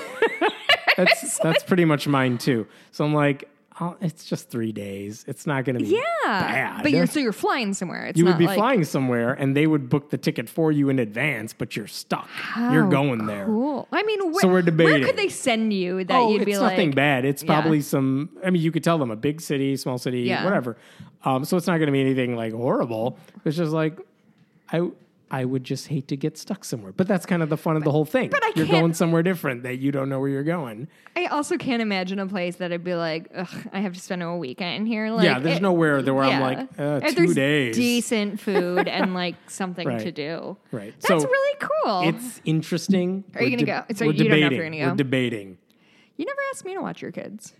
[0.97, 3.47] that's that's pretty much mine too so i'm like
[3.79, 6.01] oh, it's just three days it's not gonna be yeah.
[6.25, 8.07] bad But you're so you're flying somewhere.
[8.07, 10.89] It's you would be like, flying somewhere and they would book the ticket for you
[10.89, 12.27] in advance, but you're stuck.
[12.57, 13.45] you're Oh, going there.
[13.45, 13.87] Cool.
[13.91, 14.93] I mean, wh- So we're debating.
[15.01, 17.25] Where could they send you that Oh, you'd it's be nothing bad.
[17.25, 17.47] It's Yeah.
[17.59, 18.29] probably some.
[18.43, 20.43] I mean, you could tell them a big city, small city, Yeah.
[20.43, 20.77] whatever.
[21.23, 23.17] Um, so it's not going to be anything like horrible.
[23.45, 23.97] It's just like
[24.71, 24.81] I.
[25.29, 27.83] I would just hate to get stuck somewhere, but that's kind of the fun of
[27.83, 28.29] the whole thing.
[28.29, 30.87] but I you're going somewhere different that you don't know where you're going.
[31.17, 34.23] I also can't imagine a place that I'd be like, Ugh, I have to spend
[34.23, 35.09] a weekend here.
[35.11, 37.75] Like, yeah, there's it- nowhere there where I'm like uh, two there's days.
[37.75, 39.99] decent food and like something Right.
[39.99, 40.55] to do.
[40.71, 40.93] Right.
[41.01, 42.01] That's So really cool.
[42.09, 43.25] It's interesting.
[43.35, 43.93] Are you We're gonna go?
[43.95, 44.55] So we're you don't know if debating.
[44.57, 44.89] you're gonna go?
[44.91, 45.57] We're debating.
[46.15, 47.53] you never asked me to watch your kids.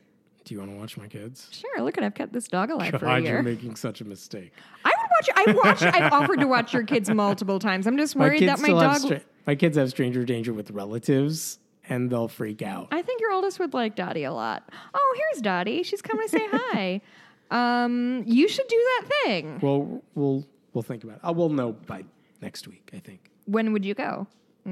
[0.45, 1.49] Do you want to watch my kids?
[1.52, 3.34] Sure, look at I've kept this dog alive for a God, year.
[3.34, 4.53] you're making such a mistake.
[4.85, 5.30] I watch.
[5.36, 5.84] I've watched.
[5.84, 7.88] I've offered to watch your kids multiple times.
[7.88, 9.00] I'm just worried kids that my dog.
[9.02, 12.88] stra- my kids have stranger danger with relatives, and they'll freak out.
[12.92, 14.68] I think your oldest would like Dottie a lot.
[14.94, 15.84] Oh, here's Dottie.
[15.84, 17.02] She's coming to say hi.
[17.50, 19.60] Um, you should do that thing.
[19.62, 21.22] Well, we'll we'll think about it.
[21.28, 22.04] Uh, we'll know by
[22.42, 22.90] next week.
[22.94, 24.28] I think When would you go?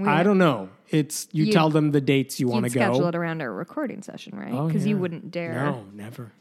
[0.06, 0.68] I don't know.
[0.90, 2.82] It's you, You- tell them the dates you want to go.
[2.82, 4.52] schedule it around our recording session, right?
[4.53, 6.34] Oh, Because you wouldn't dare No, never.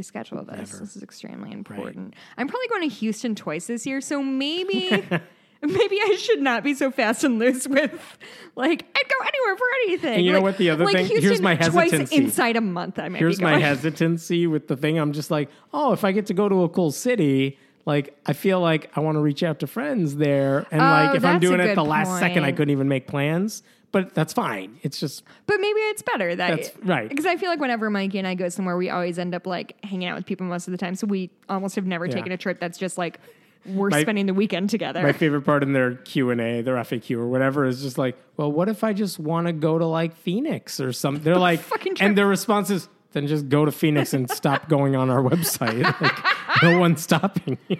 [0.00, 0.72] Reschedule this.
[0.72, 0.84] Never.
[0.84, 2.14] This is extremely important.
[2.36, 4.90] I'm probably going to Houston twice this year, so maybe
[5.62, 8.18] maybe I should not be so fast and loose with
[8.56, 10.14] like I'd go anywhere for anything.
[10.16, 12.16] And you know what the other like thing- Houston here's my twice hesitancy.
[12.16, 12.98] inside a month.
[12.98, 14.98] I might Here's my hesitancy with the thing.
[14.98, 18.32] I'm just like, oh, if I get to go to a cool city, like I
[18.32, 21.40] feel like I want to reach out to friends there, and like Oh, if I'm
[21.40, 23.62] doing it the last second, I couldn't even make plans.
[23.92, 24.78] But that's fine.
[24.82, 27.08] It's just But maybe it's better that That's right.
[27.08, 29.76] Because I feel like whenever Mikey and I go somewhere, we always end up like
[29.84, 30.94] hanging out with people most of the time.
[30.94, 32.12] So we almost have never Yeah.
[32.14, 33.18] taken a trip that's just like
[33.66, 35.02] we're My- spending the weekend together.
[35.02, 38.16] my favorite part in their Q and A, their FAQ or whatever, is just like,
[38.36, 41.24] well, what if I just want to go to like Phoenix or something?
[41.24, 41.60] They're like,
[42.00, 45.82] and their response is, then just go to Phoenix and stop going on our website.
[46.00, 47.78] Like, no one's stopping you.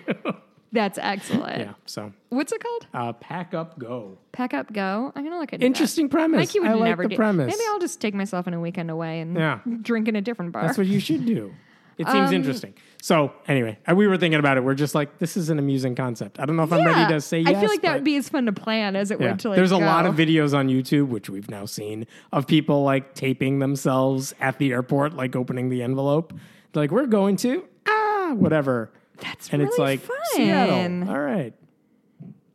[0.72, 1.58] That's excellent.
[1.58, 1.72] yeah.
[1.86, 2.86] So What's it called?
[2.94, 4.18] uh, pack up, go.
[4.32, 5.12] Pack up, go.
[5.16, 6.38] I'm gonna look at Interesting premise.
[6.38, 7.16] Mikey would I like never the do.
[7.16, 7.52] premise.
[7.52, 9.58] Maybe I'll just take myself on a weekend away and Yeah.
[9.82, 10.62] drink in a different bar.
[10.66, 11.52] That's what you should do.
[11.98, 12.72] It Um, seems interesting.
[13.02, 14.64] So anyway, we were thinking about it.
[14.64, 16.38] We're just like, this is an amusing concept.
[16.40, 17.48] I don't know if I'm ready to say yes.
[17.54, 19.30] I feel like that would be as fun to plan as it Yeah.
[19.30, 19.56] would to like.
[19.56, 19.84] There's a go.
[19.84, 24.56] lot of videos on YouTube, which we've now seen, of people like taping themselves at
[24.58, 26.32] the airport, like opening the envelope.
[26.72, 28.90] They're like, we're going to ah whatever,
[29.22, 30.16] That's and really it's like fun.
[30.32, 31.08] Seattle.
[31.10, 31.54] All right,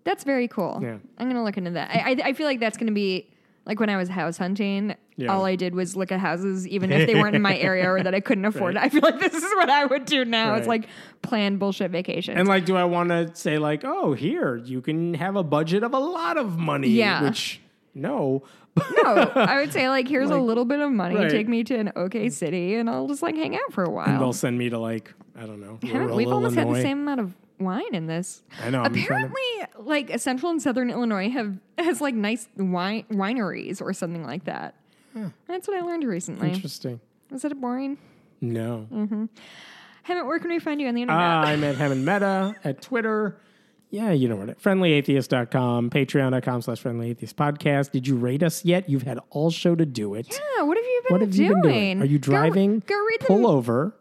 [0.04, 0.80] That's very cool.
[0.82, 0.98] Yeah.
[1.18, 1.90] I'm gonna look into that.
[1.92, 3.30] I, I, I feel like that's gonna be
[3.66, 4.96] like when I was house hunting.
[5.18, 5.34] Yeah.
[5.34, 8.04] All I did was look at houses, even if they weren't in my area or
[8.04, 8.76] that I couldn't afford.
[8.76, 10.56] I feel like this is what I would do now.
[10.56, 10.88] It's like
[11.22, 12.38] plan bullshit vacations.
[12.38, 15.84] and like, do I want to say like, oh, here you can have a budget
[15.84, 16.90] of a lot of money?
[16.90, 17.24] Yeah.
[17.24, 17.62] which
[17.94, 18.44] no,
[18.78, 21.16] no, I would say like here's a little bit of money.
[21.16, 21.30] right.
[21.32, 24.08] Take me to an okay city, and I'll just like hang out for a while.
[24.08, 27.00] and they'll send me to like I don't know, Haven't- We've almost had the same
[27.00, 28.44] amount of wine in this.
[28.64, 29.42] I know, I'm to- Apparently,
[29.80, 34.76] like central and southern Illinois have has like nice wine wineries or something like that.
[35.48, 36.52] That's what I learned recently.
[36.52, 37.00] Interesting.
[37.32, 37.98] Was that boring?
[38.42, 38.86] No.
[38.92, 39.26] Mm-hmm.
[40.08, 41.24] Hemant, where can we find you on the internet?
[41.24, 43.38] Uh, I'm at Hemant Mehta at Twitter.
[43.92, 44.62] Yeah, you know what?
[44.62, 47.92] Friendlyatheist.com, patreon.com slash friendlyatheist podcast.
[47.92, 48.90] Did you rate us yet?
[48.90, 50.28] You've had all show to do it.
[50.30, 51.20] yeah, what have you been doing?
[51.20, 51.48] what have doing?
[51.48, 52.02] you been doing?
[52.02, 52.84] Are you Go- driving?
[52.86, 53.96] Go, read the Pull over.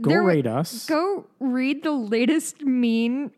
[0.00, 0.86] Go There- rate us.
[0.86, 3.32] Go read the latest mean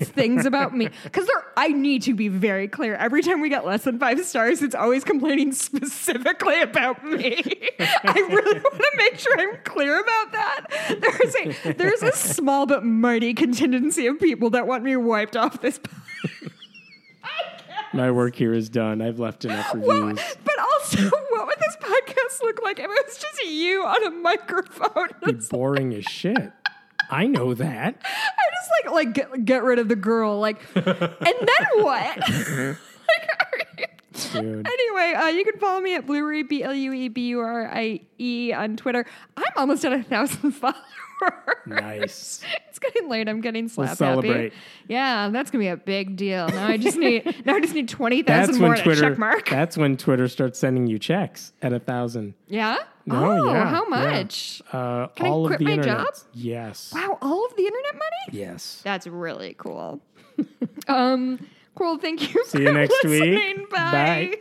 [0.00, 1.44] things about me because there.
[1.56, 2.94] I need to be very clear.
[2.94, 7.42] Every time we get less than five stars, it's always complaining specifically about me.
[7.78, 10.66] I really want to make sure I'm clear about that.
[11.00, 15.60] There's a there's a small but mighty contingency of people that want me wiped off
[15.60, 15.78] this.
[17.92, 19.02] My work here is done.
[19.02, 20.20] I've left enough reviews.
[20.44, 24.10] but also, what would this podcast look like if it was just you on a
[24.10, 25.08] microphone?
[25.22, 26.52] It'd Be boring as shit.
[27.10, 27.96] I know that.
[28.04, 32.18] I just like like get, get rid of the girl, like, and then what?
[32.18, 34.00] like,
[34.32, 34.66] Dude.
[34.66, 37.68] anyway, uh, you can follow me at Blueberry B L U E B U R
[37.72, 39.06] I E on Twitter.
[39.36, 40.80] I'm almost at a thousand followers.
[41.66, 42.42] Nice.
[42.70, 43.28] It's getting late.
[43.28, 44.52] I'm getting slap celebrate.
[44.52, 44.56] happy.
[44.88, 46.48] Yeah, that's gonna be a big deal.
[46.48, 49.10] Now I just need now I just need twenty That's thousand more when Twitter.
[49.10, 49.48] check mark.
[49.50, 52.34] That's when Twitter starts sending you checks at a thousand.
[52.46, 52.76] yeah.
[53.06, 53.88] No, oh, yeah, how yeah.
[53.88, 54.62] much?
[54.72, 55.98] Uh, Can I all quit of the my internet.
[55.98, 56.14] job?
[56.32, 56.92] Yes.
[56.94, 58.38] Wow, all of the internet money?
[58.38, 58.80] Yes.
[58.84, 60.00] That's really cool.
[60.88, 61.44] um,
[61.74, 61.98] cool.
[61.98, 62.44] Thank you.
[62.44, 63.20] See for you next week.
[63.20, 63.66] listening.
[63.70, 63.90] Bye.
[63.90, 64.34] Bye.